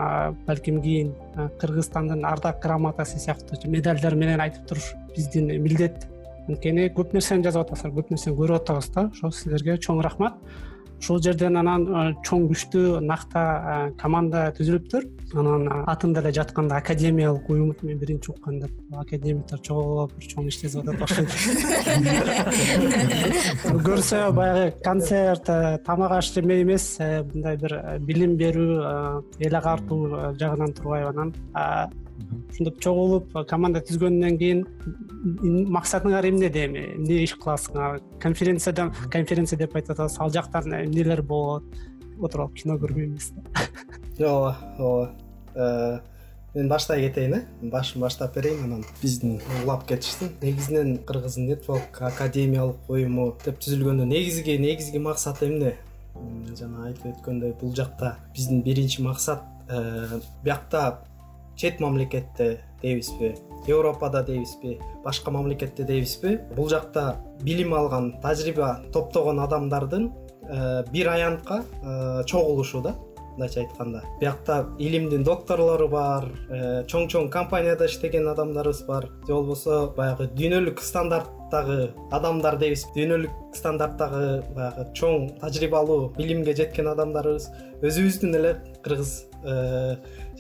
балким 0.47 0.81
кийин 0.85 1.13
кыргызстандын 1.61 2.25
ардак 2.25 2.63
грамотасы 2.63 3.19
сыяктуу 3.19 3.71
медалдар 3.71 4.15
менен 4.15 4.41
айтып 4.41 4.67
туруш 4.69 4.93
биздин 5.17 5.51
милдет. 5.63 6.07
Анткени 6.49 6.89
көп 6.97 7.15
нерсени 7.15 7.45
жазып 7.47 7.67
атасыздар 7.67 7.95
көп 7.99 8.11
нерсени 8.11 8.37
көрүп 8.37 8.63
атабыз 8.63 8.91
да. 8.95 9.11
Ошо 9.13 9.31
силерге 9.31 9.79
чоң 9.79 10.03
рахмат 10.03 10.41
ушул 11.01 11.21
жерден 11.25 11.57
анан 11.57 11.87
чоң 12.27 12.45
күчтүү 12.51 13.01
накта 13.05 13.43
команда 14.01 14.51
түзүлүптүр 14.59 15.07
анан 15.41 15.63
атын 15.89 16.13
деле 16.17 16.33
жатканда 16.37 16.77
академиялык 16.83 17.49
уюм 17.51 17.71
мен 17.83 17.99
биринчи 18.03 18.31
укканда 18.35 18.69
академиктер 19.01 19.59
чогулуп 19.65 20.13
бир 20.19 20.25
чоң 20.35 20.51
иш 20.51 20.57
жасап 20.61 20.89
атат 20.89 21.03
окшойт 21.07 21.31
көрсө 23.89 24.19
баягы 24.37 24.67
концерт 24.85 25.47
тамак 25.87 26.13
аш 26.19 26.27
жемек 26.35 26.59
эмес 26.67 26.87
мындай 27.33 27.57
бир 27.65 27.73
билим 28.05 28.37
берүү 28.37 28.73
эл 29.41 29.55
агартуу 29.63 30.01
жагынан 30.37 30.77
турбайбы 30.77 31.09
анан 31.15 31.35
ушинтип 32.51 32.81
чогулуп 32.83 33.33
команда 33.49 33.81
түзгөндөн 33.85 34.39
кийин 34.41 34.65
максатыңар 35.73 36.29
эмнеде 36.29 36.67
эми 36.67 36.85
эмне 36.97 37.23
иш 37.25 37.35
кыласыңар? 37.41 38.01
Конференциядан 38.21 38.93
конференция 39.13 39.59
деп 39.59 39.75
айтып 39.77 39.97
атабыз 39.97 40.19
ал 40.21 40.31
жактан 40.31 40.73
эмнелер 40.83 41.23
болот? 41.23 41.65
Отуруп 42.21 42.51
алып 42.51 42.57
кино 42.61 42.77
көрбөйбүз 42.81 43.33
да. 43.35 43.67
Ооба 44.29 44.57
ооба. 44.79 45.13
Э, 45.55 46.01
мен 46.55 46.69
баштай 46.69 47.07
кетейин 47.07 47.35
э. 47.35 47.45
Башын 47.63 48.01
баштап 48.01 48.35
берейин 48.35 48.65
анан. 48.65 48.85
Биздин. 49.03 49.41
Улап 49.65 49.87
кетиштин 49.89 50.35
негизинен 50.43 50.99
кыргыз 51.05 51.39
нетворк 51.39 52.03
академиялык 52.03 52.89
уюму 52.89 53.35
деп 53.45 53.61
түзүлгөндө 53.63 54.05
негизги 54.05 54.59
негизги 54.59 54.99
максаты 54.99 55.49
эмне? 55.49 55.77
Жана 56.59 56.89
айтып 56.89 57.15
өткөндөй 57.15 57.55
бул 57.61 57.75
жакта 57.75 58.17
биздин 58.35 58.63
биринчи 58.63 59.03
максат 59.03 59.43
э, 59.69 60.21
биякта 60.45 61.01
чет 61.61 61.81
мамлекетте 61.81 62.61
дейбизби 62.81 63.35
европада 63.67 64.23
дейбизби 64.23 64.79
башка 65.05 65.31
мамлекетте 65.31 65.85
дейбизби. 65.85 66.39
Бул 66.57 66.69
жакта 66.69 67.21
билим 67.43 67.75
алган 67.75 68.15
тажрыйба 68.23 68.87
топтогон 68.93 69.41
адамдардын 69.41 70.11
э, 70.49 70.85
бир 70.93 71.09
аянтка 71.09 71.65
э, 71.83 72.25
чогулушу 72.25 72.81
да 72.81 72.95
мындайча 73.33 73.61
айтканда. 73.61 74.03
Биякта 74.21 74.67
илимдин 74.79 75.23
докторлору 75.25 75.89
бар 75.89 76.31
э, 76.49 76.85
чоң 76.89 77.09
чоң 77.13 77.29
компанияда 77.31 77.87
иштеген 77.87 78.29
адамдарыбыз 78.29 78.83
бар. 78.87 79.11
Же 79.27 79.35
болбосо 79.35 79.93
баягы 79.97 80.31
дүйнөлүк 80.33 80.81
стандарттагы 80.81 81.93
адамдар 82.11 82.57
дейбиз 82.59 82.87
дүйнөлүк 82.97 83.53
стандарттагы 83.57 84.43
баягы 84.57 84.89
чоң 84.95 85.29
тажрыйбалуу 85.45 86.15
билимге 86.17 86.57
жеткен 86.57 86.89
адамдарыбыз. 86.95 87.51
Өзүбүздүн 87.85 88.41
эле 88.41 88.57
кыргыз 88.83 89.15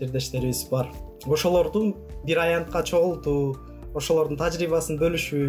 жердештерибиз 0.01 0.67
бар 0.73 0.91
ошолорду 1.27 1.97
бир 2.25 2.39
аянтка 2.39 2.83
чогултуу 2.83 3.57
ошолордун 3.95 4.39
тажрыйбасын 4.41 4.99
бөлүшүү 5.01 5.47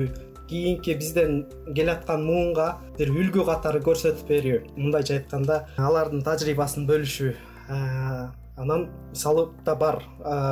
кийинки 0.50 0.96
бизден 1.00 1.46
келаткан 1.76 2.26
муунга 2.26 2.68
бир 2.98 3.14
үлгү 3.14 3.46
катары 3.48 3.80
көрсөтүп 3.86 4.28
берүү. 4.28 4.60
Мындайча 4.76 5.20
айтканда 5.20 5.66
алардын 5.80 6.24
тажрыйбасын 6.26 6.88
бөлүшүү 6.90 7.34
анан 8.62 8.90
мисалы 9.10 9.48
да 9.66 9.76
бар. 9.76 10.02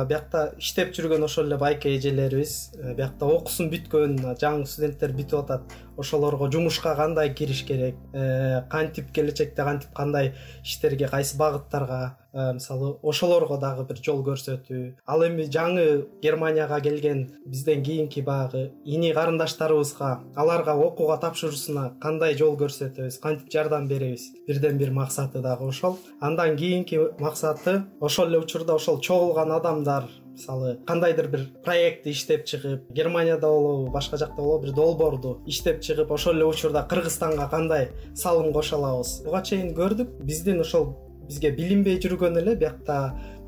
Биякта 0.08 0.54
иштеп 0.58 0.94
жүргөн 0.96 1.26
ошол 1.26 1.50
эле 1.50 1.58
байке 1.60 1.92
эжелерибиз 1.98 2.72
биякта 2.96 3.28
окуусун 3.28 3.68
бүткөн 3.70 4.16
жаңы 4.40 4.66
студенттер 4.66 5.12
бүтүп 5.18 5.44
атат 5.44 5.76
ошолорго 6.00 6.50
жумушка 6.50 6.94
кандай 6.96 7.34
кириш 7.34 7.64
керек? 7.64 7.94
Э, 8.12 8.62
кантип 8.70 9.12
келечекте 9.12 9.62
кантип 9.62 9.92
кандай 9.94 10.34
иштерге 10.64 11.08
кайсы 11.08 11.36
багыттарга 11.36 12.16
э, 12.32 12.52
мисалы 12.54 12.96
ошолорго 13.02 13.58
дагы 13.58 13.84
бир 13.84 14.00
жол 14.02 14.22
көрсөтүү. 14.24 14.96
Ал 15.06 15.24
эми 15.26 15.44
жаңы 15.46 16.06
германияга 16.22 16.80
келген 16.80 17.26
бизден 17.46 17.84
кийинки 17.84 18.20
баягы 18.20 18.70
ини 18.84 19.12
карындаштарыбызга 19.12 20.20
аларга 20.36 20.74
окууга 20.74 21.18
тапшыруусуна 21.20 21.94
кандай 22.02 22.36
жол 22.36 22.56
көрсөтөбүз 22.56 23.20
кантип 23.20 23.52
жардам 23.52 23.88
беребиз? 23.88 24.30
Бирден 24.46 24.78
бир 24.78 24.90
максаты 24.90 25.40
дагы 25.40 25.68
ошол. 25.68 25.98
Андан 26.20 26.56
кийинки 26.56 26.98
максаты 27.18 27.84
ошол 28.00 28.28
эле 28.28 28.38
учурда 28.38 28.74
ошол 28.74 29.00
чогулган 29.00 29.52
адамдар 29.52 30.08
мисалы 30.32 30.78
кандайдыр 30.86 31.28
бир 31.28 31.46
проектти 31.64 32.10
иштеп 32.10 32.46
чыгып 32.46 32.90
германияда 32.92 33.48
болобу 33.48 33.90
башка 33.92 34.16
жакта 34.16 34.42
болобу 34.42 34.66
бир 34.66 34.74
долбоорду 34.74 35.36
иштеп 35.46 35.80
чыгып 35.80 36.10
ошол 36.10 36.36
эле 36.36 36.44
учурда 36.44 36.86
кыргызстанга 36.88 37.48
кандай 37.48 37.90
салым 38.14 38.52
кошо 38.52 38.76
алабыз? 38.76 39.22
Буга 39.24 39.42
чейин 39.42 39.74
көрдүк 39.74 40.22
биздин 40.24 40.60
ошол 40.60 40.94
бизге 41.30 41.52
билинбей 41.54 41.98
жүргөн 42.02 42.40
эле 42.40 42.56
биякта 42.58 42.96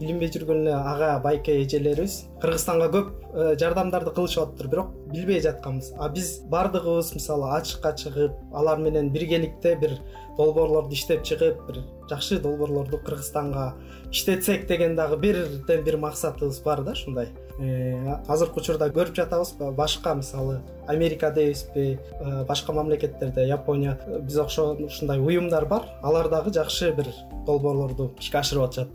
билинбей 0.01 0.31
жүргөн 0.31 0.63
эле 0.63 0.75
ага 0.77 1.17
байке 1.25 1.59
эжелерибиз 1.65 2.29
кыргызстанга 2.43 2.89
көп 2.95 3.09
э, 3.33 3.57
жардамдарды 3.59 4.13
кылышып 4.15 4.45
атыптыр 4.45 4.69
бирок 4.71 4.93
билбей 5.11 5.41
жатканбыз. 5.43 5.93
А 5.99 6.09
биз 6.09 6.41
баардыгыбыз 6.53 7.15
мисалы 7.17 7.51
ачыкка 7.57 7.95
чыгып 7.99 8.39
алар 8.55 8.79
менен 8.79 9.11
биргеликте 9.13 9.75
бир 9.81 9.99
долбоорлорду 10.39 10.95
иштеп 10.95 11.25
чыгып 11.27 11.67
бир 11.69 11.83
жакшы 12.11 12.39
долбоорлорду 12.41 12.99
кыргызстанга 12.99 13.73
иштетсек 14.13 14.67
деген 14.67 14.95
дагы 14.95 15.17
бирден 15.17 15.85
бир 15.85 15.97
максатыбыз 15.97 16.61
бар 16.63 16.83
да 16.83 16.93
ушундай. 16.93 17.29
Э, 17.59 18.17
азыркы 18.29 18.61
учурда 18.61 18.91
көрүп 18.93 19.17
жатабыз 19.17 19.55
башка 19.77 20.15
мисалы 20.15 20.61
америка 20.87 21.31
дейбизби 21.31 21.99
э, 22.21 22.45
башка 22.45 22.73
мамлекеттерде 22.73 23.47
япония. 23.49 23.99
Биз 24.21 24.37
окшогон 24.37 24.85
ушундай 24.85 25.19
уюмдар 25.19 25.67
бар. 25.67 25.89
Алар 26.03 26.29
дагы 26.29 26.53
жакшы 26.53 26.93
бир 26.93 27.09
долбоорлорду 27.47 28.13
ишке 28.21 28.39
ашырып 28.39 28.69
атышат. 28.69 28.89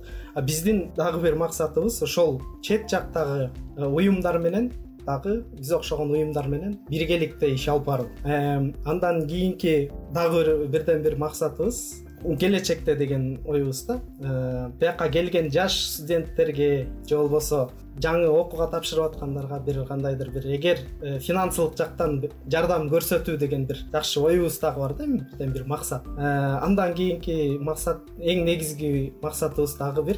Биздин 0.43 0.91
дагы 0.95 1.19
бир 1.21 1.35
максатыбыз 1.35 2.01
ошол 2.03 2.41
чет 2.61 2.89
жактагы 2.89 3.49
э, 3.75 3.85
уюмдар 3.85 4.37
менен 4.37 4.71
дагы 5.03 5.45
биз 5.53 5.71
окшогон 5.71 6.11
уюмдар 6.11 6.47
менен 6.47 6.77
биргеликте 6.89 7.55
иш 7.55 7.67
алып 7.67 7.85
баруу. 7.85 8.07
Андан 8.23 9.27
кийинки 9.27 9.91
дагы 10.13 10.67
бирден 10.67 11.01
бир 11.01 11.15
максатыбыз 11.17 12.06
келечекте 12.39 12.95
деген 12.95 13.39
оюбуз 13.45 13.83
да. 13.85 13.99
Э, 14.19 14.69
бияка 14.79 15.09
келген 15.09 15.51
жаш 15.51 15.73
студенттерге 15.73 16.87
же 17.07 17.17
болбосо 17.17 17.69
жаңы 18.01 18.27
окууга 18.29 18.67
тапшырып 18.71 19.13
аткандарга 19.13 19.59
бир 19.65 19.83
кандайдыр 19.85 20.29
бир 20.31 20.47
эгер 20.55 20.79
э, 21.01 21.19
финансылык 21.19 21.77
жактан 21.77 22.21
жардам 22.49 22.89
көрсөтүү 22.89 23.37
деген 23.37 23.65
бир 23.65 23.81
жакшы 23.91 24.19
оюбуз 24.19 24.59
дагы 24.59 24.79
бар 24.79 24.93
да 24.93 25.05
эми 25.05 25.25
бирден 25.31 25.53
бир 25.53 25.65
максат. 25.65 26.05
Э, 26.17 26.59
андан 26.61 26.93
кийинки 26.93 27.57
максат 27.59 28.01
эң 28.17 28.43
негизги 28.45 29.13
максатыбыз 29.21 29.77
дагы 29.77 30.03
бир 30.03 30.17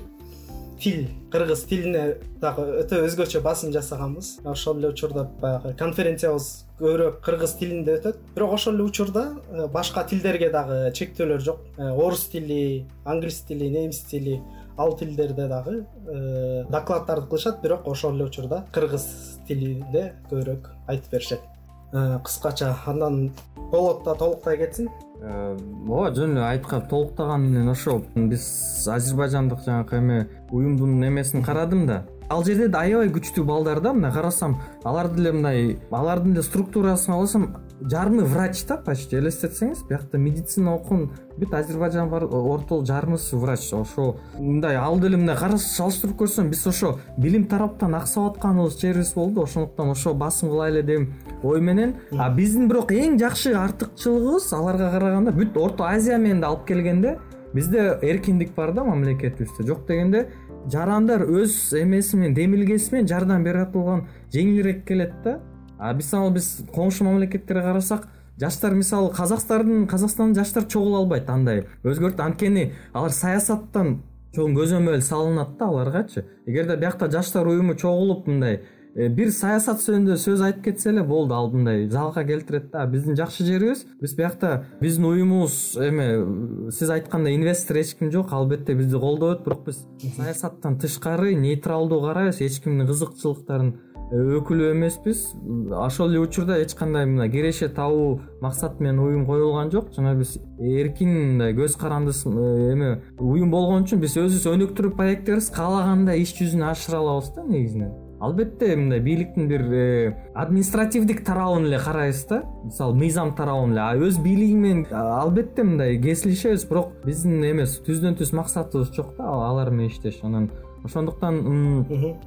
тил 0.80 1.07
кыргыз 1.32 1.65
тилине 1.69 2.03
дагы 2.41 2.63
өтө 2.82 3.03
өзгөчө 3.05 3.41
басым 3.43 3.73
жасаганбыз. 3.75 4.39
Ошол 4.47 4.80
эле 4.80 4.89
учурда 4.93 5.25
баягы 5.41 5.73
конференциябыз 5.80 6.47
көбүрөөк 6.80 7.19
кыргыз 7.25 7.57
тилинде 7.59 7.97
өтөт. 7.99 8.21
Бирок 8.36 8.55
ошол 8.55 8.80
эле 8.80 8.88
учурда 8.88 9.25
э, 9.51 9.67
башка 9.67 10.05
тилдерге 10.07 10.49
дагы 10.53 10.80
чектөөлөр 10.95 11.43
жок. 11.43 11.61
Э, 11.77 11.91
орус 11.91 12.25
тили 12.32 12.88
англис 13.05 13.41
тили 13.47 13.67
немис 13.67 14.01
тили 14.09 14.39
ал 14.77 14.97
тилдерде 14.97 15.47
дагы 15.47 15.86
э, 16.07 16.65
докладдарды 16.69 17.27
кылышат. 17.27 17.61
Бирок 17.61 17.88
ошол 17.88 18.15
эле 18.15 18.32
учурда 18.32 18.65
кыргыз 18.71 19.05
тилинде 19.47 20.13
көбүрөөк 20.32 20.73
айтып 20.88 21.11
беришет 21.11 21.59
кыскача 21.91 22.75
андан 22.85 23.31
болот 23.71 24.03
да 24.03 24.15
толуктай 24.15 24.57
кетсин. 24.57 24.89
Ооба 25.19 26.13
жөн 26.15 26.37
эле 26.37 26.45
айткан 26.45 26.87
толуктаган 26.87 27.41
менен 27.41 27.69
ошо? 27.69 27.99
Биз 28.15 28.87
азербайжандык 28.87 29.65
жанакы 29.65 29.97
эме 29.97 30.27
уюмдун 30.51 31.03
эмесин 31.05 31.43
карадым 31.43 31.87
да. 31.87 32.05
Ал 32.29 32.43
жерде 32.45 32.67
да 32.67 32.83
аябай 32.85 33.09
күчтүү 33.09 33.43
балдар 33.43 33.81
да 33.81 33.93
мындай 33.93 34.13
карасам 34.13 34.59
алар 34.83 35.09
деле 35.09 35.31
мындай 35.31 35.79
алардын 35.91 36.33
эле 36.33 36.43
структурасын 36.43 37.13
алсам 37.13 37.55
жарымы 37.82 38.23
врач 38.25 38.63
да 38.67 38.77
почти 38.77 39.17
элестетсеңиз 39.19 39.86
биякта 39.88 40.17
медицина 40.17 40.75
окуган 40.75 41.09
бүт 41.38 41.53
азербайжан 41.55 42.09
бар 42.09 42.25
ортолук 42.25 42.86
жарымысы 42.88 43.38
врач 43.38 43.71
ошо 43.73 44.17
мындай 44.38 44.75
ал 44.75 44.99
деле 44.99 45.17
мындай 45.17 45.38
салыштырып 45.38 46.17
көрсөм 46.21 46.49
биз 46.49 46.65
ошо 46.67 46.97
билим 47.17 47.45
тараптан 47.45 47.95
аксап 47.95 48.36
атканыбыз 48.36 48.80
жерибиз 48.82 49.13
болду 49.13 49.43
ошондуктан 49.43 49.91
ошо 49.91 50.13
басым 50.13 50.49
кылайлы 50.49 50.84
деген 50.84 51.13
ой 51.43 51.61
менен. 51.61 51.95
А 52.11 52.30
биздин 52.30 52.67
бирок 52.67 52.91
эң 52.91 53.17
жакшы 53.19 53.53
артыкчылыгыбыз 53.55 54.51
аларга 54.53 54.91
караганда 54.91 55.32
бүт 55.32 55.57
орто 55.57 55.88
азия 55.88 56.17
менен 56.17 56.41
да 56.41 56.47
алып 56.47 56.65
келгенде 56.67 57.17
бизде 57.53 57.97
эркиндик 58.01 58.53
бар 58.55 58.73
да 58.73 58.84
мамлекетибизде 58.84 59.65
жок 59.67 59.86
дегенде 59.88 60.27
жарандар 60.71 61.23
өз 61.23 61.73
эмеси 61.82 62.17
менен 62.17 62.36
демилгеси 62.36 62.93
менен 62.93 63.07
жардам 63.07 63.43
бере 63.43 63.65
турган 63.71 64.07
жеңилирээк 64.34 64.86
келет 64.86 65.13
да 65.23 65.39
а 65.80 65.93
мисалы 65.95 66.36
биз 66.36 66.59
коңшу 66.75 67.07
мамлекеттерге 67.07 67.63
карасак 67.63 68.07
жаштар 68.39 68.75
мисалы 68.75 69.11
казакстардын 69.15 69.88
казакстандын 69.88 70.43
жаштары 70.43 70.67
чогула 70.67 71.03
албайт 71.03 71.30
андай. 71.30 71.65
Өзгөртүп 71.84 72.23
анткени 72.23 72.71
алар 72.93 73.15
саясаттан 73.15 74.01
чоң 74.36 74.55
көзөмөл 74.57 75.01
салынат 75.03 75.55
да 75.59 75.71
аларгачы. 75.71 76.25
Эгерде 76.47 76.77
биякта 76.77 77.09
жаштар 77.11 77.47
уюму 77.47 77.75
чогулуп 77.75 78.27
мындай 78.27 78.61
э, 78.95 79.09
бир 79.09 79.32
саясат 79.34 79.82
жөнүндө 79.84 80.15
сөз 80.21 80.43
айтып 80.45 80.69
кетсе 80.69 80.91
эле 80.93 81.03
болду 81.03 81.36
ал 81.36 81.51
мындай 81.51 81.88
залга 81.89 82.23
келтирет 82.23 82.71
да. 82.71 82.86
Биздин 82.86 83.17
жакшы 83.17 83.43
жерибиз. 83.43 83.86
Биз 84.01 84.15
биякта 84.15 84.65
биздин 84.80 85.09
уюмубуз 85.09 85.77
эме 85.82 86.71
сиз 86.71 86.89
айткандай 86.95 87.36
инвестор 87.36 87.82
эч 87.82 87.95
ким 87.97 88.11
жок. 88.11 88.32
Албетте 88.32 88.75
бизди 88.75 88.99
колдойт 88.99 89.43
бирок 89.43 89.65
биз 89.65 89.84
саясаттан 90.15 90.80
тышкары 90.80 91.34
нейтралдуу 91.34 92.01
карайбыз. 92.05 92.41
Эч 92.41 92.61
кимдин 92.61 92.88
кызыкчылыктарын 92.88 93.75
өкүлү 94.12 94.72
эмеспиз. 94.74 95.34
Ошол 95.72 96.10
эле 96.12 96.20
учурда 96.24 96.57
эч 96.62 96.74
кандай 96.76 97.05
мына 97.05 97.30
киреше 97.30 97.70
табуу 97.70 98.22
максаты 98.41 98.84
менен 98.84 98.99
уюм 98.99 99.26
коюлган 99.26 99.72
жок. 99.72 99.93
Жана 99.95 100.16
биз 100.16 100.38
эркин 100.60 101.10
мындай 101.10 101.53
көз 101.53 101.78
карандысыз 101.80 102.26
эме 102.74 103.01
уюм 103.20 103.51
болгон 103.51 103.86
үчүн 103.86 104.01
биз 104.01 104.18
өзүбүз 104.18 104.49
өнүктүрүп 104.55 104.97
проекттерибизди 104.97 105.55
каалагандай 105.55 106.24
иш 106.24 106.34
жүзүнө 106.39 106.72
ашыра 106.72 107.03
алабыз 107.03 107.34
да 107.36 107.45
негизинен. 107.45 107.93
Албетте 108.20 108.76
мындай 108.76 108.99
бийликтин 108.99 109.47
бир 109.47 109.62
э, 109.72 110.14
административдик 110.36 111.24
тарабын 111.24 111.70
эле 111.70 111.80
карайбыз 111.80 112.26
да. 112.28 112.41
Мисалы 112.66 112.97
мыйзам 112.99 113.32
тарабын 113.36 113.78
эле 113.78 114.10
өз 114.10 114.18
бийлиги 114.20 114.57
менен 114.60 114.88
албетте 114.91 115.64
мындай 115.64 115.95
кесилишебиз. 116.01 116.66
Бирок 116.68 116.91
биздин 117.05 117.45
эмес 117.47 117.78
түздөн 117.86 118.20
түз 118.20 118.34
максатыбыз 118.36 118.91
жок 118.91 119.16
да 119.18 119.24
алар 119.24 119.72
менен 119.72 119.88
иштеш. 119.93 120.20
Анан 120.24 120.49
ошондуктан 120.84 121.86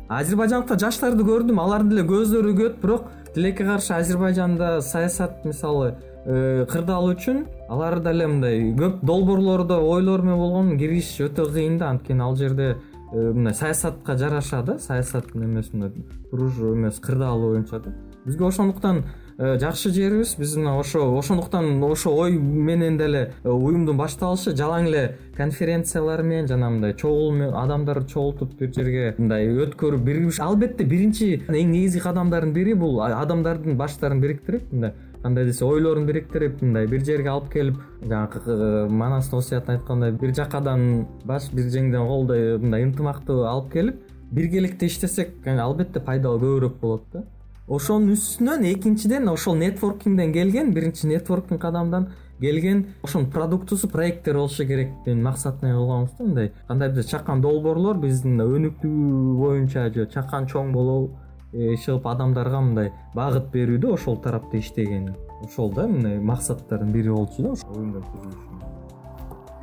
азербайжандыкта 0.08 0.78
жаштарды 0.80 1.24
көрдүм 1.26 1.60
алардын 1.62 1.92
деле 1.92 2.04
көздөрү 2.08 2.54
күбөт 2.58 2.80
бирок 2.82 3.10
тилекке 3.34 3.64
каршы 3.64 3.94
азербайжанда 3.94 4.80
саясат 4.80 5.44
мисалы 5.44 5.94
э, 6.24 6.66
кырдаал 6.70 7.10
үчүн 7.14 7.46
алар 7.68 8.00
деле 8.04 8.26
мындай 8.28 8.72
көп 8.76 9.00
долбоорлордо 9.02 9.80
ойлор 9.80 10.22
менен 10.22 10.38
болгон 10.38 10.76
кириш 10.78 11.14
өтө 11.24 11.48
кыйын 11.52 11.78
да. 11.78 11.90
Анткени 11.90 12.22
ал 12.22 12.36
жерде 12.36 12.76
э, 13.12 13.32
мындай 13.32 13.54
саясатка 13.54 14.16
жараша 14.18 14.62
да 14.62 14.78
саясаттын 14.78 15.44
эмеси 15.44 15.76
мындай 15.76 16.04
туруш 16.30 16.58
эмеси 16.60 17.00
кырдаалы 17.00 17.54
боюнча 17.54 17.80
да. 17.80 17.94
Бизге 18.24 18.46
ошондуктан 18.46 19.04
жакшы 19.38 19.90
жерибиз. 19.90 20.36
Биз 20.38 20.56
мына 20.56 20.78
ошо 20.78 21.18
ошондуктан 21.18 21.82
ошо 21.84 22.10
ой 22.14 22.32
менен 22.32 22.96
деле 22.98 23.32
э, 23.44 23.48
уюмдун 23.48 23.96
башталышы 23.96 24.54
жалаң 24.56 24.88
эле 24.88 25.16
конференциялар 25.36 26.22
менен 26.22 26.48
жана 26.48 26.70
мындай 26.70 26.94
чогуу 26.94 27.52
адамдарды 27.62 28.08
чогултуп 28.12 28.54
бир 28.58 28.72
жерге 28.74 29.14
мындай 29.18 29.48
өткөрүп 29.64 30.04
биригиш 30.04 30.40
албетте 30.40 30.84
биринчи 30.84 31.42
эң 31.48 31.72
негизги 31.72 32.02
кадамдардын 32.04 32.52
бири 32.52 32.74
бул 32.74 33.00
адамдардын 33.06 33.76
баштарын 33.76 34.20
бириктирип 34.20 34.72
мындай 34.72 34.94
кандай 35.22 35.46
десе 35.46 35.64
ойлорун 35.64 36.06
бириктирип 36.06 36.62
мындай 36.62 36.86
бир 36.86 37.04
жерге 37.04 37.30
алып 37.34 37.52
келип 37.52 37.78
жанагы 38.02 38.42
э, 38.46 38.88
манастын 38.88 39.38
осуятын 39.38 39.76
айткандай 39.76 40.12
бир 40.12 40.34
жакадан 40.34 41.06
баш 41.24 41.50
бир 41.52 41.70
жеңден 41.70 42.08
колдой 42.08 42.58
мындай 42.58 42.88
ынтымактуу 42.88 43.44
алып 43.50 43.72
келип 43.72 44.02
биргеликте 44.32 44.86
иштесек 44.86 45.46
албетте 45.46 46.00
пайдалы 46.00 46.40
көбүрөөк 46.40 46.80
болот 46.80 47.06
да 47.12 47.24
ошонун 47.72 48.12
үстүнөн 48.12 48.66
экинчиден 48.74 49.28
ошол 49.32 49.56
нетворкингден 49.56 50.32
келген 50.32 50.72
биринчи 50.74 51.06
нетворкинг 51.06 51.60
кадамдан 51.60 52.10
келген 52.40 52.86
ошонун 53.02 53.30
продуктусу 53.30 53.88
проекттер 53.88 54.36
болушу 54.36 54.66
керек 54.66 54.90
деген 55.06 55.22
максат 55.22 55.62
менен 55.62 55.76
кылганбыз 55.76 56.16
да 56.18 56.24
мындай. 56.24 56.52
Кандайдыр 56.68 57.04
чакан 57.04 57.40
долбоорлор 57.40 58.00
биздин 58.02 58.40
өнүктүү 58.42 59.36
боюнча 59.38 59.88
же 59.94 60.06
чакан 60.06 60.46
чоң 60.46 60.72
болуу 60.72 61.10
чыгып 61.52 62.06
адамдарга 62.06 62.60
мындай 62.60 62.92
багыт 63.14 63.48
берүү 63.52 63.78
да 63.78 63.92
ошол 63.94 64.20
тарапта 64.20 64.58
иштеген. 64.58 65.14
Ошол 65.44 65.72
да 65.72 65.86
мындай 65.86 66.18
максаттардын 66.18 66.92
бири 66.92 67.08
болчу 67.08 67.42
да 67.42 67.54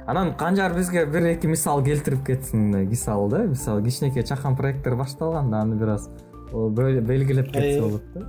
анан 0.08 0.34
канжар 0.34 0.74
бизге 0.74 1.06
бир 1.06 1.28
эки 1.36 1.48
мисал 1.48 1.84
келтирип 1.84 2.26
кетсин 2.26 2.60
мындай 2.64 2.86
мисалы 2.86 3.30
да. 3.30 3.44
Мисалы 3.44 3.84
кичинекей 3.84 4.24
чакан 4.24 4.56
проекттер 4.56 4.96
башталган 4.96 5.52
да 5.52 5.62
аны 5.62 5.76
бир 5.76 5.88
аз 6.00 6.10
белгилеп 6.54 7.52
кетсе 7.54 7.82
болот 7.82 8.02
да. 8.14 8.28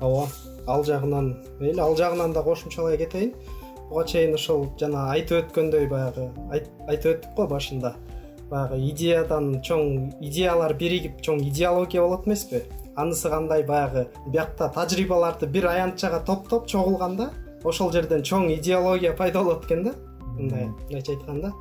ооба 0.00 0.28
ал 0.66 0.84
жагынан 0.84 1.36
мейли 1.60 1.80
ал 1.80 1.96
жагынан 1.96 2.32
да 2.32 2.42
кошумчалай 2.42 2.98
кетейин. 2.98 3.34
Буга 3.88 4.04
чейин 4.06 4.34
ошол 4.34 4.68
жана 4.80 5.10
айтып 5.12 5.42
өткөндөй 5.42 5.88
баягы 5.88 6.30
айтып 6.88 7.10
өттүк 7.12 7.34
го 7.36 7.46
башында. 7.46 7.94
Баягы 8.50 8.78
идеядан 8.90 9.60
чоң 9.60 10.12
идеялар 10.20 10.74
биригип 10.74 11.20
чоң 11.20 11.42
идеология 11.48 12.02
болот 12.02 12.26
эмеспи? 12.26 12.62
Анысы 12.96 13.28
кандай 13.28 13.64
баягы 13.64 14.06
биякта 14.26 14.70
тажрыйбаларды 14.74 15.46
бир 15.46 15.66
аянтчага 15.66 16.22
топтоп 16.24 16.66
чогулганда 16.66 17.30
ошол 17.64 17.92
жерден 17.92 18.22
чоң 18.22 18.50
идеология 18.54 19.12
пайда 19.16 19.42
болот 19.42 19.66
экен 19.66 19.84
да. 19.84 19.94
Мындай 20.38 20.68
мындайча 20.68 21.12
айтканда. 21.12 21.52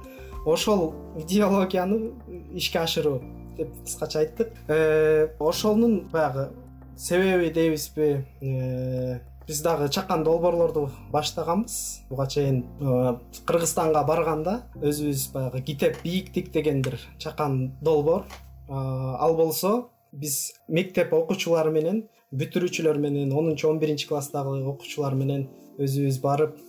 Ошол 0.46 0.94
идеологияны 1.18 2.12
ишке 2.54 2.80
ашыруу 2.80 3.22
деп 3.62 3.74
кыскача 3.86 4.20
айттык. 4.22 4.54
Э, 4.68 5.30
ошонун 5.40 6.08
баягы 6.12 6.50
себеби 6.98 7.50
дейбизби 7.54 8.26
э, 8.42 9.20
биз 9.48 9.62
дагы 9.62 9.90
чакан 9.90 10.24
долбоорлорду 10.24 10.90
баштаганбыз. 11.12 12.06
Буга 12.10 12.28
чейин 12.28 12.66
э, 12.80 13.16
кыргызстанга 13.46 14.04
барганда 14.04 14.62
өзүбүз 14.82 15.32
баягы 15.34 15.62
китеп 15.62 16.02
бийиктик 16.04 16.52
деген 16.52 16.82
бир 16.82 17.00
чакан 17.18 17.78
долбоор 17.82 18.26
ал 18.68 19.36
болсо 19.36 19.90
биз 20.12 20.54
мектеп 20.68 21.14
окуучулары 21.14 21.72
менен 21.72 22.06
бүтүрүүчүлөр 22.32 23.00
менен 23.00 23.34
онунчу 23.36 23.68
он 23.70 23.80
биринчи 23.80 24.08
класстагы 24.08 24.62
окуучулар 24.72 25.16
менен 25.16 25.50
өзүбүз 25.80 26.22
барып 26.24 26.60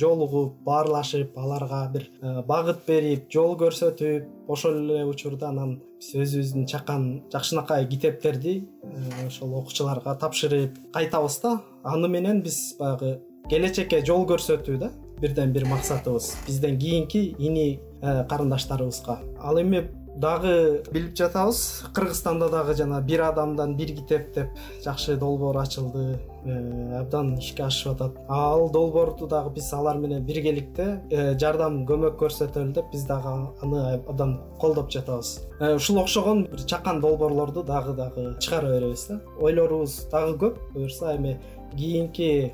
жолугуп 0.00 0.56
баарлашып 0.64 1.36
аларга 1.38 1.88
бир 1.92 2.08
э, 2.22 2.42
багыт 2.46 2.84
берип 2.86 3.28
жол 3.32 3.56
көрсөтүп 3.60 4.48
ошол 4.48 4.78
эле 4.82 5.04
учурда 5.08 5.50
анан 5.50 5.78
биз 5.98 6.14
өзүбүздүн 6.14 6.66
чакан 6.70 7.08
жакшынакай 7.32 7.86
китептерди 7.90 8.56
э, 8.82 9.26
ошол 9.26 9.54
окуучуларга 9.60 10.14
тапшырып 10.20 10.78
кайтабыз 10.94 11.40
да. 11.42 11.58
Аны 11.84 12.08
менен 12.08 12.42
биз 12.42 12.76
баягы 12.78 13.18
келечекке 13.50 14.04
жол 14.06 14.26
көрсөтүү 14.30 14.78
да. 14.78 14.92
Бирден 15.20 15.52
бир 15.52 15.66
максатыбыз 15.66 16.34
бизден 16.46 16.78
кийинки 16.78 17.34
ини 17.38 17.80
карындаштарыбызга. 18.00 19.18
Ал 19.42 19.60
эми 19.60 19.88
дагы 20.18 20.82
билип 20.92 21.14
жатабыз 21.16 21.84
кыргызстанда 21.94 22.48
дагы 22.50 22.74
жана 22.74 23.00
бир 23.00 23.22
адамдан 23.28 23.76
бир 23.76 23.94
китеп 23.94 24.32
деп 24.34 24.48
жакшы 24.84 25.16
долбоор 25.16 25.56
ачылды. 25.62 26.18
э, 26.18 26.37
абдан 26.44 27.34
ишке 27.38 27.64
ашып 27.64 27.92
атат 27.92 28.16
ал 28.28 28.70
долбоорду 28.70 29.26
дагы 29.26 29.50
биз 29.54 29.72
алар 29.72 29.96
менен 29.98 30.24
биргеликте 30.24 31.00
э, 31.10 31.36
жардам 31.38 31.84
көмөк 31.86 32.16
көрсөтөлү 32.20 32.72
деп 32.76 32.92
биз 32.92 33.04
дагы 33.08 33.32
аны 33.62 33.82
абдан 33.98 34.38
колдоп 34.60 34.90
жатабыз 34.90 35.48
э, 35.60 35.74
ушул 35.74 35.98
окшогон 35.98 36.44
бир 36.44 36.64
чакан 36.64 37.00
долбоорлорду 37.00 37.64
дагы 37.64 37.94
дагы 37.94 38.36
чыгара 38.38 38.70
беребиз 38.78 39.06
да 39.08 39.20
ойлорубуз 39.40 40.08
дагы 40.12 40.36
көп 40.44 40.58
буюрса 40.72 41.16
эми 41.16 41.38
кийинки 41.74 42.52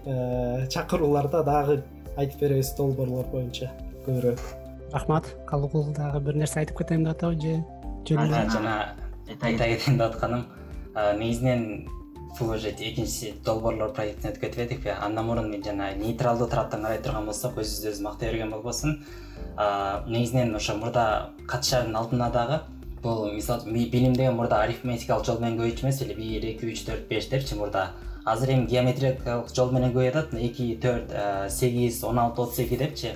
чакырууларда 0.71 1.43
дагы 1.45 1.83
айтып 2.17 2.41
беребиз 2.41 2.75
долбоорлор 2.79 3.27
боюнча 3.33 3.71
көбүрөөк 4.07 4.41
рахмат 4.93 5.25
калыкул 5.47 5.93
дагы 5.93 6.21
бир 6.21 6.41
нерсе 6.41 6.61
айтып 6.61 6.79
кетейин 6.79 7.05
деп 7.05 7.17
атабы 7.17 7.41
же 7.41 7.65
жөн 8.09 8.51
жана 8.51 8.95
айта 9.29 9.69
кетейин 9.69 9.99
деп 9.99 10.09
атканым 10.09 10.47
негизинен 11.19 11.87
бул 12.39 12.51
уже 12.51 12.71
экинчи 12.71 13.35
долбоорлор 13.45 13.93
проектине 13.95 14.33
өтүп 14.33 14.41
кетип 14.41 14.59
едикпи 14.59 14.91
андан 14.91 15.27
мурун 15.27 15.51
мен 15.51 15.63
жана 15.63 15.93
нейтралдуу 15.95 16.49
тараптан 16.49 16.83
карай 16.83 16.99
турган 17.03 17.27
болсок 17.27 17.59
өзүбүздү 17.59 17.91
өзүбүз 17.91 18.03
мактай 18.03 18.31
берген 18.31 18.51
болбосун. 18.51 19.05
Негизинен 20.07 20.55
ошо 20.57 20.75
мурда 20.77 21.31
катышаардын 21.47 21.97
алдында 21.97 22.31
дагы 22.35 22.59
бул 23.03 23.31
мисалы 23.33 23.71
билим 23.71 24.15
деген 24.15 24.35
мурда 24.35 24.63
арифметикалык 24.63 25.27
жол 25.27 25.39
менен 25.39 25.61
көбөйчү 25.61 25.87
эмес 25.87 26.03
эле 26.03 26.15
бир 26.15 26.49
эки 26.51 26.67
үч 26.73 26.85
төрт 26.89 27.07
беш 27.09 27.29
депчи 27.29 27.55
мурда. 27.55 27.93
Азыр 28.25 28.55
эми 28.55 28.67
геометриялык 28.67 29.55
жол 29.55 29.71
менен 29.71 29.93
көбөйүп 29.93 30.17
атат 30.17 30.35
эки 30.35 30.79
төрт 30.83 31.15
сегиз 31.53 32.03
он 32.05 32.19
алты 32.19 32.43
отуз 32.43 32.59
эки 32.59 32.77
депчи. 32.77 33.15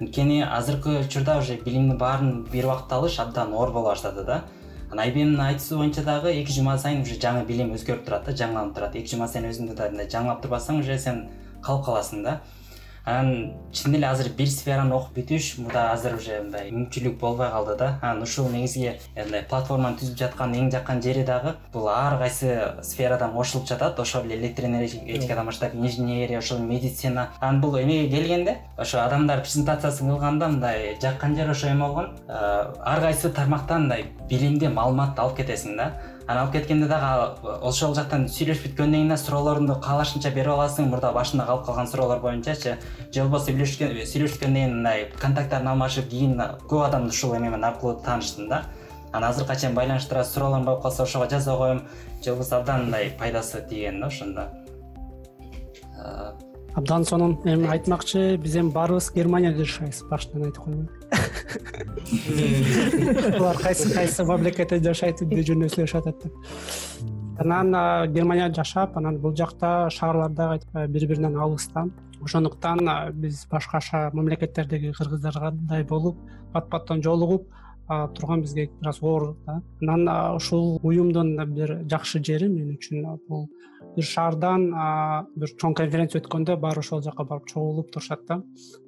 Анткени 0.00 0.42
азыркы 0.42 1.00
учурда 1.00 1.38
уже 1.38 1.56
билимдин 1.56 1.98
баарын 1.98 2.44
бир 2.52 2.66
убакытта 2.66 2.96
алыш 2.96 3.18
абдан 3.18 3.52
оор 3.52 3.72
боло 3.72 3.90
баштады 3.90 4.24
да 4.24 4.42
анан 4.90 5.04
айбемдин 5.04 5.40
айтуусу 5.40 5.78
боюнча 5.78 6.02
дагы 6.02 6.32
эки 6.34 6.52
жума 6.52 6.76
сайын 6.78 7.02
уже 7.02 7.14
жаңы 7.22 7.44
билим 7.46 7.70
өзгөрүп 7.76 8.04
турат 8.04 8.24
да 8.26 8.32
жаңыланып 8.34 8.74
турат. 8.74 8.96
Эки 8.96 9.14
жума 9.14 9.28
сайын 9.30 9.46
өзүңдү 9.52 9.76
да 9.78 9.86
мындай 9.90 10.10
жаңылап 10.10 10.42
турбасаң 10.42 10.80
уже 10.82 10.98
сен 10.98 11.28
калып 11.62 11.84
каласың 11.86 12.24
да 12.24 12.40
анан 13.04 13.54
чын 13.72 13.94
эле 13.94 14.06
азыр 14.06 14.28
бир 14.36 14.48
сфераны 14.50 14.94
окуп 14.94 15.16
бүтүш 15.16 15.58
мурда 15.58 15.90
азыр 15.92 16.16
уже 16.16 16.40
мындай 16.42 16.70
мүмкүнчүлүк 16.70 17.18
болбой 17.20 17.50
калды 17.50 17.76
да. 17.76 17.98
Анан 18.02 18.22
ушул 18.22 18.50
негизги 18.50 18.96
мындай 19.16 19.42
платформаны 19.48 19.98
түзүп 20.00 20.18
жаткан 20.18 20.54
эң 20.54 20.70
жаккан 20.74 21.02
жери 21.02 21.24
дагы 21.24 21.54
бул 21.72 21.88
ар 21.88 22.18
кайсы 22.18 22.74
сферадан 22.82 23.32
кошулуп 23.32 23.66
жатат. 23.68 23.98
Ошол 24.00 24.26
эле 24.26 24.36
электроэнергетикадан 24.40 25.46
баштап 25.46 25.74
инженерия 25.74 26.38
ошол 26.38 26.58
медицина. 26.58 27.28
Анан 27.40 27.60
бул 27.60 27.78
эмеге 27.80 28.08
келгенде 28.10 28.58
ошо 28.76 29.00
адамдар 29.04 29.42
презентациясын 29.42 30.08
кылганда 30.08 30.48
мындай 30.48 30.96
жаккан 31.00 31.36
жери 31.36 31.50
ошо 31.50 31.68
эме 31.68 31.86
болгон. 31.86 32.10
Ар 32.28 33.00
кайсы 33.00 33.30
тармактан 33.30 33.88
мындай 33.88 34.06
билимди 34.28 34.68
маалыматты 34.68 35.22
алып 35.22 35.40
кетесиң 35.40 35.76
да 35.76 35.92
анан 36.30 36.44
алып 36.44 36.52
кеткенде 36.52 36.86
дагы 36.86 37.56
ошол 37.66 37.94
жактан 37.98 38.28
сүйлөшүп 38.30 38.68
бүткөндөн 38.68 39.00
кийин 39.00 39.08
да 39.10 39.16
суроолоруңду 39.18 39.74
каалашынча 39.82 40.30
берип 40.30 40.52
аласың 40.54 40.86
мурда 40.92 41.10
башында 41.12 41.46
калып 41.48 41.64
калган 41.66 41.88
суроолор 41.90 42.20
боюнчачы. 42.22 42.76
Же 43.10 43.24
болбосо 43.24 43.50
сүйлөшүп 43.50 44.36
бүткөндөн 44.36 44.60
кийин 44.60 44.76
мындай 44.76 45.08
контакттарын 45.18 45.72
алмашып 45.72 46.06
кийин 46.12 46.36
көп 46.70 46.84
адамды 46.86 47.10
ушул 47.10 47.34
эме 47.34 47.48
менен 47.48 47.64
аркылуу 47.72 47.96
тааныштым 48.04 48.48
да. 48.48 48.62
Анан 49.12 49.30
азыркыга 49.30 49.56
чейин 49.56 49.74
байланыштыра 49.74 50.22
суроолорум 50.24 50.66
болуп 50.66 50.82
калса 50.82 51.02
ошого 51.02 51.28
жаза 51.28 51.56
коем. 51.56 51.82
Же 52.22 52.30
болбосо 52.30 52.58
абдан 52.58 52.84
мындай 52.84 53.10
пайдасы 53.18 53.66
тиген 53.68 54.00
да 54.00 54.06
ошондо 54.06 54.46
абдан 56.74 57.04
сонун 57.04 57.38
эми 57.44 57.66
айтмакчы 57.66 58.36
биз 58.36 58.56
эми 58.56 58.70
баарыбыз 58.70 59.12
германияда 59.14 59.64
жашайбыз 59.64 60.02
башынан 60.10 60.44
айтып 60.48 60.64
коеюн. 60.64 60.88
Булар 63.38 63.56
кайсы 63.56 63.94
кайсы 63.94 64.24
мамлекетте 64.24 64.80
жашайт 64.84 65.22
эмне 65.22 65.42
жөнүндө 65.42 65.68
сүйлөшүп 65.74 65.98
атат 66.00 66.22
деп. 66.24 66.32
Анан 67.40 67.68
германияда 68.12 68.54
жашап 68.62 68.96
анан 68.96 69.18
бул 69.18 69.36
жакта 69.36 69.90
шаарларда 69.90 70.58
бири 70.88 71.06
биринен 71.06 71.36
алыста 71.36 71.84
ошондуктан 72.22 72.78
биз 73.14 73.46
башка 73.50 74.10
мамлекеттердеги 74.12 74.92
кыргыздардай 74.98 75.84
болуп 75.84 76.16
бат 76.52 76.68
баттан 76.68 77.02
жолугуп 77.02 77.48
турган 77.88 78.42
бизге 78.42 78.70
бир 78.80 78.88
аз 78.88 79.02
оор 79.02 79.36
да. 79.46 79.62
Анан 79.82 80.36
ушул 80.36 80.80
уюмдун 80.82 81.36
бир 81.54 81.84
жакшы 81.90 82.22
жери 82.22 82.48
мен 82.48 82.76
үчүн 82.76 83.18
бул 83.28 83.48
бир 83.96 84.06
шаардан 84.06 84.66
бир 85.36 85.52
чоң 85.60 85.74
конференция 85.78 86.20
өткөндө 86.22 86.56
баары 86.60 86.82
ошол 86.84 87.02
жака 87.02 87.24
барып 87.24 87.48
чогулуп 87.50 87.90
турушат 87.92 88.22
да. 88.28 88.40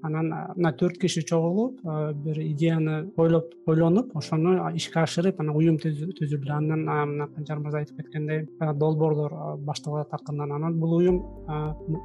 Анан 0.02 0.30
мына 0.56 0.72
төрт 0.78 0.98
киши 1.00 1.22
чогулуп 1.26 1.80
бир 2.24 2.40
идеяны 2.42 3.12
ойлоп 3.16 3.52
ойлонуп 3.66 4.16
ошону 4.16 4.54
ишке 4.76 5.02
ашырып 5.02 5.40
анан 5.40 5.56
уюм 5.56 5.78
түзүлдү 5.82 6.52
анан 6.52 6.86
мына 6.86 7.28
канжар 7.34 7.58
мырза 7.58 7.82
айтып 7.82 8.02
кеткендей 8.02 8.46
долбоорлор 8.60 9.58
башталып 9.66 10.06
атат 10.06 10.20
акырындан 10.20 10.56
анан 10.58 10.78
бул 10.80 10.96
уюм 11.00 11.20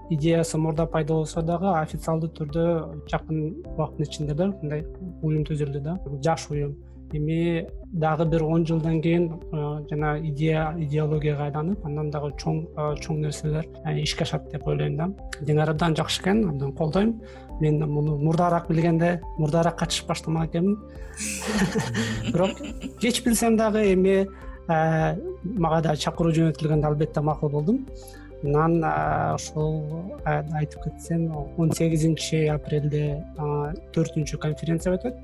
идеясы 0.10 0.58
мурда 0.58 0.86
пайда 0.86 1.14
болсо 1.14 1.41
дагы 1.41 1.74
официалдуу 1.82 2.30
түрдө 2.39 2.66
жакын 3.12 3.43
убакыттын 3.74 4.10
ичинде 4.10 4.34
да 4.34 4.52
мындай 4.62 4.86
уюм 5.22 5.43
түзүлдү 5.45 5.84
да. 5.84 6.00
Жаш 6.24 6.50
уюм 6.52 6.76
эми 7.14 7.68
дагы 7.93 8.26
бир 8.26 8.43
он 8.43 8.66
жылдан 8.66 9.01
кийин 9.01 9.41
жана 9.89 10.20
идея 10.20 10.74
идеологияга 10.78 11.45
айланып 11.45 11.86
андан 11.86 12.10
дагы 12.12 12.34
чоң 12.41 12.66
чоң 13.01 13.22
нерселер 13.22 13.68
ишке 14.01 14.24
ашат 14.24 14.49
деп 14.51 14.68
ойлойм 14.68 14.97
да. 14.97 15.10
Деңари 15.41 15.72
абдан 15.72 15.95
жакшы 15.95 16.22
экен 16.22 16.43
абдан 16.49 16.74
колдойм. 16.74 17.22
Мен 17.62 17.80
муну 17.80 18.18
мурдараак 18.18 18.68
билгенде 18.70 19.22
мурдараак 19.38 19.80
катышып 19.80 20.08
баштамак 20.08 20.49
экенмин. 20.49 20.78
Бирок 22.32 22.58
кеч 22.99 23.24
билсем 23.24 23.58
дагы 23.58 23.93
эми 23.93 24.28
мага 24.68 25.82
да 25.82 25.95
чакыруу 25.95 26.34
жөнөтүлгөндө 26.36 26.88
албетте 26.88 27.22
макул 27.22 27.49
болдум 27.49 27.86
анан 28.44 28.84
ошол 29.34 29.82
айтып 30.26 30.84
кетсем 30.84 31.32
он 31.58 31.72
сегизинчи 31.72 32.46
апрелде 32.54 33.24
төртүнчү 33.96 34.38
конференция 34.38 34.96
өтөт. 34.98 35.16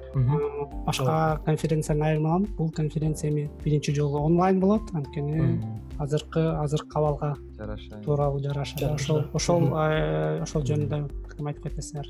Башка 0.86 1.40
конференцияны 1.46 2.10
айырмаланып 2.10 2.56
бул 2.58 2.72
конференция 2.72 3.32
эми 3.32 3.50
биринчи 3.64 3.94
жолу 3.94 4.24
онлайн 4.26 4.60
болот. 4.60 4.82
Анткени 4.94 5.62
азыркы 6.00 6.42
азыркы 6.64 6.98
абалга 6.98 7.36
жараша 7.58 8.02
тууралуу 8.04 8.40
жараша 8.40 8.94
ошол 8.96 9.24
ошол 9.34 9.70
ошол 9.74 10.66
жөнүндө 10.66 11.04
айтып 11.42 11.64
кетесиңер? 11.68 12.08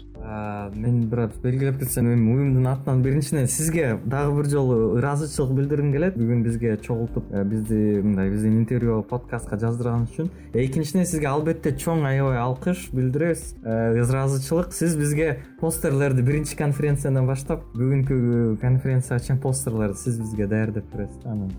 Мен 0.76 1.08
бир 1.10 1.20
аз 1.26 1.38
белгилеп 1.42 1.80
кетсем 1.80 2.10
эми 2.12 2.34
уюмдун 2.34 2.68
атынан 2.68 3.02
биринчиден 3.02 3.48
сизге 3.48 4.00
дагы 4.06 4.36
бир 4.36 4.50
жолу 4.52 4.98
ыраазычылык 4.98 5.54
билдиргим 5.56 5.92
келет. 5.94 6.18
Бүгүн 6.18 6.44
бизге 6.44 6.78
чогултуп 6.78 7.32
бизди 7.32 8.02
мындай 8.04 8.30
биздин 8.30 8.60
интервью 8.60 9.02
подкастка 9.08 9.56
жаздырганыңыз 9.56 10.14
үчүн. 10.14 10.32
Экинчиден 10.54 11.06
сизге 11.06 11.28
албетте 11.32 11.72
чоң 11.72 12.04
аябай 12.06 12.38
алкыш 12.38 12.90
билдиребиз. 12.92 13.56
Ыраазычылык 13.64 14.74
сиз 14.74 14.98
бизге 15.00 15.40
постерлерди 15.60 16.22
биринчи 16.22 16.58
конференциядан 16.60 17.26
баштап 17.28 17.64
бүгүнкү 17.74 18.60
конференцияга 18.62 19.24
чейин 19.24 19.42
постерлерди 19.42 19.98
сиз 19.98 20.20
бизге 20.20 20.48
даярдап 20.48 20.86
бересиз 20.94 21.26
анан. 21.26 21.52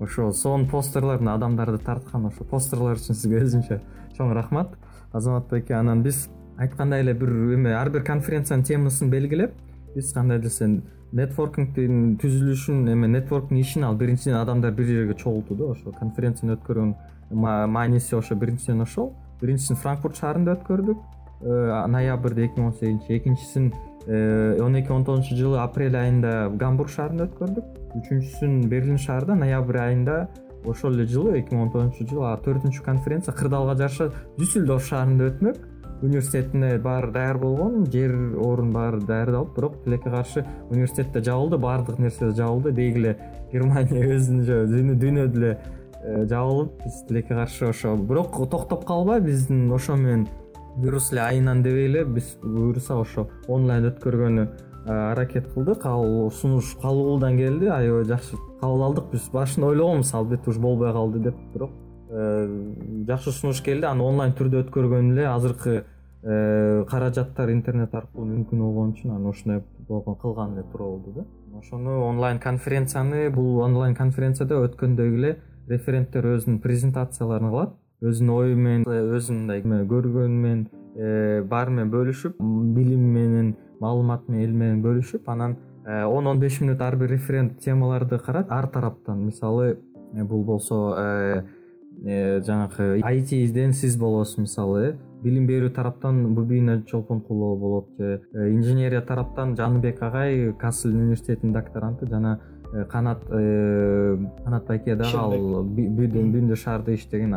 Ошо 0.00 0.32
сонун 0.32 0.66
постерлер 0.66 1.22
адамдарды 1.22 1.78
тарткан 1.78 2.26
ошо 2.26 2.44
постерлер 2.44 2.98
үчүн 2.98 3.14
сизге 3.14 3.44
өзүнчө 3.44 3.80
чоң 4.16 4.32
рахмат. 4.34 4.74
Азамат 5.12 5.50
байке 5.50 5.74
анан 5.76 6.02
биз 6.02 6.28
айткандай 6.58 7.00
эле 7.00 7.14
бир 7.14 7.30
эме 7.54 7.74
ар 7.74 7.90
бир 7.90 8.04
конференциянын 8.04 8.64
темасын 8.64 9.10
белгилеп 9.10 9.54
биз 9.94 10.12
кандай 10.12 10.38
десе 10.38 10.68
нетворкингдин 11.12 12.18
түзүлүшүн 12.22 12.88
эме 12.92 13.08
нетворктун 13.08 13.58
ишин 13.60 13.84
ал 13.84 13.96
биринчиден 13.96 14.38
адамдар 14.38 14.72
бир 14.72 14.86
жерге 14.86 15.14
чогултуу 15.14 15.56
да 15.56 15.72
ошо 15.72 15.92
конференцияны 15.98 16.56
өткөргөн 16.56 16.94
мааниси 17.32 18.14
ошо 18.14 18.34
биринчиден 18.34 18.80
ошол. 18.82 19.14
Биринчисин 19.40 19.76
франкфурт 19.76 20.16
шаарында 20.16 20.56
өткөрдүк. 20.56 20.98
Э, 21.42 21.86
ноябрда 21.88 22.44
эки 22.44 22.60
миң 22.60 22.66
он 22.66 22.74
сегизинчи 22.74 23.18
экинчисин 23.18 23.72
э, 24.06 24.58
он 24.60 24.76
эки 24.76 24.90
он 24.92 25.04
тогузунчу 25.04 25.36
жылы 25.36 25.58
апрель 25.58 25.96
айында 25.96 26.50
гамбург 26.54 26.90
шаарында 26.90 27.26
өткөрдүк. 27.26 27.64
Үчүнчүсүн 27.98 28.68
берлин 28.70 28.98
шаарында 28.98 29.34
ноябрь 29.34 29.80
айында 29.80 30.28
ошол 30.64 30.94
эле 30.94 31.06
жылы 31.06 31.40
эки 31.40 31.54
миң 31.54 31.66
он 31.66 31.72
тогузунчу 31.72 32.06
жылы 32.06 32.36
төртүнчү 32.44 32.84
конференция 32.84 33.34
кырдаалга 33.34 33.74
жараша 33.80 34.12
дюссельдорф 34.38 34.86
шаарында 34.86 35.32
өтмөк 35.32 35.58
университетине 36.02 36.78
баары 36.78 37.12
даяр 37.12 37.38
болгон 37.38 37.86
жер 37.90 38.12
орун 38.36 38.72
баары 38.72 39.00
даярдалып 39.00 39.54
бирок 39.56 39.76
тилекке 39.84 40.10
каршы 40.10 40.44
университет 40.70 41.12
да 41.12 41.22
жабылды 41.22 41.58
баардык 41.58 41.98
нерсе 41.98 42.30
жабылды. 42.30 42.72
Бейгиле 42.72 43.16
германия 43.52 44.16
өзүнчө 44.16 44.64
дүйнө 44.68 45.26
деле 45.32 45.58
э, 46.02 46.24
жабылып 46.26 46.82
биз 46.84 47.02
тилекке 47.08 47.34
каршы 47.34 47.68
ошо 47.68 47.96
бирок 47.96 48.36
токтоп 48.50 48.84
калбай 48.84 49.20
биздин 49.20 49.70
ошо 49.72 49.96
менен 49.96 50.26
вирус 50.76 51.12
эле 51.12 51.22
айынан 51.22 51.62
дебей 51.62 51.86
эле 51.86 52.04
биз 52.04 52.36
буюрса 52.42 52.98
ошо 53.00 53.28
онлайн 53.48 53.90
өткөргөнү 53.92 54.46
э, 54.46 54.90
аракет 55.12 55.52
кылдык. 55.54 55.86
Ал 55.86 56.30
сунуш 56.30 56.74
кабылдан 56.82 57.38
келди 57.38 57.70
аябай 57.70 58.04
жакшы 58.04 58.36
кабыл 58.60 58.88
алдык. 58.88 59.12
Биз 59.12 59.30
башында 59.32 59.72
ойлогонбуз 59.74 60.14
албетте 60.14 60.50
ушу 60.50 60.60
болбой 60.60 60.92
калды 60.92 61.30
деп 61.30 61.38
бирок 61.54 61.70
жакшы 62.12 63.32
сунуш 63.32 63.62
келди. 63.64 63.88
Аны 63.88 64.04
онлайн 64.04 64.36
түрдө 64.36 64.66
өткөргөн 64.66 65.12
эле 65.14 65.26
азыркы 65.30 65.82
Э, 66.24 66.84
каражаттар 66.86 67.50
интернет 67.50 67.94
аркылуу 67.98 68.28
мүмкүн 68.28 68.60
болгон 68.62 68.90
үчүн 68.92 69.10
анан 69.10 69.26
ушундай 69.26 69.58
кылган 69.88 70.52
эле 70.54 70.62
туура 70.70 70.84
болду 70.84 71.12
да. 71.16 71.24
Ошону 71.58 71.96
онлайн 72.06 72.38
конференцияны 72.38 73.28
бул 73.34 73.58
онлайн 73.64 73.96
конференцияда 73.96 74.60
өткөндөй 74.62 75.10
эле 75.16 75.32
референттер 75.66 76.28
өзүнүн 76.36 76.60
презентацияларын 76.62 77.50
кылат. 77.50 77.72
Өзүнүн 78.06 78.30
ою 78.36 78.56
менен 78.56 78.86
өзүнүн 78.86 79.48
мындай 79.50 79.88
көргөнү 79.90 80.38
менен 80.44 80.62
э, 80.94 81.42
баары 81.42 81.74
менен 81.74 81.90
бөлүшүп 81.90 82.38
билими 82.38 83.10
менен 83.18 83.56
маалыматы 83.80 84.30
менен 84.30 84.46
эл 84.46 84.54
менен 84.60 84.84
бөлүшүп 84.86 85.26
анан 85.26 85.56
э, 85.84 86.04
он 86.04 86.28
он 86.30 86.38
беш 86.38 86.60
мүнөт 86.62 86.86
ар 86.86 87.00
бир 87.02 87.10
референт 87.16 87.58
темаларды 87.58 88.20
карат. 88.22 88.46
Ар 88.48 88.70
тараптан 88.70 89.26
мисалы 89.26 89.80
бул 90.12 90.44
болсо 90.44 90.94
жанагы 92.00 93.00
айтиден 93.02 93.72
сиз 93.72 93.96
болосуз 93.96 94.38
мисалы. 94.38 94.84
Э 94.92 95.12
билим 95.22 95.46
берүү 95.46 95.70
тараптан 95.76 96.34
бубина 96.34 96.80
чолпонкулова 96.86 97.58
болот 97.58 97.90
же 97.98 98.22
э, 98.34 98.50
инженерия 98.50 99.00
тараптан 99.00 99.56
жаныбек 99.56 100.02
агай 100.02 100.52
касл 100.58 100.88
университетинин 100.88 101.52
докторанты 101.52 102.06
жана 102.06 102.40
э, 102.72 102.84
канат 102.90 103.22
э, 103.30 104.16
канат 104.44 104.66
байке 104.66 104.96
дагы 104.96 105.18
ал 105.18 105.64
бүйдө 105.64 106.56
шаарда 106.56 106.94
иштеген 106.94 107.36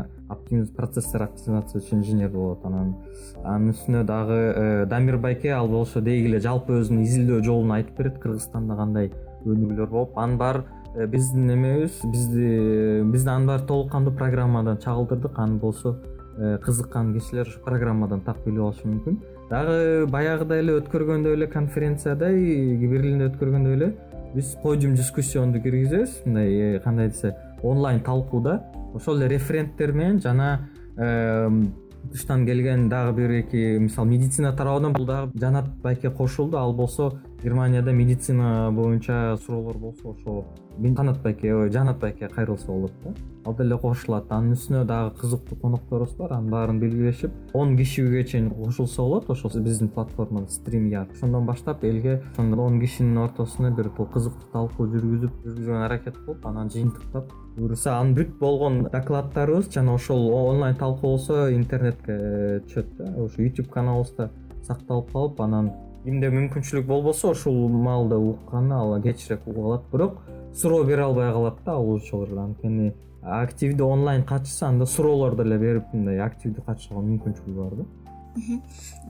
процесстер 0.76 1.24
оптимизация 1.24 1.82
инженер 1.92 2.30
болот 2.30 2.66
анан. 2.66 2.96
Анын 3.44 3.76
үстүнө 3.76 4.04
дагы 4.04 4.88
дамир 4.90 5.18
байке 5.18 5.54
ал 5.54 5.68
болсо 5.70 6.02
деги 6.02 6.26
эле 6.26 6.40
жалпы 6.40 6.82
өзүнүн 6.82 7.04
изилдөө 7.04 7.44
жолун 7.44 7.72
айтып 7.72 7.98
берет. 7.98 8.20
Кыргызстанда 8.20 8.76
кандай 8.76 9.12
өнүгүүлөр 9.46 9.90
болуп 9.92 10.18
анын 10.18 10.38
баары 10.38 10.66
биздин 11.08 11.52
эмебиз 11.52 12.02
бизди 12.04 13.04
бизди 13.12 13.30
анын 13.30 13.48
баары 13.48 13.68
толук 13.68 13.92
кандуу 13.92 14.14
программадан 14.14 14.78
чагылдырдык. 14.78 15.38
Аны 15.40 15.60
болсо 15.60 15.98
Э, 16.38 16.58
кызыккан 16.62 17.14
кишилер 17.14 17.48
ушу 17.48 17.60
программадан 17.64 18.20
так 18.20 18.42
билип 18.44 18.60
алышы 18.60 18.90
мүмкүн. 18.90 19.20
Дагы 19.48 20.06
баягыдай 20.12 20.60
эле 20.60 20.74
өткөргөндөй 20.82 21.38
эле 21.38 21.48
конференциядай 21.48 22.36
берлинде 22.82 23.30
өткөргөндөй 23.30 23.76
эле 23.78 23.88
биз 24.34 24.50
подиум 24.62 24.98
дискуссионду 25.00 25.62
киргизебиз. 25.64 26.26
Мындай 26.26 26.76
э, 26.76 26.80
кандай 26.84 27.08
десе 27.08 27.38
онлайн 27.64 28.02
талкуу 28.04 28.42
да 28.42 28.58
ошол 28.94 29.22
эле 29.22 29.30
референттер 29.38 29.94
менен 29.94 30.20
жана 30.20 30.60
тыштан 32.12 32.46
келген 32.46 32.90
дагы 32.90 33.16
бир 33.18 33.32
эки 33.32 33.78
мисалы 33.78 34.10
медицина 34.10 34.54
тарабынан 34.54 34.94
бул 34.94 35.06
дагы 35.06 35.32
жанат 35.40 35.70
байке 35.82 36.10
кошулду. 36.10 36.58
Ал 36.58 36.74
болсо 36.74 37.22
германияда 37.44 37.92
медицина 37.92 38.70
боюнча 38.72 39.38
суроолор 39.46 39.78
болсо 39.78 40.12
ошо 40.12 40.46
канат 40.96 41.22
байке 41.22 41.54
ой 41.54 41.72
жанат 41.72 42.00
байке 42.00 42.28
кайрылса 42.28 42.68
болот 42.68 42.92
да 43.04 43.14
ал 43.46 43.54
деле 43.56 43.78
кошулат. 43.78 44.32
Анын 44.32 44.56
үстүнө 44.56 44.86
дагы 44.86 45.16
кызыктуу 45.20 45.58
конокторубуз 45.62 46.16
бар. 46.18 46.34
Анын 46.34 46.50
баарын 46.50 46.80
белгилешип 46.80 47.32
он 47.54 47.78
кишиге 47.78 48.24
чейин 48.24 48.50
кошулса 48.50 49.02
болот. 49.02 49.30
Ошол 49.30 49.52
биздин 49.62 49.90
платформада 49.90 50.52
стрим 50.52 50.88
я 50.90 51.08
ошондон 51.12 51.46
баштап 51.46 51.84
элге 51.84 52.22
ошондо 52.34 52.62
он 52.62 52.80
кишинин 52.80 53.18
ортосуна 53.18 53.72
бир 53.72 53.90
кызыктуу 53.90 54.52
талкуу 54.52 54.88
жүргүзүп 54.88 55.32
жүргүзгөнгө 55.46 55.86
аракет 55.86 56.18
кылып 56.26 56.46
анан 56.46 56.70
жыйынтыктап 56.70 57.32
буюрса 57.56 58.00
анын 58.00 58.16
бүт 58.16 58.38
болгон 58.40 58.84
докладдарыбыз 58.92 59.70
жана 59.74 59.94
ошол 59.96 60.28
онлайн 60.34 60.76
талкуу 60.76 61.16
болсо 61.16 61.50
интернетке 61.54 62.62
түшөт 62.68 62.98
да. 62.98 63.14
Ошо 63.24 63.42
youtube 63.42 63.70
каналыбызда 63.70 64.30
сакталып 64.64 65.12
калып 65.12 65.42
анан 65.42 65.72
кимде 66.04 66.30
мүмкүнчүлүк 66.30 66.86
болбосо 66.86 67.32
ушул 67.34 67.70
маалда 67.70 68.18
укканы 68.18 68.74
ал 68.76 69.02
кечирээк 69.02 69.48
угуп 69.48 69.66
алат. 69.66 69.88
Бирок 69.92 70.22
суроо 70.54 70.84
бере 70.84 71.04
албай 71.04 71.32
калат 71.32 71.58
да 71.66 71.78
угуучулар 71.78 72.38
анткени 72.38 72.94
активдүү 73.26 73.88
онлайн 73.90 74.24
катышса 74.24 74.68
анда 74.68 74.86
суроолор 74.86 75.36
деле 75.38 75.58
берип 75.58 75.94
мындай 75.94 76.20
активдүү 76.22 76.66
катышууга 76.66 77.06
мүмкүнчүлүгү 77.06 77.62
бар 77.62 77.78
да. 77.80 77.86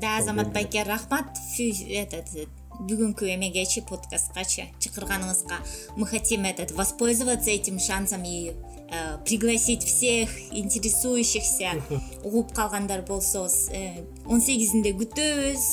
Да 0.01 0.18
азамат 0.18 0.53
байке 0.53 0.84
рахмат. 0.84 1.36
Этот 1.57 2.30
бүгүнкү 2.76 3.28
эмегечи 3.32 3.82
подкасткачы 3.88 4.68
чакырганыңызга 4.84 5.57
мы 5.95 6.05
хотим 6.05 6.45
этот 6.45 6.72
воспользоваться 6.72 7.49
этим 7.49 7.80
шансом 7.80 8.24
и 8.24 8.51
э, 8.51 9.18
пригласить 9.26 9.84
всех 9.84 10.30
интересующихся 10.51 11.82
угуп 12.24 12.53
калгандар 12.53 13.01
болсо 13.01 13.47
э, 13.72 14.03
он 14.26 14.41
сегизинде 14.41 14.91
күтөбүз. 14.91 15.63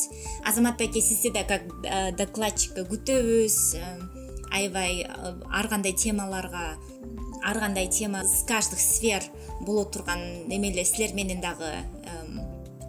Азамат 0.46 0.78
байке 0.78 1.00
сизди 1.00 1.30
да 1.30 1.44
как 1.44 1.62
э, 1.84 2.12
докладчикка 2.16 2.86
күтөбүз. 2.86 3.76
Аябай 4.52 5.06
ар 5.50 5.68
кандай 5.68 5.92
темаларга 5.92 6.76
ар 7.44 7.58
кандай 7.58 7.88
тема 7.88 8.24
с 8.24 8.44
каждых 8.44 8.80
сфер 8.80 9.22
боло 9.60 9.84
турган 9.84 10.20
эмеле 10.48 10.84
силер 10.84 11.14
менен 11.14 11.40
дагы 11.40 11.72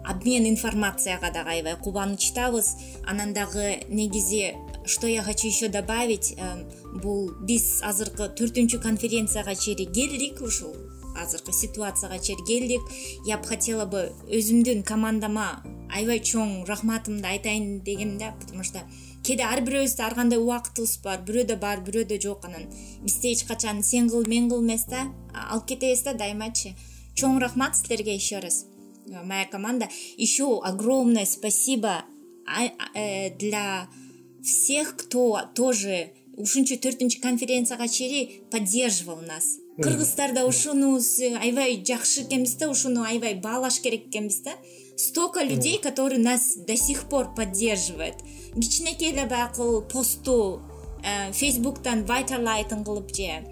обмен 0.04 0.46
информацияга 0.48 1.30
дагы 1.32 1.50
аябай 1.50 1.76
кубанычтабыз. 1.76 2.76
Анан 3.06 3.32
дагы 3.32 3.80
негизи 3.88 4.54
что 4.86 5.06
я 5.06 5.22
хочу 5.22 5.46
еще 5.46 5.68
добавить 5.68 6.36
бул 7.02 7.30
биз 7.40 7.80
азыркы 7.82 8.28
төртүнчү 8.36 8.82
конференцияга 8.82 9.54
чейин 9.54 9.92
келдик 9.92 10.42
ушул 10.42 10.76
азыркы 11.16 11.52
ситуацияга 11.52 12.18
чейин 12.18 12.44
келдик. 12.44 12.82
Я 13.24 13.38
бы 13.38 13.44
хотела 13.44 13.86
бы 13.86 14.12
өзүмдүн 14.28 14.82
командама 14.82 15.62
аябай 15.88 16.20
чоң 16.20 16.66
рахматымды 16.68 17.26
айтайын 17.26 17.80
дегем 17.80 18.18
да 18.18 18.34
потому 18.40 18.62
что 18.62 18.82
кээде 19.24 19.44
ар 19.44 19.64
бирөөбүздө 19.66 20.04
ар 20.04 20.14
кандай 20.14 20.38
убактыбыз 20.38 20.98
бар 21.04 21.24
бирөөдө 21.26 21.56
бар 21.56 21.80
бирөөдө 21.86 22.20
жок 22.20 22.44
анан. 22.44 22.68
Бизде 23.02 23.32
эч 23.32 23.44
качан 23.48 23.82
сен 23.82 24.10
кыл 24.12 24.28
мен 24.28 24.50
кыл 24.50 24.62
эмес 24.62 24.84
да 24.92 25.08
алып 25.32 25.72
кетебиз 25.72 26.04
да 26.04 26.14
дайымачы. 26.14 26.76
Чоң 27.14 27.38
рахмат 27.38 27.76
силерге 27.76 28.14
еще 28.14 28.38
раз 28.38 28.66
моя 29.06 29.44
команда 29.46 29.88
еще 30.16 30.60
огромное 30.62 31.26
спасибо 31.26 32.04
э, 32.94 33.30
для 33.36 33.88
всех 34.42 34.96
кто 34.96 35.40
тоже 35.54 36.12
ушунчу 36.36 36.74
төртүнчү 36.82 37.20
конференцияга 37.22 37.86
чейин 37.88 38.44
поддерживал 38.50 39.20
нас. 39.22 39.58
Кыргыздарда 39.78 40.44
ушуну 40.46 40.98
аябай 40.98 41.82
жакшы 41.86 42.22
экенбиз 42.22 42.56
да 42.56 42.68
ушуну 42.68 43.04
аябай 43.04 43.34
баалаш 43.34 43.80
керек 43.80 44.08
экенбиз 44.08 44.40
да. 44.40 44.52
Столько 44.96 45.42
людей 45.42 45.78
которые 45.78 46.20
нас 46.20 46.56
до 46.56 46.76
сих 46.76 47.08
пор 47.08 47.34
поддерживают 47.34 48.16
кичинекей 48.54 49.12
эле 49.12 49.26
баягы 49.26 49.82
постту 49.82 50.62
э, 51.02 51.32
фейсбуктан 51.32 52.04
вайтерлайтын 52.06 52.84
кылып 52.84 53.14
же 53.14 53.42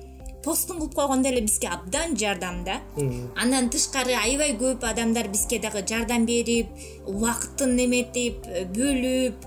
постун 0.42 0.78
кылып 0.78 0.94
койгондо 0.94 1.28
эле 1.28 1.40
бизге 1.40 1.68
абдан 1.68 2.16
жардам 2.18 2.64
да. 2.64 2.80
Андан 3.36 3.70
тышкары 3.70 4.14
аябай 4.18 4.54
көп 4.58 4.84
адамдар 4.86 5.28
бизге 5.30 5.58
дагы 5.62 5.84
жардам 5.88 6.26
берип 6.26 6.68
убакытын 7.06 7.76
эметип 7.84 8.46
бөлүп 8.74 9.46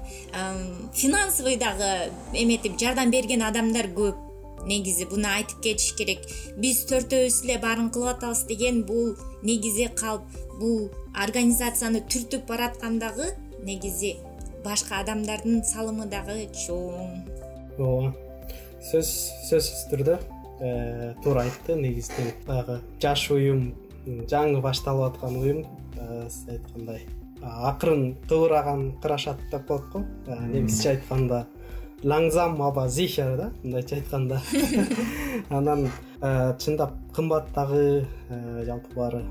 финансовый 0.94 1.58
дагы 1.58 2.12
эметип 2.34 2.80
жардам 2.80 3.12
берген 3.12 3.44
адамдар 3.44 3.92
көп. 3.96 4.22
Негизи 4.66 5.06
буну 5.06 5.28
айтып 5.30 5.60
кетиш 5.62 5.92
керек. 5.98 6.24
Биз 6.58 6.86
төртөөбүз 6.90 7.44
эле 7.44 7.60
баарын 7.62 7.92
кылып 7.94 8.16
атабыз 8.16 8.46
деген 8.50 8.82
бул 8.88 9.14
негизи 9.44 9.92
калп. 10.00 10.24
Бул 10.60 10.88
организацияны 11.14 12.02
түртүп 12.10 12.48
бараткандагы 12.48 13.36
негизи 13.68 14.16
башка 14.66 15.00
адамдардын 15.04 15.62
салымы 15.66 16.08
дагы 16.10 16.48
чоң. 16.66 17.20
Ооба. 17.78 18.14
Сөз 18.86 19.10
сөзсүз 19.50 19.84
түрдө 19.92 20.16
э, 20.60 21.14
туура 21.24 21.44
айтты 21.46 21.76
негизинен 21.78 22.32
баягы 22.48 22.80
жаш 23.02 23.28
уюм 23.34 23.68
жаңы 24.06 24.62
башталып 24.66 25.14
аткан 25.14 25.38
уюм 25.42 25.62
э, 25.98 26.26
сиз 26.30 26.50
айткандай 26.56 27.06
акырын 27.42 28.16
кыбыраган 28.30 28.88
кырашат 29.04 29.42
деп 29.52 29.68
коет 29.68 29.86
го. 29.94 30.04
Э, 30.28 30.40
немисче 30.48 30.96
айтканда 30.96 31.46
лаңзам 32.04 32.58
аба 32.66 32.88
зихер 32.90 33.38
да 33.38 33.52
мындайча 33.64 34.00
айтканда. 34.00 34.42
Анан 35.50 35.90
чындап 36.60 36.98
кымбат 37.14 37.54
дагы 37.54 38.08
жалпы 38.66 38.96
баары 38.96 39.24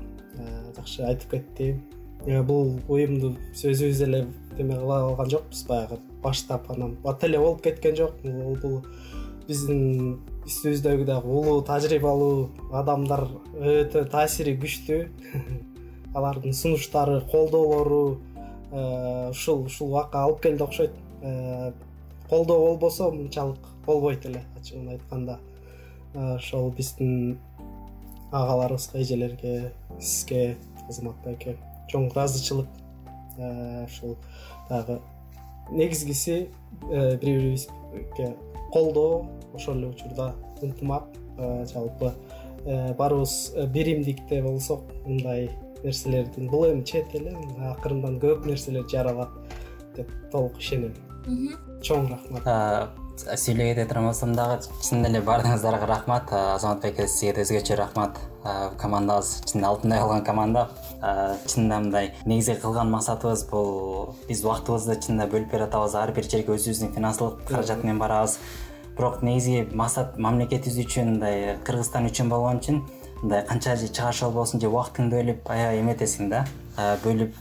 жакшы 0.75 1.03
айтып 1.03 1.37
кетти. 1.37 1.75
Бул 2.25 2.79
уюмду 2.87 3.35
өзүбүз 3.53 4.03
эле 4.07 4.25
эме 4.59 4.77
кыла 4.79 5.01
алган 5.07 5.29
жокпуз 5.29 5.63
баягы. 5.67 5.99
Баштап 6.23 6.69
анан 6.71 6.95
бат 7.03 7.23
эле 7.23 7.39
болуп 7.39 7.61
кеткен 7.61 7.95
жок. 7.95 8.15
Бул 8.23 8.83
биздин 9.47 10.19
үстүбүздөгү 10.45 11.05
дагы 11.05 11.29
улуу 11.29 11.61
тажрыйбалуу 11.65 12.49
адамдар 12.73 13.27
өтө 13.55 14.05
таасири 14.11 14.55
күчтүү. 14.61 15.01
Алардын 16.15 16.53
сунуштары 16.53 17.19
колдоолору 17.31 18.19
э, 18.71 19.29
ушул 19.29 19.65
ушул 19.65 19.91
убакка 19.91 20.23
алып 20.23 20.41
келди 20.45 20.63
окшойт. 20.63 20.95
Э, 21.21 21.73
колдоо 22.29 22.59
болбосо 22.67 23.11
мынчалык 23.11 23.59
болбойт 23.85 24.25
эле 24.25 24.43
ачыгын 24.57 24.89
айтканда. 24.95 25.39
Ошол 26.15 26.71
биздин 26.71 27.37
агаларыбызга 28.31 29.01
эжелерге 29.01 29.73
сизге 29.99 30.57
азамат 30.87 31.15
байке 31.25 31.57
чоң 31.91 32.09
ыраазычылык. 32.11 32.67
э, 32.67 32.84
ушул 33.37 34.17
дагы 34.69 34.99
негизгиси 35.71 36.49
э, 36.91 37.17
бири 37.17 37.39
бирибизге 37.39 38.35
колдоо 38.71 39.27
ошол 39.53 39.77
эле 39.77 39.87
учурда 39.87 40.35
ынтымак 40.61 41.05
э, 41.37 41.65
жалпы 41.73 42.13
баарыбыз 42.65 43.53
биримдикте 43.73 44.41
болсок 44.41 44.81
мындай 45.05 45.49
нерселердин 45.83 46.49
бул 46.49 46.65
эми 46.71 46.83
чет 46.83 47.13
эле 47.15 47.35
акырындан 47.71 48.19
көп 48.19 48.45
нерселер 48.47 48.87
жаралат 48.89 49.29
деп 49.95 50.11
толук 50.31 50.57
ишенем. 50.59 50.93
Чоң 51.85 52.09
рахмат 52.11 52.95
сүйлөй 53.21 53.73
кете 53.73 53.85
турбасам 53.87 54.33
дагы 54.35 54.59
чын 54.83 55.05
эле 55.07 55.21
баардыгыңыздарга 55.23 55.87
рахмат. 55.87 56.31
Азамат 56.31 56.81
байке 56.83 57.07
сизге 57.07 57.33
да 57.33 57.45
өзгөчө 57.45 57.77
рахмат. 57.79 58.19
Командабыз 58.81 59.41
чын 59.49 59.63
алтындай 59.63 59.99
калган 59.99 60.23
команда. 60.25 60.67
Чынында 61.47 61.79
мындай 61.85 62.11
негизи 62.25 62.57
кылган 62.59 62.91
максатыбыз 62.91 63.45
бул 63.49 64.15
биз 64.27 64.43
убактыбызды 64.43 64.99
чынында 64.99 65.29
бөлүп 65.31 65.51
берип 65.51 65.67
атабыз 65.69 65.95
ар 65.95 66.11
бир 66.11 66.27
жерге 66.27 66.57
өзүбүздүн 66.57 66.93
финансылык 66.95 67.45
каражат 67.47 67.83
менен 67.83 67.99
барабыз. 67.99 68.37
Бирок 68.97 69.23
негизги 69.23 69.65
максат 69.71 70.19
мамлекетибиз 70.19 70.77
үчүн 70.85 71.15
мындай 71.15 71.57
кыргызстан 71.63 72.07
үчүн 72.11 72.29
болгон 72.29 72.61
үчүн 72.61 72.83
мындай 73.23 73.45
канча 73.47 73.75
же 73.75 73.87
чыгарыш 73.87 74.21
болбосун 74.27 74.61
же 74.61 74.67
убактыңды 74.67 75.19
бөлүп 75.21 75.49
аябай 75.51 75.81
эметесиң 75.81 76.29
да. 76.29 76.45
Бөлүп 77.03 77.35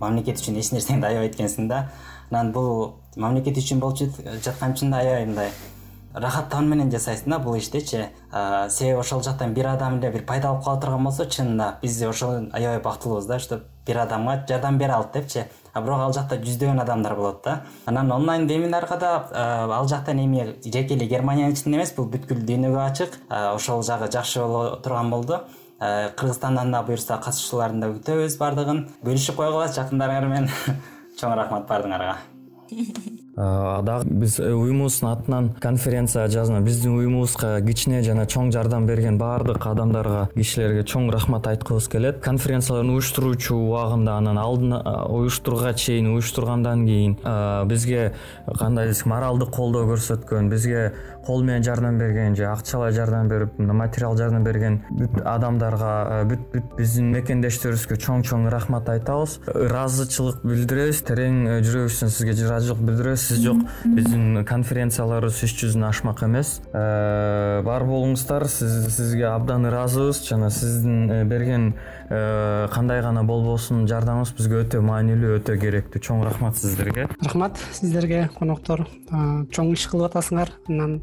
мамлекет 0.00 0.40
үчүн 0.40 0.56
эч 0.60 0.72
нерсеңди 0.72 1.04
аябайт 1.04 1.34
экенсиң 1.36 1.68
да 1.68 1.88
анан 2.30 2.52
бул 2.52 2.94
мамлекет 3.16 3.58
үчүн 3.58 3.80
болуп 3.80 4.20
жаткан 4.44 4.76
үчүн 4.76 4.90
да 4.90 5.02
аябай 5.02 5.26
мындай 5.26 5.50
рахаттануу 6.14 6.74
менен 6.74 6.90
жасайсың 6.90 7.34
да 7.34 7.38
бул 7.38 7.56
иштичи 7.58 8.06
себеби 8.32 8.98
ошол 8.98 9.22
жактан 9.22 9.54
бир 9.54 9.66
адам 9.74 9.98
эле 9.98 10.10
бир 10.12 10.24
пайда 10.26 10.50
алып 10.50 10.64
кала 10.64 10.80
турган 10.80 11.04
болсо 11.04 11.24
чынында 11.24 11.74
биз 11.82 12.00
ошол 12.02 12.48
аябай 12.52 12.80
бактылуубуз 12.82 13.26
да 13.26 13.38
что 13.38 13.60
бир 13.88 13.98
адамга 13.98 14.44
жардам 14.48 14.78
бере 14.78 14.92
алды 14.92 15.20
депчи. 15.20 15.44
А 15.72 15.80
бирок 15.80 16.00
ал 16.00 16.12
жакта 16.12 16.36
жүздөгөн 16.36 16.82
адамдар 16.82 17.14
болот 17.16 17.42
да. 17.44 17.62
Анан 17.86 18.12
онлайн 18.12 18.46
вебинарга 18.46 18.96
да 18.96 19.12
ал 19.32 19.88
жактан 19.88 20.18
эми 20.18 20.56
жеке 20.64 20.94
эле 20.94 21.06
германиянын 21.06 21.54
ичинде 21.54 21.78
эмес 21.78 21.94
бул 21.96 22.08
бүткүл 22.12 22.44
дүйнөгө 22.44 22.82
ачык. 22.84 23.16
Ошол 23.30 23.82
жагы 23.82 24.10
жакшы 24.12 24.40
боло 24.40 24.76
турган 24.84 25.10
болду. 25.10 25.40
Кыргызстандан 25.78 26.72
да 26.72 26.82
буюрса 26.82 27.16
катышуучуларын 27.22 27.80
да 27.80 27.92
күтөбүз 27.94 28.38
баардыгын 28.38 28.84
бөлүшүп 29.06 29.36
койгула 29.38 29.68
жакындарыңар 29.72 30.26
менен 30.26 30.50
чоң 31.18 31.38
рахмат 31.38 31.68
баардыгыңарга 31.70 32.18
дагы 33.38 34.10
биз 34.22 34.38
уюмубуздун 34.40 35.10
атынан 35.12 35.50
конференция 35.60 36.26
жазма 36.28 36.60
биздин 36.60 36.96
уюмубузга 36.98 37.60
кичине 37.62 38.02
жана 38.02 38.26
чоң 38.26 38.50
жардам 38.52 38.86
берген 38.86 39.18
баардык 39.18 39.66
адамдарга 39.70 40.28
кишилерге 40.34 40.82
чоң 40.82 41.10
рахмат 41.14 41.46
айткыбыз 41.46 41.88
келет. 41.88 42.18
Конференцияларды 42.24 42.96
уюштуруучу 42.96 43.54
убагында 43.54 44.16
анан 44.18 44.38
алдын 44.42 44.74
уюштурууга 44.74 45.74
чейин 45.74 46.10
уюштургандан 46.14 46.84
кийин 46.86 47.16
бизге 47.68 48.14
кандай 48.58 48.88
десек 48.88 49.06
моралдык 49.06 49.54
колдоо 49.54 49.86
көрсөткөн 49.92 50.50
бизге 50.50 50.92
кол 51.28 51.42
менен 51.44 51.62
жардам 51.62 51.98
берген 51.98 52.34
же 52.34 52.46
акчалай 52.46 52.92
жардам 52.92 53.28
берип 53.28 53.58
материал 53.58 54.16
жардам 54.16 54.44
берген 54.44 54.80
бүт 54.90 55.20
адамдарга 55.24 56.24
бүт 56.30 56.46
бүт 56.54 56.76
биздин 56.78 57.12
мекендештерибизге 57.12 57.98
чоң 58.00 58.24
чоң 58.24 58.48
рахмат 58.50 58.88
айтабыз. 58.88 59.38
Ыраазычылык 59.52 60.40
билдиребиз 60.42 61.02
терең 61.04 61.42
э, 61.44 61.58
жүрөгүбүздөн 61.66 62.14
сизге 62.14 62.32
ыраазычылык 62.46 62.80
билдиребиз 62.88 63.27
жок. 63.36 63.58
Биздин 63.84 64.44
конференцияларыбыз 64.48 65.42
үч 65.44 65.54
жүздөн 65.60 65.84
ашмак 65.90 66.22
эмес. 66.24 66.60
Бар 66.72 67.84
болуңуздар 67.84 68.46
сизге 68.48 69.26
абдан 69.28 69.68
ыраазыбыз 69.68 70.22
жана 70.28 70.50
сиздин 70.50 71.28
берген 71.28 71.74
кандай 72.08 73.02
гана 73.04 73.22
болбосун 73.28 73.84
жардамыңыз 73.90 74.32
бизге 74.38 74.62
өтө 74.62 74.80
маанилүү 74.80 75.38
өтө 75.40 75.58
керектүү. 75.60 76.00
Чоң 76.00 76.24
рахмат 76.24 76.56
сиздерге. 76.56 77.08
Рахмат 77.24 77.60
сиздерге 77.76 78.28
коноктор. 78.38 78.86
Чоң 79.52 79.74
иш 79.74 79.84
кылып 79.92 80.08
атасыңар. 80.08 80.54
Анан 80.70 81.00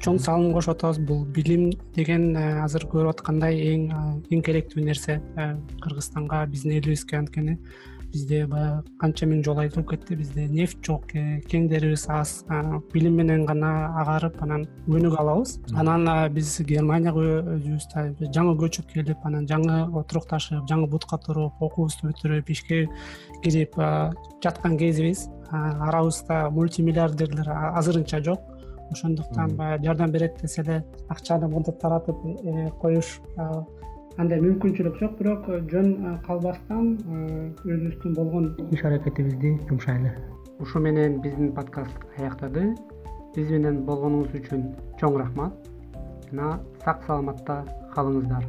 чоң 0.00 0.18
салым 0.22 0.54
кошуп 0.56 0.78
атабыз. 0.78 1.02
Бул 1.04 1.26
билим 1.26 1.70
деген 1.96 2.32
азыр 2.36 2.88
көрүп 2.88 3.18
аткандай 3.18 3.60
эң 3.74 3.90
эң 4.32 4.42
керектүү 4.44 4.84
нерсе 4.86 5.20
кыргызстанга 5.82 6.46
биздин 6.46 6.78
элибизге 6.78 7.18
анткени 7.18 7.58
бизде 8.12 8.44
баягы 8.48 8.82
канча 9.00 9.26
миң 9.28 9.42
жол 9.46 9.60
айтылып 9.62 9.90
кетти. 9.92 10.16
Бизде 10.18 10.46
нефть 10.48 10.80
жок 10.84 11.06
кеңдерибиз 11.50 12.06
аз. 12.12 12.44
Билим 12.92 13.18
менен 13.20 13.44
гана 13.46 13.70
агарып 14.02 14.42
анан 14.42 14.66
өнүгө 14.88 15.20
алабыз. 15.22 15.58
Анан 15.74 16.08
биз 16.34 16.54
германияга 16.68 17.24
өзүбүз 17.56 18.28
жаңы 18.34 18.54
көчүп 18.62 18.92
келип 18.94 19.24
анан 19.28 19.48
жаңы 19.50 19.80
отурукташып 20.02 20.68
жаңы 20.70 20.88
бутка 20.90 21.18
туруп 21.24 21.62
окуубузду 21.62 22.10
бүтүрүп 22.10 22.52
ишке 22.54 22.84
кирип 23.44 23.76
жаткан 24.44 24.78
кезибиз. 24.78 25.28
Арабызда 25.50 26.48
мультимиллиардерлер 26.50 27.52
азырынча 27.74 28.22
жок. 28.24 28.40
Ошондуктан 28.90 29.54
баягы 29.56 29.84
жардам 29.84 30.12
берет 30.12 30.40
десе 30.40 30.62
эле 30.62 30.84
акчаны 31.08 31.48
мынтип 31.48 31.78
таратып 31.78 32.16
э, 32.24 32.70
коюш 32.80 33.20
андай 34.18 34.40
мүмкүнчүлүк 34.42 34.98
жок 34.98 35.14
бирок 35.20 35.46
э, 35.48 35.60
жөн 35.70 35.92
э, 35.94 36.16
калбастан 36.26 36.88
э, 36.98 37.18
өзүбүздүн 37.62 38.16
болгон 38.18 38.50
иш 38.74 38.82
аракетибизди 38.84 39.54
жумшайлы 39.68 40.10
ушу 40.58 40.80
менен 40.82 41.20
биздин 41.22 41.52
подкаст 41.54 41.94
аяктады. 42.18 42.72
Биз 43.36 43.50
менен 43.54 43.84
болгонуңуз 43.86 44.34
үчүн 44.34 44.64
чоң 44.98 45.20
рахмат. 45.20 45.68
Жана 46.30 46.56
сак 46.82 47.04
саламатта 47.06 47.60
калыңыздар. 47.94 48.42